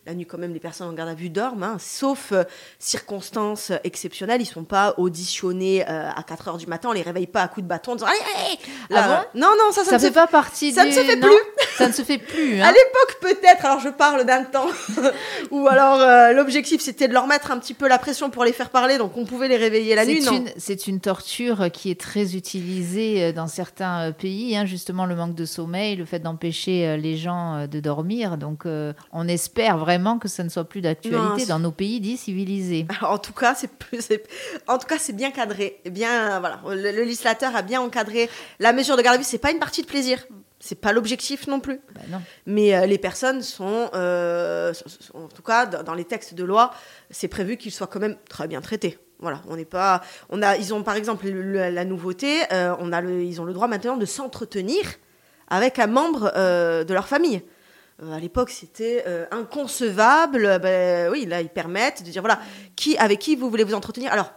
la 0.06 0.14
nuit 0.14 0.24
quand 0.24 0.38
même, 0.38 0.52
les 0.52 0.60
personnes 0.60 0.88
en 0.88 0.92
garde 0.92 1.10
à 1.10 1.14
vue 1.14 1.30
dorment, 1.30 1.64
hein, 1.64 1.76
sauf 1.80 2.30
euh, 2.32 2.44
circonstances 2.78 3.72
exceptionnelles, 3.82 4.40
ils 4.40 4.46
sont 4.46 4.64
pas 4.64 4.94
auditionnés 4.98 5.84
euh, 5.88 6.10
à 6.14 6.22
4 6.22 6.48
heures 6.48 6.56
du 6.58 6.66
matin, 6.66 6.90
on 6.90 6.92
les 6.92 7.02
réveille 7.02 7.26
pas 7.26 7.42
à 7.42 7.48
coups 7.48 7.64
de 7.64 7.68
bâton 7.68 7.92
en 7.92 7.96
disant, 7.96 8.06
allez, 8.06 8.18
allez 8.46 8.58
Ah 8.94 9.26
bon? 9.34 9.40
Non, 9.40 9.50
non, 9.58 9.72
ça, 9.72 9.84
ça, 9.84 9.90
Ça 9.90 9.96
ne 9.96 10.02
fait 10.02 10.12
pas 10.12 10.28
partie 10.28 10.72
ça 10.72 10.84
du... 10.84 10.90
ne 10.90 10.94
se 10.94 11.00
fait 11.00 11.16
non 11.16 11.26
plus. 11.26 11.65
Ça 11.76 11.88
ne 11.88 11.92
se 11.92 12.02
fait 12.02 12.18
plus. 12.18 12.60
À 12.60 12.66
Hein. 12.68 12.72
l'époque, 12.72 13.20
peut-être, 13.20 13.64
alors 13.64 13.80
je 13.80 13.88
parle 13.88 14.24
d'un 14.24 14.44
temps 14.44 14.66
où 15.50 15.66
alors 15.68 16.00
euh, 16.00 16.32
l'objectif 16.32 16.80
c'était 16.80 17.08
de 17.08 17.12
leur 17.12 17.26
mettre 17.26 17.50
un 17.50 17.58
petit 17.58 17.74
peu 17.74 17.88
la 17.88 17.98
pression 17.98 18.30
pour 18.30 18.44
les 18.44 18.52
faire 18.52 18.70
parler, 18.70 18.98
donc 18.98 19.16
on 19.16 19.24
pouvait 19.24 19.48
les 19.48 19.56
réveiller 19.56 19.94
la 19.94 20.04
nuit. 20.06 20.22
C'est 20.56 20.86
une, 20.86 21.00
torture 21.00 21.70
qui 21.72 21.90
est 21.90 22.00
très 22.00 22.34
utilisée 22.36 23.24
euh, 23.24 23.32
dans 23.32 23.46
certains 23.46 24.08
euh, 24.08 24.12
pays, 24.12 24.56
hein, 24.56 24.64
justement 24.66 25.06
le 25.06 25.14
manque 25.14 25.34
de 25.34 25.44
sommeil, 25.44 25.96
le 25.96 26.04
fait 26.04 26.18
d'empêcher 26.20 26.96
les 26.96 27.16
gens 27.16 27.66
de 27.66 27.80
dormir. 27.80 28.36
Donc 28.38 28.66
euh, 28.66 28.92
on 29.12 29.28
espère 29.28 29.78
vraiment 29.78 30.18
que 30.18 30.28
ça 30.28 30.42
ne 30.44 30.48
soit 30.48 30.64
plus 30.64 30.80
d'actualité 30.80 31.46
dans 31.46 31.58
nos 31.58 31.70
pays 31.72 32.00
dits 32.00 32.16
civilisés. 32.16 32.86
Alors, 32.98 33.12
en 33.12 33.18
tout 33.18 33.32
cas, 33.32 33.54
c'est 33.54 33.70
plus- 33.70 34.00
c'est- 34.00 34.24
en 34.66 34.78
tout 34.78 34.86
cas 34.86 34.96
c'est 34.98 35.12
bien 35.14 35.30
cadré, 35.30 35.78
bien 35.90 36.40
voilà. 36.40 36.60
Le, 36.68 36.76
le 36.92 37.04
législateur 37.04 37.54
a 37.54 37.62
bien 37.62 37.80
encadré 37.80 38.28
la 38.58 38.72
mesure 38.72 38.96
de 38.96 39.02
garde 39.02 39.16
à 39.16 39.18
vue. 39.18 39.24
C'est 39.24 39.38
pas 39.38 39.50
une 39.52 39.58
partie 39.58 39.82
de 39.82 39.86
plaisir, 39.86 40.24
c'est 40.66 40.74
pas 40.86 40.92
l'objectif 40.92 41.46
non 41.46 41.60
plus. 41.60 41.80
Bah 41.94 42.00
non. 42.10 42.20
Mais 42.46 42.74
euh, 42.74 42.86
les 42.86 42.98
personnes 42.98 43.42
sont, 43.42 43.88
euh, 43.94 44.72
sont- 44.74 44.88
sont- 44.88 45.18
en 45.24 45.28
tout 45.28 45.42
cas, 45.42 45.66
dans 45.66 45.94
les 45.94 46.04
textes 46.04 46.34
de 46.34 46.44
loi, 46.44 46.72
c'est 47.10 47.28
prévu 47.28 47.56
qu'ils 47.56 47.72
soient 47.72 47.86
quand 47.86 48.00
même 48.00 48.16
très 48.28 48.48
bien 48.48 48.60
traités. 48.60 48.98
Voilà, 49.18 49.40
on 49.48 49.56
n'est 49.56 49.64
pas, 49.64 50.02
on 50.28 50.42
a, 50.42 50.56
ils 50.56 50.74
ont 50.74 50.82
par 50.82 50.96
exemple 50.96 51.26
le- 51.26 51.40
le- 51.42 51.70
la 51.70 51.84
nouveauté, 51.84 52.40
euh, 52.52 52.74
on 52.80 52.92
a 52.92 53.00
le, 53.00 53.22
ils 53.22 53.40
ont 53.40 53.44
le 53.44 53.54
droit 53.54 53.68
maintenant 53.68 53.96
de 53.96 54.04
s'entretenir 54.04 54.82
avec 55.48 55.78
un 55.78 55.86
membre 55.86 56.32
de 56.84 56.92
leur 56.92 57.06
famille. 57.08 57.40
À 58.14 58.18
l'époque, 58.18 58.50
c'était 58.50 59.04
inconcevable. 59.30 60.58
Ben, 60.60 61.10
oui, 61.10 61.24
là, 61.26 61.40
ils 61.40 61.48
permettent 61.48 62.02
de 62.04 62.10
dire 62.10 62.20
voilà, 62.22 62.40
qui, 62.74 62.96
avec 62.98 63.18
qui 63.20 63.36
vous 63.36 63.48
voulez 63.48 63.64
vous 63.64 63.74
entretenir. 63.74 64.12
Alors, 64.12 64.32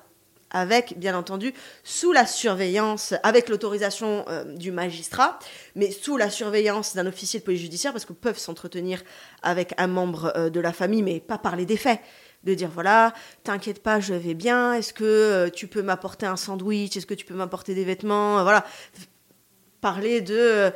avec, 0.52 0.98
bien 0.98 1.18
entendu, 1.18 1.54
sous 1.84 2.12
la 2.12 2.26
surveillance, 2.26 3.14
avec 3.24 3.50
l'autorisation 3.50 4.26
euh, 4.30 4.44
du 4.44 4.72
magistrat, 4.72 5.40
mais 5.76 5.92
sous 5.92 6.18
la 6.18 6.30
surveillance 6.30 6.96
d'un 6.96 7.06
officier 7.06 7.40
de 7.40 7.46
police 7.46 7.62
judiciaire, 7.62 7.92
parce 7.92 8.06
qu'ils 8.06 8.16
peuvent 8.16 8.38
s'entretenir 8.38 9.04
avec 9.44 9.74
un 9.78 9.88
membre 9.88 10.34
euh, 10.36 10.50
de 10.50 10.60
la 10.60 10.74
famille, 10.74 11.04
mais 11.04 11.20
pas 11.20 11.38
parler 11.38 11.66
des 11.66 11.78
faits. 11.78 12.00
De 12.46 12.54
dire, 12.54 12.70
voilà, 12.74 13.14
t'inquiète 13.44 13.84
pas, 13.84 14.00
je 14.00 14.14
vais 14.14 14.34
bien, 14.34 14.74
est-ce 14.74 14.94
que 14.94 15.04
euh, 15.04 15.50
tu 15.50 15.68
peux 15.68 15.82
m'apporter 15.82 16.26
un 16.26 16.38
sandwich, 16.38 16.96
est-ce 16.96 17.06
que 17.06 17.14
tu 17.14 17.26
peux 17.26 17.34
m'apporter 17.34 17.76
des 17.76 17.84
vêtements, 17.84 18.44
voilà. 18.44 18.66
Parler 19.82 20.22
de, 20.22 20.72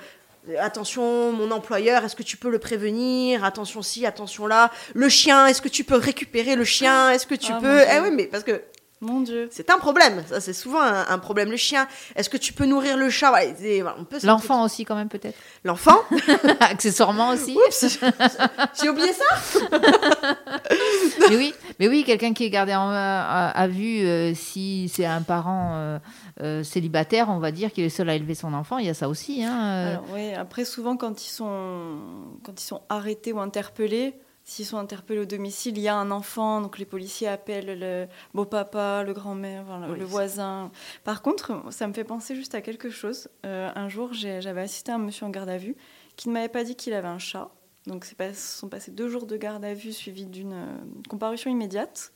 attention, 0.59 1.31
mon 1.31 1.51
employeur, 1.51 2.03
est-ce 2.03 2.15
que 2.15 2.23
tu 2.23 2.36
peux 2.36 2.49
le 2.49 2.59
prévenir, 2.59 3.43
attention 3.45 3.81
ci, 3.81 4.05
attention 4.05 4.45
là, 4.45 4.71
le 4.93 5.07
chien, 5.09 5.47
est-ce 5.47 5.62
que 5.62 5.69
tu 5.69 5.83
peux 5.86 5.95
récupérer 5.95 6.55
le 6.55 6.65
chien, 6.65 7.12
est-ce 7.12 7.25
que 7.25 7.36
tu 7.36 7.51
Ah, 7.53 7.59
peux... 7.62 7.81
Eh 7.81 7.99
oui, 8.01 8.12
mais 8.12 8.25
parce 8.25 8.43
que 8.43 8.62
Mon 9.03 9.21
Dieu. 9.21 9.47
c'est 9.51 9.69
un 9.69 9.77
problème, 9.77 10.23
ça 10.27 10.39
c'est 10.41 10.53
souvent 10.53 10.81
un, 10.81 11.05
un 11.07 11.19
problème. 11.19 11.51
Le 11.51 11.57
chien, 11.57 11.87
est-ce 12.15 12.29
que 12.29 12.37
tu 12.37 12.53
peux 12.53 12.65
nourrir 12.65 12.97
le 12.97 13.09
chat? 13.09 13.29
Voilà, 13.29 13.53
c'est- 13.55 13.81
voilà, 13.81 13.97
on 13.99 14.05
peut 14.05 14.19
se- 14.19 14.25
L'enfant 14.27 14.63
aussi 14.63 14.85
quand 14.85 14.95
même 14.95 15.09
peut-être. 15.09 15.37
L'enfant? 15.63 15.97
Accessoirement 16.59 17.29
aussi. 17.29 17.55
Oups, 17.67 17.99
j'ai 18.81 18.89
oublié 18.89 19.11
ça 19.13 19.69
mais 21.29 21.35
oui, 21.37 21.53
mais 21.79 21.87
oui, 21.87 22.03
quelqu'un 22.03 22.33
qui 22.33 22.45
est 22.45 22.49
gardé 22.49 22.73
en, 22.75 22.89
à, 22.89 23.51
à 23.53 23.67
vue, 23.67 23.99
euh, 24.05 24.33
si 24.33 24.89
c'est 24.93 25.05
un 25.05 25.21
parent 25.21 25.71
euh, 25.75 25.99
euh, 26.41 26.63
célibataire, 26.63 27.29
on 27.29 27.39
va 27.39 27.51
dire 27.51 27.71
qu'il 27.71 27.83
est 27.83 27.89
seul 27.89 28.09
à 28.09 28.15
élever 28.15 28.35
son 28.35 28.53
enfant, 28.53 28.77
il 28.77 28.85
y 28.85 28.89
a 28.89 28.93
ça 28.93 29.09
aussi. 29.09 29.43
Hein, 29.43 29.57
euh. 29.63 29.91
Alors, 29.91 30.05
oui, 30.13 30.33
après, 30.33 30.65
souvent, 30.65 30.97
quand 30.97 31.23
ils, 31.25 31.29
sont, 31.29 31.97
quand 32.43 32.59
ils 32.61 32.65
sont 32.65 32.81
arrêtés 32.89 33.33
ou 33.33 33.39
interpellés, 33.39 34.15
s'ils 34.45 34.65
sont 34.65 34.77
interpellés 34.77 35.21
au 35.21 35.25
domicile, 35.25 35.77
il 35.77 35.84
y 35.84 35.88
a 35.88 35.95
un 35.95 36.12
enfant, 36.12 36.60
donc 36.62 36.77
les 36.77 36.86
policiers 36.86 37.27
appellent 37.27 37.79
le 37.79 38.08
beau-papa, 38.34 39.03
le 39.03 39.13
grand-mère, 39.13 39.65
Oui, 39.89 39.97
le 39.97 40.06
voisin. 40.06 40.71
Par 41.03 41.21
contre, 41.21 41.63
ça 41.71 41.88
me 41.88 41.93
fait 41.93 42.03
penser 42.03 42.36
juste 42.36 42.53
à 42.53 42.62
quelque 42.62 42.89
chose. 42.89 43.29
Euh, 43.45 43.71
un 43.73 43.88
jour, 43.88 44.12
j'avais 44.13 44.62
assisté 44.62 44.91
à 44.91 44.95
un 44.95 44.99
monsieur 44.99 45.25
en 45.25 45.29
garde 45.29 45.49
à 45.49 45.58
vue 45.58 45.75
qui 46.17 46.27
ne 46.29 46.34
m'avait 46.34 46.49
pas 46.49 46.63
dit 46.63 46.75
qu'il 46.75 46.93
avait 46.93 47.08
un 47.08 47.19
chat. 47.19 47.49
Donc, 47.88 48.06
c'est 48.06 48.17
pas, 48.17 48.34
sont 48.34 48.69
passés 48.69 48.91
deux 48.91 49.10
jours 49.10 49.25
de 49.25 49.36
garde 49.38 49.63
à 49.65 49.73
vue 49.73 49.93
suivis 49.93 50.25
d'une 50.25 50.53
euh, 50.53 50.77
comparution 51.10 51.49
immédiate. 51.49 52.12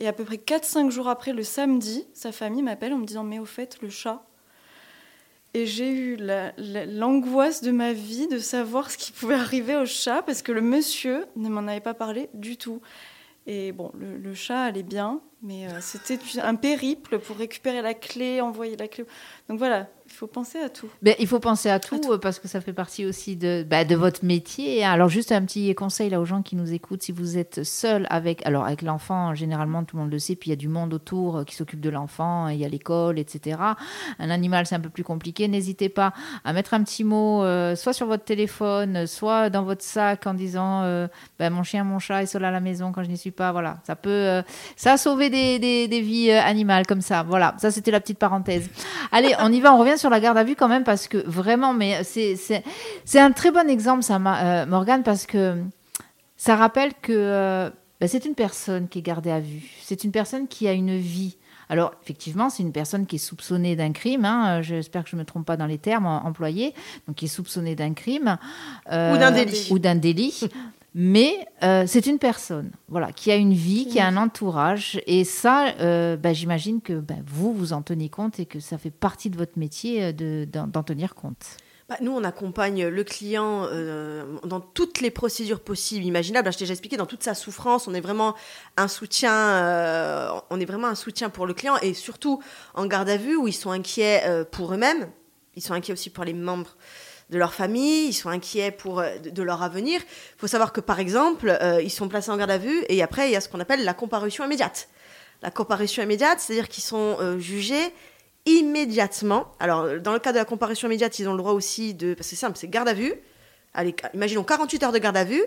Et 0.00 0.06
à 0.06 0.12
peu 0.12 0.24
près 0.24 0.36
4-5 0.36 0.90
jours 0.90 1.08
après, 1.08 1.32
le 1.32 1.42
samedi, 1.42 2.06
sa 2.14 2.32
famille 2.32 2.62
m'appelle 2.62 2.92
en 2.92 2.98
me 2.98 3.06
disant 3.06 3.24
Mais 3.24 3.38
au 3.38 3.44
fait, 3.44 3.80
le 3.82 3.88
chat, 3.88 4.27
et 5.54 5.66
j'ai 5.66 5.90
eu 5.90 6.16
la- 6.16 6.52
la- 6.58 6.86
l'angoisse 6.86 7.62
de 7.62 7.70
ma 7.70 7.92
vie 7.92 8.28
de 8.28 8.38
savoir 8.38 8.90
ce 8.90 8.98
qui 8.98 9.12
pouvait 9.12 9.34
arriver 9.34 9.76
au 9.76 9.86
chat 9.86 10.22
parce 10.22 10.42
que 10.42 10.52
le 10.52 10.60
monsieur 10.60 11.26
ne 11.36 11.48
m'en 11.48 11.66
avait 11.66 11.80
pas 11.80 11.94
parlé 11.94 12.28
du 12.34 12.56
tout. 12.56 12.80
Et 13.46 13.72
bon, 13.72 13.90
le, 13.98 14.18
le 14.18 14.34
chat 14.34 14.62
allait 14.64 14.82
bien, 14.82 15.22
mais 15.42 15.66
euh, 15.68 15.80
c'était 15.80 16.18
un 16.42 16.54
périple 16.54 17.18
pour 17.18 17.36
récupérer 17.36 17.80
la 17.80 17.94
clé, 17.94 18.42
envoyer 18.42 18.76
la 18.76 18.88
clé. 18.88 19.04
Donc 19.48 19.58
voilà, 19.58 19.88
il 20.08 20.14
faut 20.14 20.26
penser 20.26 20.58
à 20.58 20.70
tout. 20.70 20.88
Ben, 21.02 21.14
il 21.18 21.26
faut 21.26 21.38
penser 21.38 21.68
à 21.68 21.78
tout, 21.78 21.98
tout. 21.98 22.18
parce 22.18 22.38
que 22.38 22.48
ça 22.48 22.60
fait 22.60 22.72
partie 22.72 23.04
aussi 23.04 23.36
de, 23.36 23.64
bah, 23.68 23.84
de 23.84 23.94
votre 23.94 24.24
métier. 24.24 24.82
Alors 24.82 25.08
juste 25.08 25.32
un 25.32 25.42
petit 25.42 25.74
conseil 25.74 26.08
là 26.08 26.18
aux 26.18 26.24
gens 26.24 26.42
qui 26.42 26.56
nous 26.56 26.72
écoutent, 26.72 27.02
si 27.02 27.12
vous 27.12 27.36
êtes 27.36 27.62
seul 27.62 28.06
avec, 28.08 28.44
alors 28.46 28.64
avec 28.64 28.80
l'enfant, 28.82 29.34
généralement 29.34 29.84
tout 29.84 29.96
le 29.96 30.02
monde 30.02 30.10
le 30.10 30.18
sait, 30.18 30.34
puis 30.34 30.48
il 30.48 30.52
y 30.52 30.54
a 30.54 30.56
du 30.56 30.68
monde 30.68 30.94
autour 30.94 31.36
euh, 31.36 31.44
qui 31.44 31.54
s'occupe 31.54 31.80
de 31.80 31.90
l'enfant, 31.90 32.48
il 32.48 32.58
y 32.58 32.64
a 32.64 32.68
l'école, 32.68 33.18
etc. 33.18 33.60
Un 34.18 34.30
animal 34.30 34.66
c'est 34.66 34.74
un 34.74 34.80
peu 34.80 34.88
plus 34.88 35.04
compliqué. 35.04 35.46
N'hésitez 35.46 35.90
pas 35.90 36.14
à 36.44 36.54
mettre 36.54 36.72
un 36.72 36.82
petit 36.82 37.04
mot, 37.04 37.42
euh, 37.44 37.76
soit 37.76 37.92
sur 37.92 38.06
votre 38.06 38.24
téléphone, 38.24 39.06
soit 39.06 39.50
dans 39.50 39.62
votre 39.62 39.82
sac 39.82 40.26
en 40.26 40.32
disant, 40.32 40.82
euh, 40.84 41.06
ben, 41.38 41.50
mon 41.50 41.62
chien, 41.62 41.84
mon 41.84 41.98
chat 41.98 42.22
est 42.22 42.26
seul 42.26 42.44
à 42.46 42.50
la 42.50 42.60
maison 42.60 42.92
quand 42.92 43.02
je 43.02 43.10
n'y 43.10 43.18
suis 43.18 43.30
pas. 43.30 43.52
Voilà, 43.52 43.76
ça 43.86 43.94
peut, 43.94 44.08
euh, 44.08 44.42
ça 44.74 44.94
a 44.94 44.96
sauvé 44.96 45.28
des, 45.28 45.58
des, 45.58 45.86
des 45.86 46.00
vies 46.00 46.30
animales 46.32 46.86
comme 46.86 47.02
ça. 47.02 47.24
Voilà, 47.24 47.54
ça 47.58 47.70
c'était 47.70 47.90
la 47.90 48.00
petite 48.00 48.18
parenthèse. 48.18 48.70
Allez, 49.12 49.34
on 49.40 49.52
y 49.52 49.60
va, 49.60 49.74
on 49.74 49.78
revient 49.78 49.97
sur 49.98 50.10
la 50.10 50.20
garde 50.20 50.38
à 50.38 50.44
vue 50.44 50.56
quand 50.56 50.68
même 50.68 50.84
parce 50.84 51.08
que 51.08 51.18
vraiment, 51.26 51.74
mais 51.74 52.02
c'est 52.04 53.20
un 53.20 53.32
très 53.32 53.50
bon 53.50 53.68
exemple 53.68 54.02
ça, 54.02 54.16
euh, 54.16 54.66
Morgane, 54.66 55.02
parce 55.02 55.26
que 55.26 55.56
ça 56.36 56.56
rappelle 56.56 56.92
que 57.02 57.12
euh, 57.12 57.70
bah, 58.00 58.08
c'est 58.08 58.24
une 58.24 58.34
personne 58.34 58.88
qui 58.88 59.00
est 59.00 59.02
gardée 59.02 59.30
à 59.30 59.40
vue. 59.40 59.70
C'est 59.82 60.04
une 60.04 60.12
personne 60.12 60.46
qui 60.48 60.68
a 60.68 60.72
une 60.72 60.96
vie. 60.96 61.36
Alors, 61.70 61.92
effectivement, 62.02 62.48
c'est 62.48 62.62
une 62.62 62.72
personne 62.72 63.04
qui 63.04 63.16
est 63.16 63.18
soupçonnée 63.18 63.76
d'un 63.76 63.92
crime. 63.92 64.24
hein, 64.24 64.62
J'espère 64.62 65.04
que 65.04 65.10
je 65.10 65.16
ne 65.16 65.20
me 65.20 65.26
trompe 65.26 65.44
pas 65.44 65.58
dans 65.58 65.66
les 65.66 65.76
termes 65.76 66.06
employés. 66.06 66.72
Donc, 67.06 67.16
qui 67.16 67.26
est 67.26 67.28
soupçonnée 67.28 67.74
d'un 67.74 67.92
crime. 67.92 68.38
euh, 68.90 69.14
Ou 69.14 69.18
d'un 69.18 69.32
délit. 69.32 69.68
Ou 69.70 69.78
d'un 69.78 69.94
délit. 69.96 70.48
Mais 70.94 71.46
euh, 71.62 71.84
c'est 71.86 72.06
une 72.06 72.18
personne, 72.18 72.72
voilà, 72.88 73.12
qui 73.12 73.30
a 73.30 73.36
une 73.36 73.52
vie, 73.52 73.86
qui 73.86 74.00
a 74.00 74.06
un 74.06 74.16
entourage, 74.16 75.00
et 75.06 75.24
ça, 75.24 75.68
euh, 75.80 76.16
bah, 76.16 76.32
j'imagine 76.32 76.80
que 76.80 76.94
bah, 76.94 77.14
vous 77.26 77.52
vous 77.52 77.72
en 77.72 77.82
tenez 77.82 78.08
compte 78.08 78.40
et 78.40 78.46
que 78.46 78.58
ça 78.58 78.78
fait 78.78 78.90
partie 78.90 79.28
de 79.30 79.36
votre 79.36 79.58
métier 79.58 80.04
euh, 80.04 80.12
de- 80.12 80.46
d'en 80.50 80.82
tenir 80.82 81.14
compte. 81.14 81.44
Bah, 81.88 81.96
nous, 82.00 82.12
on 82.12 82.24
accompagne 82.24 82.86
le 82.86 83.04
client 83.04 83.66
dans 84.44 84.60
toutes 84.60 85.00
les 85.00 85.10
procédures 85.10 85.60
possibles, 85.60 86.04
imaginables. 86.04 86.52
Je 86.52 86.58
t'ai 86.58 86.64
déjà 86.64 86.72
expliqué, 86.72 86.96
dans 86.98 87.06
toute 87.06 87.22
sa 87.22 87.34
souffrance, 87.34 87.88
on 87.88 87.94
est 87.94 88.00
vraiment 88.02 88.34
un 88.76 88.88
soutien, 88.88 90.42
on 90.50 90.60
est 90.60 90.66
vraiment 90.66 90.88
un 90.88 90.94
soutien 90.94 91.30
pour 91.30 91.46
le 91.46 91.54
client 91.54 91.76
et 91.80 91.94
surtout 91.94 92.42
en 92.74 92.84
garde 92.86 93.08
à 93.08 93.16
vue 93.16 93.36
où 93.36 93.48
ils 93.48 93.54
sont 93.54 93.70
inquiets 93.70 94.22
pour 94.52 94.74
eux-mêmes, 94.74 95.08
ils 95.56 95.62
sont 95.62 95.72
inquiets 95.72 95.94
aussi 95.94 96.10
pour 96.10 96.24
les 96.24 96.34
membres 96.34 96.76
de 97.30 97.38
leur 97.38 97.52
famille, 97.52 98.08
ils 98.08 98.12
sont 98.12 98.30
inquiets 98.30 98.70
pour 98.70 99.00
euh, 99.00 99.18
de, 99.18 99.42
leur 99.42 99.62
avenir. 99.62 100.00
Il 100.00 100.38
faut 100.38 100.46
savoir 100.46 100.72
que 100.72 100.80
par 100.80 100.98
exemple, 100.98 101.56
euh, 101.62 101.80
ils 101.82 101.90
sont 101.90 102.08
placés 102.08 102.30
en 102.30 102.36
garde 102.36 102.50
à 102.50 102.58
vue 102.58 102.84
et 102.88 103.02
après 103.02 103.28
il 103.28 103.32
y 103.32 103.36
a 103.36 103.40
ce 103.40 103.48
qu'on 103.48 103.60
appelle 103.60 103.84
la 103.84 103.94
comparution 103.94 104.44
immédiate. 104.44 104.88
La 105.42 105.50
comparution 105.50 106.02
immédiate, 106.02 106.40
c'est-à-dire 106.40 106.68
qu'ils 106.68 106.82
sont 106.82 107.16
euh, 107.20 107.38
jugés 107.38 107.94
immédiatement. 108.46 109.52
Alors, 109.60 110.00
dans 110.00 110.12
le 110.12 110.18
cas 110.18 110.32
de 110.32 110.38
la 110.38 110.44
comparution 110.44 110.88
immédiate, 110.88 111.18
ils 111.18 111.28
ont 111.28 111.32
le 111.32 111.38
droit 111.38 111.52
aussi 111.52 111.92
de. 111.94 112.14
Parce 112.14 112.28
que 112.28 112.30
c'est 112.30 112.40
simple, 112.40 112.56
c'est 112.56 112.68
garde 112.68 112.88
à 112.88 112.94
vue. 112.94 113.12
Allez, 113.74 113.94
imaginons 114.14 114.42
48 114.42 114.82
heures 114.84 114.92
de 114.92 114.98
garde 114.98 115.16
à 115.16 115.24
vue. 115.24 115.44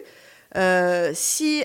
Euh, 0.55 1.11
si, 1.15 1.63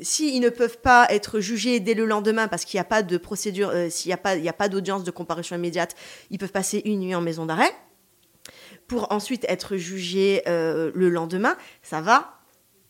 si 0.00 0.36
ils 0.36 0.40
ne 0.40 0.48
peuvent 0.50 0.78
pas 0.78 1.06
être 1.10 1.40
jugés 1.40 1.80
dès 1.80 1.94
le 1.94 2.04
lendemain 2.04 2.46
parce 2.48 2.64
qu'il 2.64 2.76
n'y 2.76 2.82
a 2.82 2.84
pas 2.84 3.02
de 3.02 3.16
procédure, 3.16 3.72
s'il 3.88 4.14
n'y 4.24 4.48
a 4.48 4.52
pas 4.52 4.68
d'audience 4.68 5.02
de 5.02 5.10
comparution 5.10 5.56
immédiate, 5.56 5.96
ils 6.30 6.38
peuvent 6.38 6.52
passer 6.52 6.82
une 6.84 7.00
nuit 7.00 7.14
en 7.14 7.22
maison 7.22 7.46
d'arrêt 7.46 7.72
pour 8.92 9.10
ensuite 9.10 9.46
être 9.48 9.76
jugés 9.76 10.42
euh, 10.46 10.92
le 10.94 11.08
lendemain. 11.08 11.56
Ça 11.82 12.02
va 12.02 12.34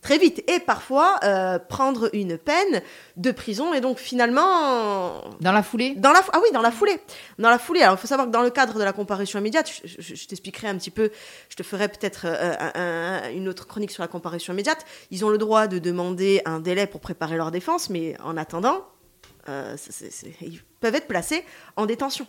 très 0.01 0.17
vite 0.17 0.43
et 0.51 0.59
parfois 0.59 1.17
euh, 1.23 1.57
prendre 1.59 2.09
une 2.11 2.37
peine 2.37 2.81
de 3.15 3.31
prison 3.31 3.73
et 3.73 3.79
donc 3.79 3.99
finalement 3.99 5.23
Dans 5.39 5.53
la 5.53 5.63
foulée? 5.63 5.95
Dans 5.95 6.11
la, 6.11 6.19
ah 6.33 6.39
oui, 6.43 6.49
dans 6.51 6.61
la 6.61 6.71
foulée. 6.71 6.99
Dans 7.39 7.49
la 7.49 7.57
foulée. 7.57 7.81
Alors, 7.83 7.95
il 7.95 8.01
faut 8.01 8.07
savoir 8.07 8.27
que 8.27 8.33
dans 8.33 8.41
le 8.41 8.49
cadre 8.49 8.77
de 8.77 8.83
la 8.83 8.91
comparution 8.91 9.39
immédiate, 9.39 9.71
je, 9.85 10.01
je- 10.01 10.15
je 10.15 10.27
t'expliquerai 10.27 10.67
un 10.67 10.77
petit 10.77 10.91
peu, 10.91 11.09
je 11.47 11.55
te 11.55 11.63
ferai 11.63 11.87
peut-être 11.87 12.25
euh, 12.25 12.53
un- 12.59 12.81
un- 12.81 13.29
une 13.31 13.47
autre 13.47 13.65
chronique 13.65 13.91
sur 13.91 14.03
la 14.03 14.09
comparution 14.09 14.51
immédiate. 14.51 14.85
Ils 15.09 15.23
ont 15.23 15.29
le 15.29 15.37
droit 15.37 15.67
de 15.67 15.79
demander 15.79 16.41
un 16.43 16.59
délai 16.59 16.85
pour 16.85 16.99
préparer 16.99 17.37
leur 17.37 17.49
défense, 17.51 17.89
mais 17.89 18.17
en 18.21 18.35
attendant, 18.35 18.85
euh, 19.47 19.77
ils 20.41 20.61
peuvent 20.81 20.95
être 20.95 21.07
placés 21.07 21.45
en 21.77 21.85
détention. 21.85 22.27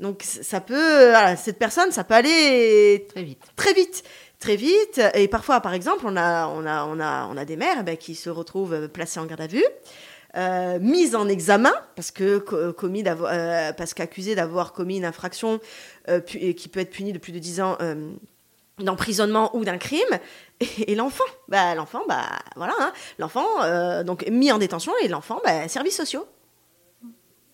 Donc, 0.00 0.22
ça 0.24 0.60
peut, 0.60 1.10
voilà, 1.10 1.36
cette 1.36 1.58
personne, 1.58 1.92
ça 1.92 2.04
peut 2.04 2.14
aller 2.14 3.06
Très 3.10 3.22
vite. 3.22 3.42
très 3.56 3.72
vite, 3.72 4.02
très 4.40 4.56
vite. 4.56 5.00
Et 5.14 5.28
parfois, 5.28 5.60
par 5.60 5.72
exemple, 5.74 6.04
on 6.06 6.16
a, 6.16 6.48
on 6.48 6.66
a, 6.66 6.84
on 6.84 6.98
a, 7.00 7.26
on 7.30 7.36
a 7.36 7.44
des 7.44 7.56
mères 7.56 7.76
eh 7.80 7.82
ben, 7.84 7.96
qui 7.96 8.14
se 8.14 8.28
retrouvent 8.30 8.74
euh, 8.74 8.88
placées 8.88 9.20
en 9.20 9.26
garde 9.26 9.40
à 9.42 9.46
vue, 9.46 9.64
euh, 10.36 10.78
mises 10.80 11.14
en 11.14 11.28
examen 11.28 11.72
parce 11.94 12.10
que 12.10 12.38
co- 12.38 12.72
commis 12.72 13.04
euh, 13.06 13.72
parce 13.72 13.94
qu'accusées 13.94 14.34
d'avoir 14.34 14.72
commis 14.72 14.96
une 14.96 15.04
infraction 15.04 15.60
euh, 16.08 16.20
et 16.34 16.54
qui 16.56 16.68
peut 16.68 16.80
être 16.80 16.90
punie 16.90 17.12
de 17.12 17.18
plus 17.18 17.30
de 17.32 17.38
10 17.38 17.60
ans. 17.60 17.76
euh, 17.80 18.10
d'emprisonnement 18.80 19.54
ou 19.56 19.64
d'un 19.64 19.78
crime 19.78 20.02
et, 20.88 20.96
l'enfant 20.96 21.22
bah 21.46 21.76
l'enfant 21.76 22.02
bah 22.08 22.24
voilà 22.56 22.74
hein. 22.80 22.92
l'enfant 23.20 23.46
euh, 23.62 24.02
donc 24.02 24.26
mis 24.28 24.50
en 24.50 24.58
détention 24.58 24.92
et 25.04 25.06
l'enfant 25.06 25.40
bah, 25.44 25.68
services 25.68 25.96
sociaux 25.96 26.26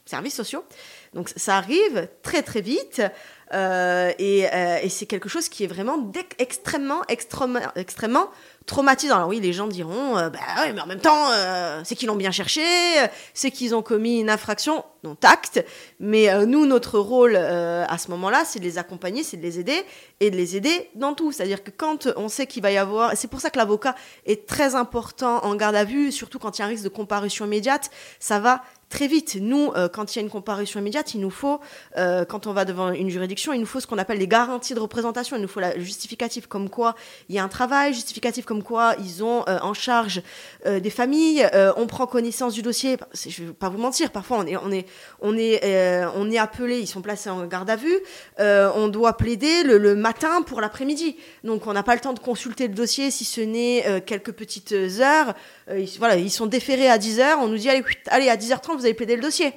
services 0.06 0.34
sociaux 0.34 0.64
donc 1.14 1.30
ça 1.36 1.56
arrive 1.56 2.08
très 2.22 2.42
très 2.42 2.60
vite 2.60 3.02
euh, 3.52 4.12
et, 4.18 4.46
euh, 4.52 4.78
et 4.80 4.88
c'est 4.88 5.06
quelque 5.06 5.28
chose 5.28 5.48
qui 5.48 5.64
est 5.64 5.66
vraiment 5.66 6.12
extrêmement 6.38 7.02
extrêmement 7.08 8.28
traumatisant. 8.66 9.16
Alors 9.16 9.28
oui, 9.28 9.40
les 9.40 9.52
gens 9.52 9.66
diront, 9.66 10.16
euh, 10.16 10.30
bah 10.30 10.38
mais 10.72 10.80
en 10.80 10.86
même 10.86 11.00
temps, 11.00 11.30
c'est 11.82 11.96
qu'ils 11.96 12.06
l'ont 12.06 12.14
bien 12.14 12.30
cherché, 12.30 12.62
c'est 13.34 13.50
qu'ils 13.50 13.74
ont 13.74 13.82
commis 13.82 14.20
une 14.20 14.30
infraction, 14.30 14.84
non 15.02 15.16
tact. 15.16 15.64
Mais 15.98 16.46
nous, 16.46 16.66
notre 16.66 17.00
rôle 17.00 17.34
à 17.34 17.98
ce 17.98 18.10
moment-là, 18.12 18.44
c'est 18.44 18.60
de 18.60 18.64
les 18.64 18.78
accompagner, 18.78 19.24
c'est 19.24 19.36
de 19.36 19.42
les 19.42 19.58
aider 19.58 19.82
et 20.20 20.30
de 20.30 20.36
les 20.36 20.56
aider 20.56 20.90
dans 20.94 21.14
tout. 21.14 21.32
C'est-à-dire 21.32 21.64
que 21.64 21.70
quand 21.70 22.06
on 22.16 22.28
sait 22.28 22.46
qu'il 22.46 22.62
va 22.62 22.70
y 22.70 22.78
avoir, 22.78 23.16
c'est 23.16 23.28
pour 23.28 23.40
ça 23.40 23.50
que 23.50 23.58
l'avocat 23.58 23.96
est 24.26 24.46
très 24.46 24.76
important 24.76 25.44
en 25.44 25.56
garde 25.56 25.74
à 25.74 25.84
vue, 25.84 26.12
surtout 26.12 26.38
quand 26.38 26.58
il 26.58 26.60
y 26.60 26.62
a 26.62 26.66
un 26.66 26.68
risque 26.68 26.84
de 26.84 26.88
comparution 26.88 27.46
immédiate, 27.46 27.90
ça 28.20 28.38
va 28.38 28.62
très 28.90 29.06
vite. 29.06 29.38
Nous, 29.40 29.72
euh, 29.76 29.88
quand 29.88 30.14
il 30.14 30.18
y 30.18 30.20
a 30.20 30.22
une 30.22 30.30
comparution 30.30 30.80
immédiate, 30.80 31.14
il 31.14 31.20
nous 31.20 31.30
faut, 31.30 31.60
euh, 31.96 32.24
quand 32.24 32.46
on 32.46 32.52
va 32.52 32.64
devant 32.64 32.90
une 32.90 33.08
juridiction, 33.08 33.52
il 33.52 33.60
nous 33.60 33.66
faut 33.66 33.80
ce 33.80 33.86
qu'on 33.86 33.98
appelle 33.98 34.18
les 34.18 34.28
garanties 34.28 34.74
de 34.74 34.80
représentation. 34.80 35.36
Il 35.36 35.42
nous 35.42 35.48
faut 35.48 35.60
la 35.60 35.78
justificative 35.78 36.48
comme 36.48 36.68
quoi 36.68 36.96
il 37.28 37.36
y 37.36 37.38
a 37.38 37.44
un 37.44 37.48
travail, 37.48 37.94
justificatif 37.94 38.44
comme 38.44 38.62
quoi 38.62 38.96
ils 38.98 39.22
ont 39.24 39.44
euh, 39.48 39.58
en 39.62 39.72
charge 39.72 40.22
des 40.66 40.90
familles. 40.90 41.48
on 41.76 41.86
prend 41.86 42.06
connaissance 42.06 42.52
du 42.52 42.62
dossier. 42.62 42.98
Je 43.14 43.42
ne 43.42 43.46
vais 43.48 43.54
pas 43.54 43.68
vous 43.68 43.78
mentir, 43.78 44.10
parfois 44.10 44.44
on 44.44 44.72
est, 44.72 46.38
appelé, 46.38 46.80
ils 46.80 46.86
sont 46.86 47.00
placés 47.00 47.30
en 47.30 47.46
garde 47.46 47.70
à 47.70 47.76
vue. 47.76 47.96
on 48.38 48.88
doit 48.88 49.16
plaider 49.16 49.62
le, 49.62 49.78
le 49.78 49.94
matin 49.94 50.42
pour 50.42 50.60
l'après-midi. 50.60 51.16
Donc 51.44 51.66
on 51.66 51.72
n'a 51.72 51.84
pas 51.84 51.94
le 51.94 52.00
temps 52.00 52.12
de 52.12 52.18
consulter 52.18 52.66
le 52.66 52.74
dossier 52.74 53.10
si 53.10 53.24
ce 53.24 53.40
n'est 53.40 54.02
quelques 54.04 54.32
petites 54.32 54.72
heures. 54.72 55.34
Ils, 55.70 55.88
voilà, 55.98 56.16
ils 56.16 56.30
sont 56.30 56.46
déférés 56.46 56.88
à 56.88 56.98
10h. 56.98 57.36
On 57.38 57.46
nous 57.46 57.58
dit 57.58 57.70
allez, 57.70 57.84
allez 58.08 58.28
à 58.28 58.36
10h30 58.36 58.79
vous 58.80 58.86
avez 58.86 58.94
plaidé 58.94 59.16
le 59.16 59.22
dossier. 59.22 59.54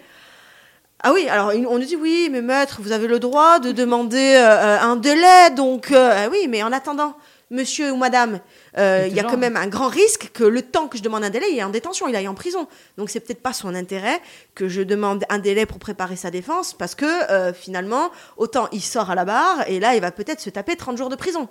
Ah 1.06 1.12
oui, 1.14 1.28
alors 1.28 1.52
on 1.70 1.80
nous 1.80 1.86
dit 1.86 1.98
oui, 1.98 2.30
mais 2.32 2.42
maître, 2.42 2.80
vous 2.82 2.94
avez 2.94 3.08
le 3.08 3.20
droit 3.20 3.60
de 3.60 3.74
demander 3.74 4.36
euh, 4.38 4.40
euh, 4.40 4.80
un 4.80 4.96
délai, 4.96 5.50
donc 5.54 5.92
euh, 5.92 6.14
ah 6.16 6.30
oui, 6.32 6.48
mais 6.48 6.64
en 6.64 6.72
attendant, 6.72 7.18
monsieur 7.52 7.92
ou 7.92 7.98
madame, 7.98 8.40
il 8.78 9.14
y 9.14 9.20
a 9.20 9.24
quand 9.24 9.38
même 9.38 9.58
un 9.58 9.68
grand 9.68 9.90
risque 9.90 10.32
que 10.34 10.46
le 10.46 10.62
temps 10.62 10.88
que 10.88 10.98
je 10.98 11.04
demande 11.04 11.26
un 11.26 11.30
délai, 11.30 11.48
il 11.52 11.58
est 11.58 11.64
en 11.64 11.72
détention, 11.72 12.08
il 12.08 12.16
aille 12.16 12.30
en 12.30 12.34
prison. 12.36 12.70
Donc 12.98 13.10
c'est 13.10 13.20
peut-être 13.20 13.44
pas 13.44 13.52
son 13.52 13.76
intérêt 13.76 14.22
que 14.56 14.70
je 14.70 14.82
demande 14.82 15.26
un 15.28 15.40
délai 15.40 15.66
pour 15.66 15.78
préparer 15.78 16.16
sa 16.16 16.32
défense, 16.32 16.74
parce 16.74 16.96
que 16.96 17.52
finalement, 17.54 18.10
autant 18.38 18.70
il 18.72 18.82
sort 18.82 19.12
à 19.12 19.16
la 19.16 19.26
barre, 19.26 19.68
et 19.68 19.82
là, 19.82 19.96
il 19.96 20.02
va 20.02 20.12
peut-être 20.12 20.40
se 20.40 20.50
taper 20.50 20.78
30 20.78 20.98
jours 20.98 21.10
de 21.10 21.18
prison. 21.18 21.50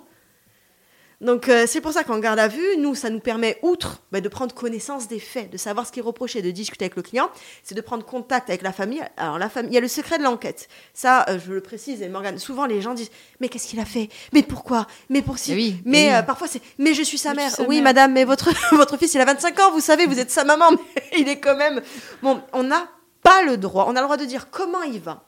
Donc 1.21 1.49
euh, 1.49 1.65
c'est 1.67 1.81
pour 1.81 1.93
ça 1.93 2.03
qu'en 2.03 2.19
garde 2.19 2.39
à 2.39 2.47
vue, 2.47 2.77
nous, 2.77 2.95
ça 2.95 3.09
nous 3.09 3.19
permet, 3.19 3.57
outre 3.61 4.01
bah, 4.11 4.21
de 4.21 4.29
prendre 4.29 4.53
connaissance 4.53 5.07
des 5.07 5.19
faits, 5.19 5.49
de 5.51 5.57
savoir 5.57 5.87
ce 5.87 5.91
qui 5.91 5.99
est 5.99 6.03
reproché, 6.03 6.41
de 6.41 6.51
discuter 6.51 6.85
avec 6.85 6.95
le 6.95 7.01
client, 7.01 7.29
c'est 7.63 7.75
de 7.75 7.81
prendre 7.81 8.05
contact 8.05 8.49
avec 8.49 8.61
la 8.61 8.73
famille. 8.73 9.01
Alors 9.17 9.39
la 9.39 9.49
famille, 9.49 9.71
il 9.71 9.75
y 9.75 9.77
a 9.77 9.81
le 9.81 9.87
secret 9.87 10.17
de 10.17 10.23
l'enquête. 10.23 10.67
Ça, 10.93 11.25
euh, 11.29 11.39
je 11.43 11.53
le 11.53 11.61
précise, 11.61 12.01
et 12.01 12.09
Morgane, 12.09 12.37
souvent 12.39 12.65
les 12.65 12.81
gens 12.81 12.93
disent, 12.93 13.11
mais 13.39 13.49
qu'est-ce 13.49 13.67
qu'il 13.67 13.79
a 13.79 13.85
fait? 13.85 14.09
Mais 14.33 14.43
pourquoi? 14.43 14.87
Mais 15.09 15.21
pour 15.21 15.37
si 15.37 15.53
oui, 15.53 15.81
Mais 15.85 16.13
euh, 16.13 16.21
parfois 16.21 16.47
c'est, 16.47 16.61
mais 16.77 16.93
je 16.93 17.03
suis 17.03 17.17
sa 17.17 17.33
mère. 17.33 17.51
oui, 17.67 17.81
madame, 17.81 18.13
mais 18.13 18.25
votre, 18.25 18.49
votre 18.75 18.97
fils, 18.97 19.13
il 19.13 19.21
a 19.21 19.25
25 19.25 19.59
ans, 19.59 19.71
vous 19.71 19.79
savez, 19.81 20.05
vous 20.05 20.19
êtes 20.19 20.31
sa 20.31 20.43
maman, 20.43 20.71
mais 20.95 21.03
il 21.19 21.29
est 21.29 21.39
quand 21.39 21.55
même... 21.55 21.81
Bon, 22.21 22.41
on 22.53 22.63
n'a 22.63 22.87
pas 23.21 23.43
le 23.43 23.57
droit, 23.57 23.85
on 23.87 23.95
a 23.95 23.99
le 23.99 24.05
droit 24.05 24.17
de 24.17 24.25
dire 24.25 24.49
comment 24.49 24.83
il 24.83 24.99
va 24.99 25.23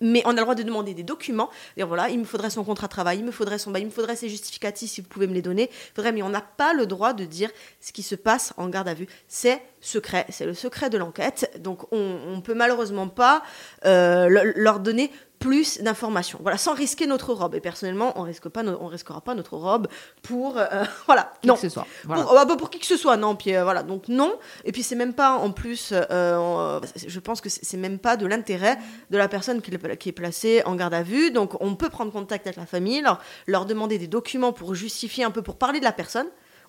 mais 0.00 0.22
on 0.24 0.30
a 0.30 0.34
le 0.34 0.40
droit 0.40 0.54
de 0.54 0.62
demander 0.62 0.94
des 0.94 1.02
documents, 1.02 1.50
voilà, 1.76 2.08
il 2.08 2.18
me 2.18 2.24
faudrait 2.24 2.50
son 2.50 2.64
contrat 2.64 2.86
de 2.86 2.92
travail, 2.92 3.18
il 3.18 3.24
me 3.24 3.30
faudrait 3.30 3.58
son 3.58 3.70
bail, 3.70 3.82
il 3.82 3.86
me 3.86 3.90
faudrait 3.90 4.16
ses 4.16 4.28
justificatifs 4.28 4.90
si 4.90 5.00
vous 5.00 5.08
pouvez 5.08 5.26
me 5.26 5.34
les 5.34 5.42
donner. 5.42 5.70
Faudrait, 5.94 6.12
mais 6.12 6.22
on 6.22 6.28
n'a 6.28 6.40
pas 6.40 6.74
le 6.74 6.86
droit 6.86 7.12
de 7.12 7.24
dire 7.24 7.50
ce 7.80 7.92
qui 7.92 8.02
se 8.02 8.14
passe 8.14 8.52
en 8.56 8.68
garde 8.68 8.88
à 8.88 8.94
vue. 8.94 9.06
C'est 9.28 9.62
secret, 9.80 10.26
c'est 10.30 10.46
le 10.46 10.54
secret 10.54 10.90
de 10.90 10.98
l'enquête. 10.98 11.50
Donc 11.60 11.92
on, 11.92 12.36
ne 12.36 12.40
peut 12.40 12.54
malheureusement 12.54 13.08
pas 13.08 13.42
euh, 13.84 14.52
leur 14.56 14.80
donner 14.80 15.10
plus 15.38 15.78
d'informations. 15.78 16.38
Voilà, 16.42 16.58
sans 16.58 16.74
risquer 16.74 17.06
notre 17.06 17.32
robe. 17.32 17.54
Et 17.54 17.60
personnellement, 17.60 18.12
on 18.16 18.22
risque 18.22 18.48
pas, 18.48 18.64
on 18.64 18.86
risquera 18.86 19.20
pas 19.20 19.34
notre 19.34 19.56
robe 19.56 19.88
pour, 20.22 20.58
euh, 20.58 20.66
voilà, 21.06 21.32
qui 21.40 21.48
non, 21.48 21.54
que 21.54 21.60
ce 21.60 21.68
soit. 21.68 21.86
Pour, 22.04 22.14
ah 22.36 22.44
bah, 22.44 22.56
pour, 22.56 22.70
qui 22.70 22.78
que 22.78 22.86
ce 22.86 22.96
soit, 22.96 23.16
non. 23.16 23.36
Puis 23.36 23.54
euh, 23.54 23.64
voilà, 23.64 23.82
donc 23.82 24.08
non. 24.08 24.34
Et 24.64 24.72
puis 24.72 24.82
c'est 24.82 24.96
même 24.96 25.14
pas 25.14 25.32
en 25.32 25.50
plus, 25.52 25.92
euh, 25.92 26.80
je 27.06 27.20
pense 27.20 27.40
que 27.40 27.48
c'est 27.48 27.76
même 27.76 27.98
pas 27.98 28.16
de 28.16 28.26
l'intérêt 28.26 28.78
de 29.10 29.18
la 29.18 29.28
personne 29.28 29.60
qui, 29.60 29.70
qui, 29.98 30.08
est 30.08 30.12
placée 30.12 30.62
en 30.64 30.74
garde 30.74 30.94
à 30.94 31.02
vue. 31.02 31.30
Donc 31.30 31.60
on 31.60 31.74
peut 31.76 31.90
prendre 31.90 32.12
contact 32.12 32.46
avec 32.46 32.56
la 32.56 32.66
famille, 32.66 33.00
leur, 33.02 33.20
leur 33.46 33.66
demander 33.66 33.98
des 33.98 34.08
documents 34.08 34.52
pour 34.52 34.74
justifier 34.74 35.24
un 35.24 35.30
peu, 35.30 35.42
pour 35.42 35.56
parler 35.56 35.80
de 35.80 35.84
la 35.84 35.92
personne 35.92 36.26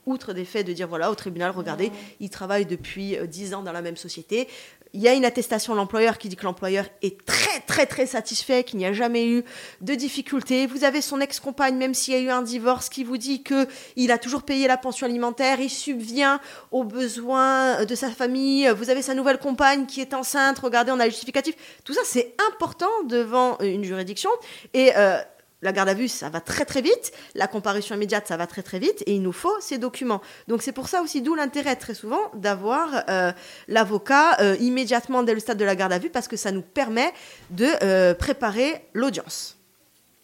outre 0.08 0.34
des 0.34 0.46
faits 0.46 0.66
de 0.66 0.74
dire 0.74 0.88
voilà 0.88 1.12
au 1.12 1.16
tribunal 1.16 1.52
regardez 1.52 1.92
il 2.20 2.30
travaille 2.30 2.66
depuis 2.66 3.18
10 3.28 3.54
ans 3.54 3.62
dans 3.62 3.72
la 3.72 3.82
même 3.82 3.98
société 3.98 4.48
il 4.94 5.02
y 5.02 5.08
a 5.08 5.14
une 5.14 5.26
attestation 5.26 5.74
de 5.74 5.78
l'employeur 5.78 6.18
qui 6.18 6.30
dit 6.30 6.36
que 6.36 6.46
l'employeur 6.46 6.86
est 7.02 7.24
très 7.26 7.60
très 7.68 7.86
très 7.86 8.06
satisfait, 8.06 8.64
qu'il 8.64 8.80
n'y 8.80 8.86
a 8.86 8.94
jamais 8.94 9.28
eu 9.28 9.44
de 9.82 9.94
difficultés. 9.94 10.66
Vous 10.66 10.84
avez 10.84 11.02
son 11.02 11.20
ex-compagne, 11.20 11.76
même 11.76 11.94
s'il 11.94 12.14
y 12.14 12.18
a 12.18 12.20
eu 12.20 12.30
un 12.30 12.42
divorce, 12.42 12.90
qui 12.90 13.04
vous 13.04 13.18
dit 13.18 13.44
que 13.44 13.68
il 13.96 14.12
a 14.12 14.18
toujours 14.18 14.44
payé 14.44 14.68
la 14.68 14.78
pension 14.78 15.06
alimentaire, 15.06 15.60
il 15.60 15.70
subvient 15.70 16.40
aux 16.72 16.84
besoins 16.84 17.86
de 17.86 17.96
sa 17.96 18.10
famille. 18.10 18.68
Vous 18.76 18.90
avez 18.90 19.02
sa 19.02 19.14
nouvelle 19.14 19.38
compagne 19.38 19.86
qui 19.86 20.02
est 20.02 20.14
enceinte. 20.14 20.60
Regardez, 20.60 20.92
on 20.92 21.00
a 21.00 21.06
le 21.06 21.12
justificatif. 21.12 21.56
Tout 21.84 21.94
ça, 21.94 22.02
c'est 22.04 22.34
important 22.52 22.90
devant 23.08 23.60
une 23.60 23.84
juridiction 23.84 24.30
et 24.74 24.92
euh, 24.96 25.20
la 25.62 25.72
garde 25.72 25.90
à 25.90 25.94
vue, 25.94 26.08
ça 26.08 26.30
va 26.30 26.40
très 26.40 26.66
très 26.66 26.82
vite. 26.82 27.12
La 27.36 27.48
comparution 27.48 27.96
immédiate, 27.96 28.28
ça 28.28 28.38
va 28.38 28.48
très 28.48 28.62
très 28.62 28.80
vite. 28.80 29.04
Et 29.08 29.16
il 29.16 29.22
nous 29.22 29.32
faut 29.32 29.54
ces 29.60 29.78
documents. 29.78 30.22
Donc 30.48 30.62
c'est 30.62 30.72
pour 30.72 30.88
ça 30.88 31.02
aussi, 31.02 31.22
d'où 31.22 31.36
l'intérêt 31.36 31.76
très 31.76 31.94
souvent 31.94 32.32
d'avoir 32.36 33.04
euh, 33.10 33.32
l'avocat 33.68 34.40
euh, 34.40 34.56
immédiatement 34.60 35.24
dès 35.24 35.34
le 35.34 35.40
stade 35.40 35.58
de 35.58 35.66
la 35.66 35.76
garde 35.76 35.94
à 35.94 36.00
vue, 36.00 36.10
parce 36.10 36.28
que 36.28 36.38
ça 36.38 36.52
nous 36.52 36.62
permet 36.62 37.12
de 37.50 37.68
euh, 37.84 38.14
préparer 38.14 38.88
l'audience. 38.94 39.58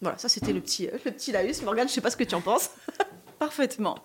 Voilà, 0.00 0.18
ça 0.18 0.28
c'était 0.28 0.52
le 0.52 0.60
petit, 0.60 0.86
le 0.86 1.10
petit 1.10 1.32
laïus. 1.32 1.62
Morgane, 1.62 1.88
je 1.88 1.94
sais 1.94 2.00
pas 2.00 2.10
ce 2.10 2.16
que 2.16 2.24
tu 2.24 2.34
en 2.34 2.40
penses. 2.40 2.70
Parfaitement. 3.38 3.98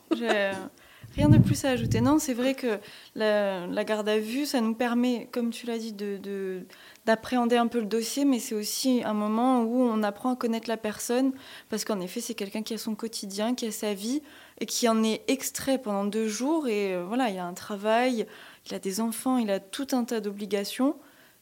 Rien 1.16 1.30
de 1.30 1.38
plus 1.38 1.66
à 1.66 1.70
ajouter. 1.70 2.02
Non, 2.02 2.20
c'est 2.20 2.34
vrai 2.34 2.54
que 2.54 2.80
la, 3.16 3.84
garde 3.84 4.08
à 4.10 4.20
vue, 4.20 4.46
ça 4.46 4.62
nous 4.62 4.74
permet, 4.74 5.28
comme 5.32 5.52
tu 5.52 5.66
l'as 5.66 5.78
dit, 5.78 5.94
de 5.94 6.66
d'appréhender 7.06 7.58
un 7.58 7.66
peu 7.66 7.80
le 7.80 7.88
dossier, 7.88 8.24
mais 8.24 8.38
c'est 8.38 8.54
aussi 8.54 9.02
un 9.04 9.14
moment 9.14 9.64
où 9.64 9.82
on 9.82 10.04
apprend 10.04 10.34
à 10.34 10.36
connaître 10.36 10.70
la 10.70 10.78
personne, 10.78 11.32
parce 11.70 11.84
qu'en 11.84 12.00
effet, 12.02 12.22
c'est 12.22 12.36
quelqu'un 12.36 12.62
qui 12.62 12.76
a 12.76 12.78
son 12.78 12.94
quotidien, 12.94 13.56
qui 13.56 13.66
a 13.66 13.72
sa 13.72 13.96
vie, 13.96 14.22
et 14.60 14.68
qui 14.68 14.88
en 14.88 15.04
est 15.04 15.24
extrait 15.28 15.80
pendant 15.80 16.06
deux 16.06 16.28
jours, 16.28 16.68
et 16.68 16.94
euh, 16.94 17.04
voilà, 17.04 17.30
il 17.30 17.36
y 17.36 17.40
a 17.40 17.46
un 17.46 17.54
travail, 17.54 18.28
il 18.68 18.76
a 18.76 18.80
des 18.80 19.02
enfants, 19.02 19.38
il 19.38 19.50
a 19.50 19.60
tout 19.60 19.88
un 19.94 20.04
tas 20.04 20.20
d'obligations, 20.20 20.98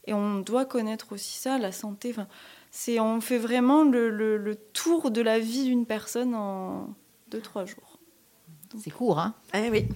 et 0.06 0.14
on 0.14 0.38
doit 0.38 0.64
connaître 0.64 1.12
aussi 1.12 1.36
ça, 1.36 1.58
la 1.58 1.70
santé. 1.70 2.14
Enfin, 2.16 2.28
on 2.98 3.20
fait 3.20 3.38
vraiment 3.38 3.84
le, 3.84 4.58
tour 4.72 5.10
de 5.10 5.20
la 5.20 5.38
vie 5.38 5.64
d'une 5.64 5.84
personne 5.84 6.34
en 6.34 6.94
deux, 7.30 7.42
trois 7.42 7.66
jours. 7.66 7.87
C'est 8.76 8.90
court, 8.90 9.18
hein 9.18 9.34
Eh 9.54 9.70
oui. 9.70 9.86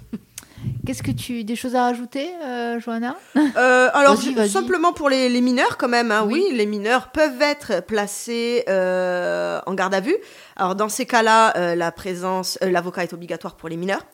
Qu'est-ce 0.86 1.02
que 1.02 1.10
tu 1.10 1.44
des 1.44 1.56
choses 1.56 1.74
à 1.74 1.82
rajouter, 1.82 2.30
euh, 2.42 2.80
Johanna? 2.80 3.16
Euh, 3.36 3.90
Alors 3.92 4.16
simplement 4.48 4.92
pour 4.92 5.08
les, 5.10 5.40
mineurs 5.40 5.76
quand 5.76 5.88
même. 5.88 6.10
Hein, 6.10 6.24
oui. 6.26 6.46
les 6.52 6.64
mineurs 6.66 7.10
peuvent 7.10 7.40
être 7.40 7.84
placés 7.84 8.64
euh, 8.68 9.60
en 9.66 9.74
garde 9.74 9.94
à 9.94 10.00
vue. 10.00 10.16
Alors 10.56 10.74
dans 10.74 10.88
ces 10.88 11.04
cas-là, 11.04 11.74
la 11.74 11.92
présence, 11.92 12.58
l'avocat 12.62 13.02
est 13.02 13.12
obligatoire 13.12 13.56
pour 13.56 13.68
les 13.68 13.76
mineurs. 13.76 14.06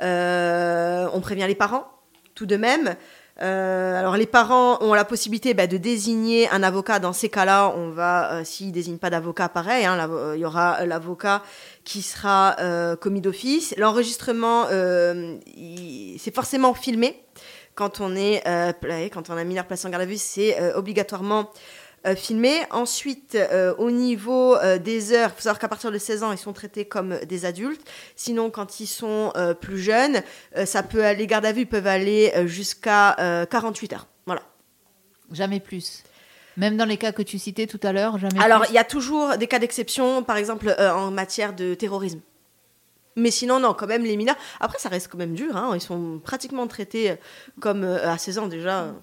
on 0.00 1.20
prévient 1.20 1.46
les 1.46 1.54
parents 1.54 1.86
tout 2.34 2.46
de 2.46 2.56
même. 2.56 2.94
Euh, 3.40 3.98
alors 3.98 4.16
les 4.16 4.26
parents 4.26 4.82
ont 4.82 4.94
la 4.94 5.04
possibilité 5.04 5.54
bah, 5.54 5.66
de 5.66 5.76
désigner 5.76 6.48
un 6.50 6.62
avocat. 6.62 6.98
Dans 6.98 7.12
ces 7.12 7.28
cas-là, 7.28 7.72
on 7.76 7.90
va, 7.90 8.32
euh, 8.32 8.44
s'ils 8.44 8.72
désignent 8.72 8.98
pas 8.98 9.10
d'avocat, 9.10 9.48
pareil, 9.48 9.84
hein, 9.84 10.08
euh, 10.10 10.34
il 10.36 10.40
y 10.40 10.44
aura 10.44 10.84
l'avocat 10.84 11.42
qui 11.84 12.02
sera 12.02 12.56
commis 13.00 13.20
d'office. 13.20 13.74
L'enregistrement, 13.78 14.66
c'est 14.66 16.34
forcément 16.34 16.74
filmé 16.74 17.22
quand 17.74 18.00
on 18.00 18.14
est, 18.14 18.42
quand 19.10 19.30
on 19.30 19.36
a 19.36 19.40
un 19.40 19.44
mineur 19.44 19.66
placé 19.66 19.86
en 19.86 19.90
garde 19.90 20.02
à 20.02 20.06
vue, 20.06 20.18
c'est 20.18 20.74
obligatoirement 20.74 21.40
euh, 21.40 21.44
filmés. 22.14 22.60
Ensuite, 22.70 23.34
euh, 23.34 23.74
au 23.78 23.90
niveau 23.90 24.56
euh, 24.56 24.78
des 24.78 25.12
heures, 25.12 25.30
il 25.32 25.36
faut 25.36 25.42
savoir 25.42 25.58
qu'à 25.58 25.68
partir 25.68 25.90
de 25.90 25.98
16 25.98 26.22
ans, 26.22 26.32
ils 26.32 26.38
sont 26.38 26.52
traités 26.52 26.84
comme 26.84 27.18
des 27.26 27.44
adultes. 27.44 27.80
Sinon, 28.16 28.50
quand 28.50 28.80
ils 28.80 28.86
sont 28.86 29.32
plus 29.60 29.78
jeunes, 29.78 30.22
ça 30.64 30.82
peut 30.82 31.12
les 31.12 31.26
gardes 31.26 31.46
à 31.46 31.52
vue 31.52 31.66
peuvent 31.66 31.86
aller 31.86 32.32
jusqu'à 32.46 33.46
48 33.50 33.92
heures. 33.92 34.06
Voilà. 34.26 34.42
Jamais 35.32 35.60
plus. 35.60 36.02
Même 36.56 36.76
dans 36.76 36.84
les 36.84 36.96
cas 36.96 37.12
que 37.12 37.22
tu 37.22 37.38
citais 37.38 37.66
tout 37.66 37.80
à 37.82 37.92
l'heure, 37.92 38.18
jamais. 38.18 38.40
Alors, 38.40 38.64
il 38.68 38.74
y 38.74 38.78
a 38.78 38.84
toujours 38.84 39.36
des 39.36 39.46
cas 39.46 39.58
d'exception, 39.58 40.22
par 40.22 40.36
exemple 40.36 40.74
en 40.78 41.10
matière 41.10 41.54
de 41.54 41.74
terrorisme. 41.74 42.20
Mais 43.16 43.30
sinon, 43.30 43.60
non, 43.60 43.74
quand 43.74 43.86
même, 43.86 44.04
les 44.04 44.16
mineurs. 44.16 44.36
Après, 44.60 44.78
ça 44.78 44.88
reste 44.88 45.08
quand 45.08 45.18
même 45.18 45.34
dur. 45.34 45.56
Hein. 45.56 45.72
Ils 45.74 45.80
sont 45.80 46.20
pratiquement 46.22 46.66
traités 46.66 47.14
comme 47.60 47.84
à 47.84 48.16
16 48.18 48.38
ans 48.38 48.46
déjà 48.46 48.94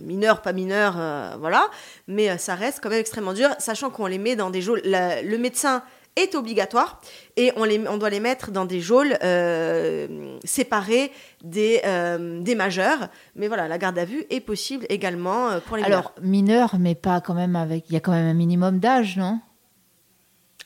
mineurs, 0.00 0.42
pas 0.42 0.52
mineurs, 0.52 0.94
euh, 0.98 1.36
voilà. 1.38 1.68
Mais 2.08 2.30
euh, 2.30 2.38
ça 2.38 2.54
reste 2.54 2.80
quand 2.82 2.90
même 2.90 3.00
extrêmement 3.00 3.32
dur, 3.32 3.50
sachant 3.58 3.90
qu'on 3.90 4.06
les 4.06 4.18
met 4.18 4.36
dans 4.36 4.50
des 4.50 4.62
jours. 4.62 4.76
le 4.84 5.36
médecin 5.36 5.82
est 6.16 6.34
obligatoire 6.34 7.00
et 7.36 7.52
on, 7.56 7.64
les, 7.64 7.86
on 7.88 7.98
doit 7.98 8.08
les 8.08 8.20
mettre 8.20 8.50
dans 8.50 8.64
des 8.64 8.80
geôles 8.80 9.18
euh, 9.22 10.38
séparées 10.44 11.12
des, 11.44 11.82
euh, 11.84 12.40
des 12.40 12.54
majeurs. 12.54 13.08
Mais 13.34 13.48
voilà, 13.48 13.68
la 13.68 13.76
garde 13.76 13.98
à 13.98 14.06
vue 14.06 14.24
est 14.30 14.40
possible 14.40 14.86
également 14.88 15.60
pour 15.66 15.76
les 15.76 15.82
mineurs. 15.82 15.98
Alors, 15.98 16.14
mineur, 16.22 16.76
mais 16.78 16.94
pas 16.94 17.20
quand 17.20 17.34
même 17.34 17.54
avec. 17.54 17.90
Il 17.90 17.92
y 17.92 17.96
a 17.96 18.00
quand 18.00 18.12
même 18.12 18.26
un 18.26 18.34
minimum 18.34 18.78
d'âge, 18.78 19.18
non? 19.18 19.40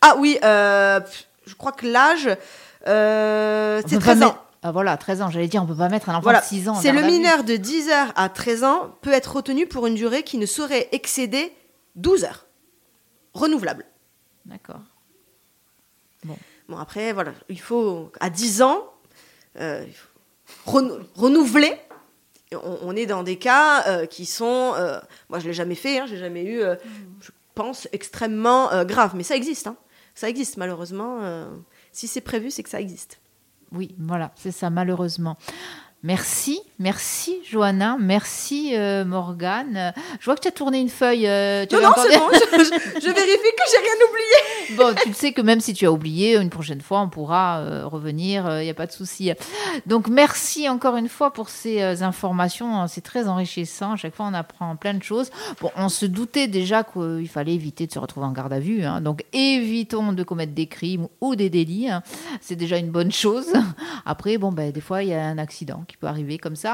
Ah 0.03 0.15
oui, 0.19 0.39
je 0.41 1.55
crois 1.59 1.73
que 1.73 1.87
l'âge, 1.87 2.29
c'est 2.87 3.99
peut 3.99 4.05
pas 4.05 4.15
13 4.15 4.23
ans. 4.23 4.39
Ah, 4.63 4.73
voilà, 4.73 4.97
13 4.97 5.23
ans. 5.23 5.31
J'allais 5.31 5.49
dire, 5.49 5.63
on 5.63 5.67
peut 5.67 5.75
pas 5.77 5.89
mettre 5.89 6.09
un 6.11 6.15
enfant 6.15 6.23
Voilà, 6.23 6.41
de 6.41 6.45
6 6.45 6.69
ans. 6.69 6.75
c'est 6.75 6.93
le 6.93 7.03
mineur 7.03 7.45
de 7.45 7.57
10 7.57 7.89
heures 7.89 8.13
à 8.17 8.29
13 8.29 8.65
ans 8.65 8.95
peut 9.01 9.13
être 9.13 9.37
retenu 9.37 9.67
pour 9.67 9.87
une 9.87 9.95
durée 9.95 10.23
qui 10.23 10.37
ne 10.39 10.45
saurait 10.47 10.89
excéder 10.93 11.53
12 11.97 12.25
heures. 12.25 12.47
Renouvelable. 13.33 13.87
D'accord. 14.45 14.81
Bon, 16.69 16.77
après, 16.79 17.13
voilà, 17.13 17.33
il 17.49 17.61
faut, 17.61 18.13
à 18.21 18.31
10 18.31 18.63
ans, 18.63 18.85
euh, 19.59 19.85
il 19.87 19.93
faut 19.93 20.71
renou- 20.81 21.01
renouveler. 21.17 21.75
On, 22.53 22.79
on 22.83 22.97
est 22.97 23.07
dans 23.07 23.23
des 23.25 23.37
cas 23.39 23.85
euh, 23.89 24.07
qui 24.07 24.25
sont, 24.27 24.75
euh, 24.77 25.01
moi 25.29 25.39
je 25.41 25.47
l'ai 25.49 25.53
jamais 25.53 25.75
fait, 25.75 25.99
hein, 25.99 26.07
j'ai 26.07 26.17
jamais 26.19 26.45
eu, 26.45 26.61
euh, 26.61 26.77
je 27.21 27.31
pense, 27.55 27.89
extrêmement 27.93 28.85
grave. 28.85 29.13
Mais 29.17 29.23
ça 29.25 29.35
existe, 29.37 29.67
hein. 29.67 29.77
ça 30.15 30.29
existe 30.29 30.59
malheureusement. 30.59 31.19
si 31.93 32.07
c'est 32.07 32.21
prévu, 32.21 32.51
c'est 32.53 32.63
que 32.63 32.71
ça 32.71 32.81
existe. 32.81 33.19
Oui, 33.73 33.95
voilà, 33.99 34.33
c'est 34.35 34.51
ça, 34.51 34.71
malheureusement. 34.71 35.37
Merci, 36.03 36.61
merci 36.81 37.37
Johanna, 37.49 37.97
merci 38.01 38.73
euh, 38.75 39.05
Morgane. 39.05 39.93
Je 40.19 40.25
vois 40.25 40.35
que 40.35 40.41
tu 40.41 40.49
as 40.49 40.53
tourné 40.53 40.81
une 40.81 40.89
feuille. 40.89 41.27
euh, 41.29 41.67
tu 41.67 41.77
Non, 41.77 41.83
non, 41.83 41.89
c'est 41.97 42.19
bon, 42.19 42.29
je, 42.33 42.39
je- 42.65 43.01
je 43.01 43.07
vérifie 43.07 43.53
que 43.57 43.65
j'ai 43.71 43.79
rien 43.79 44.09
oublié. 44.09 44.27
Bon, 44.77 44.95
tu 45.03 45.09
le 45.09 45.15
sais 45.15 45.33
que 45.33 45.43
même 45.43 45.61
si 45.61 45.75
tu 45.75 45.85
as 45.85 45.91
oublié, 45.91 46.37
une 46.37 46.49
prochaine 46.49 46.81
fois, 46.81 47.01
on 47.01 47.09
pourra 47.09 47.59
euh, 47.59 47.87
revenir, 47.89 48.61
il 48.61 48.65
n'y 48.65 48.71
a 48.71 48.75
pas 48.75 48.87
de 48.87 48.93
souci. 48.93 49.33
Donc, 49.87 50.07
merci 50.07 50.69
encore 50.69 50.97
une 50.97 51.09
fois 51.09 51.33
pour 51.33 51.49
ces 51.49 52.05
informations. 52.05 52.87
C'est 52.87 53.01
très 53.01 53.27
enrichissant. 53.27 53.93
À 53.95 53.97
chaque 53.97 54.15
fois, 54.15 54.27
on 54.31 54.35
apprend 54.35 54.77
plein 54.77 54.95
de 54.95 55.03
choses. 55.03 55.31
Bon, 55.61 55.73
on 55.75 55.89
se 55.89 56.07
doutait 56.07 56.47
déjà 56.47 56.85
qu'il 56.85 57.29
fallait 57.29 57.55
éviter 57.55 57.89
de 57.89 57.93
se 57.93 57.99
retrouver 57.99 58.27
en 58.27 58.31
garde 58.33 58.53
à 58.53 58.61
vue. 58.61 58.85
hein. 58.85 59.01
donc, 59.01 59.25
évitons 59.33 60.13
de 60.13 60.23
commettre 60.23 60.53
des 60.53 60.67
crimes 60.69 61.09
ou 61.21 61.35
des 61.35 61.51
délits. 61.51 61.89
hein. 61.91 62.05
C'est 62.41 62.55
déjà 62.57 62.77
une 62.79 62.91
bonne 62.93 63.11
chose. 63.11 63.49
Après, 64.07 64.39
bon, 64.39 64.53
ben, 64.53 64.71
des 64.71 64.81
fois, 64.81 65.03
il 65.03 65.09
y 65.09 65.15
a 65.15 65.25
un 65.25 65.39
accident 65.39 65.83
qui 65.89 65.97
peut 65.97 66.07
arriver 66.07 66.39
comme 66.39 66.55
ça. 66.57 66.70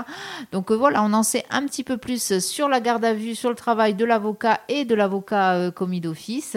Donc, 0.53 0.70
euh, 0.70 0.74
voilà, 0.74 1.03
on 1.03 1.12
en 1.12 1.22
sait 1.22 1.44
un 1.51 1.64
petit 1.66 1.84
peu 1.84 1.97
plus 1.97 2.38
sur 2.40 2.68
la 2.68 2.80
garde 2.80 3.05
à 3.05 3.14
vue, 3.14 3.34
sur 3.34 3.49
le 3.51 3.57
travail 3.57 3.94
de 3.94 4.05
l'avocat 4.05 4.61
et 4.68 4.84
de 4.84 4.94
l'avocat 4.94 5.55
euh, 5.55 5.70
commis 5.70 6.01
d'office. 6.01 6.57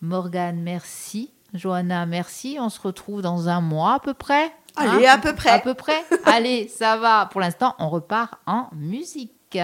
Morgane, 0.00 0.60
merci. 0.60 1.30
Johanna, 1.54 2.06
merci. 2.06 2.58
On 2.60 2.68
se 2.68 2.80
retrouve 2.80 3.22
dans 3.22 3.48
un 3.48 3.60
mois 3.60 3.94
à 3.94 3.98
peu 4.00 4.14
près. 4.14 4.52
Allez, 4.76 5.06
Hein 5.06 5.14
à 5.14 5.18
peu 5.18 5.34
près. 5.34 5.50
À 5.50 5.58
peu 5.60 5.74
près. 5.74 6.04
Allez, 6.24 6.68
ça 6.68 6.96
va. 6.96 7.26
Pour 7.26 7.40
l'instant, 7.40 7.74
on 7.78 7.88
repart 7.88 8.34
en 8.46 8.68
musique. 8.72 9.58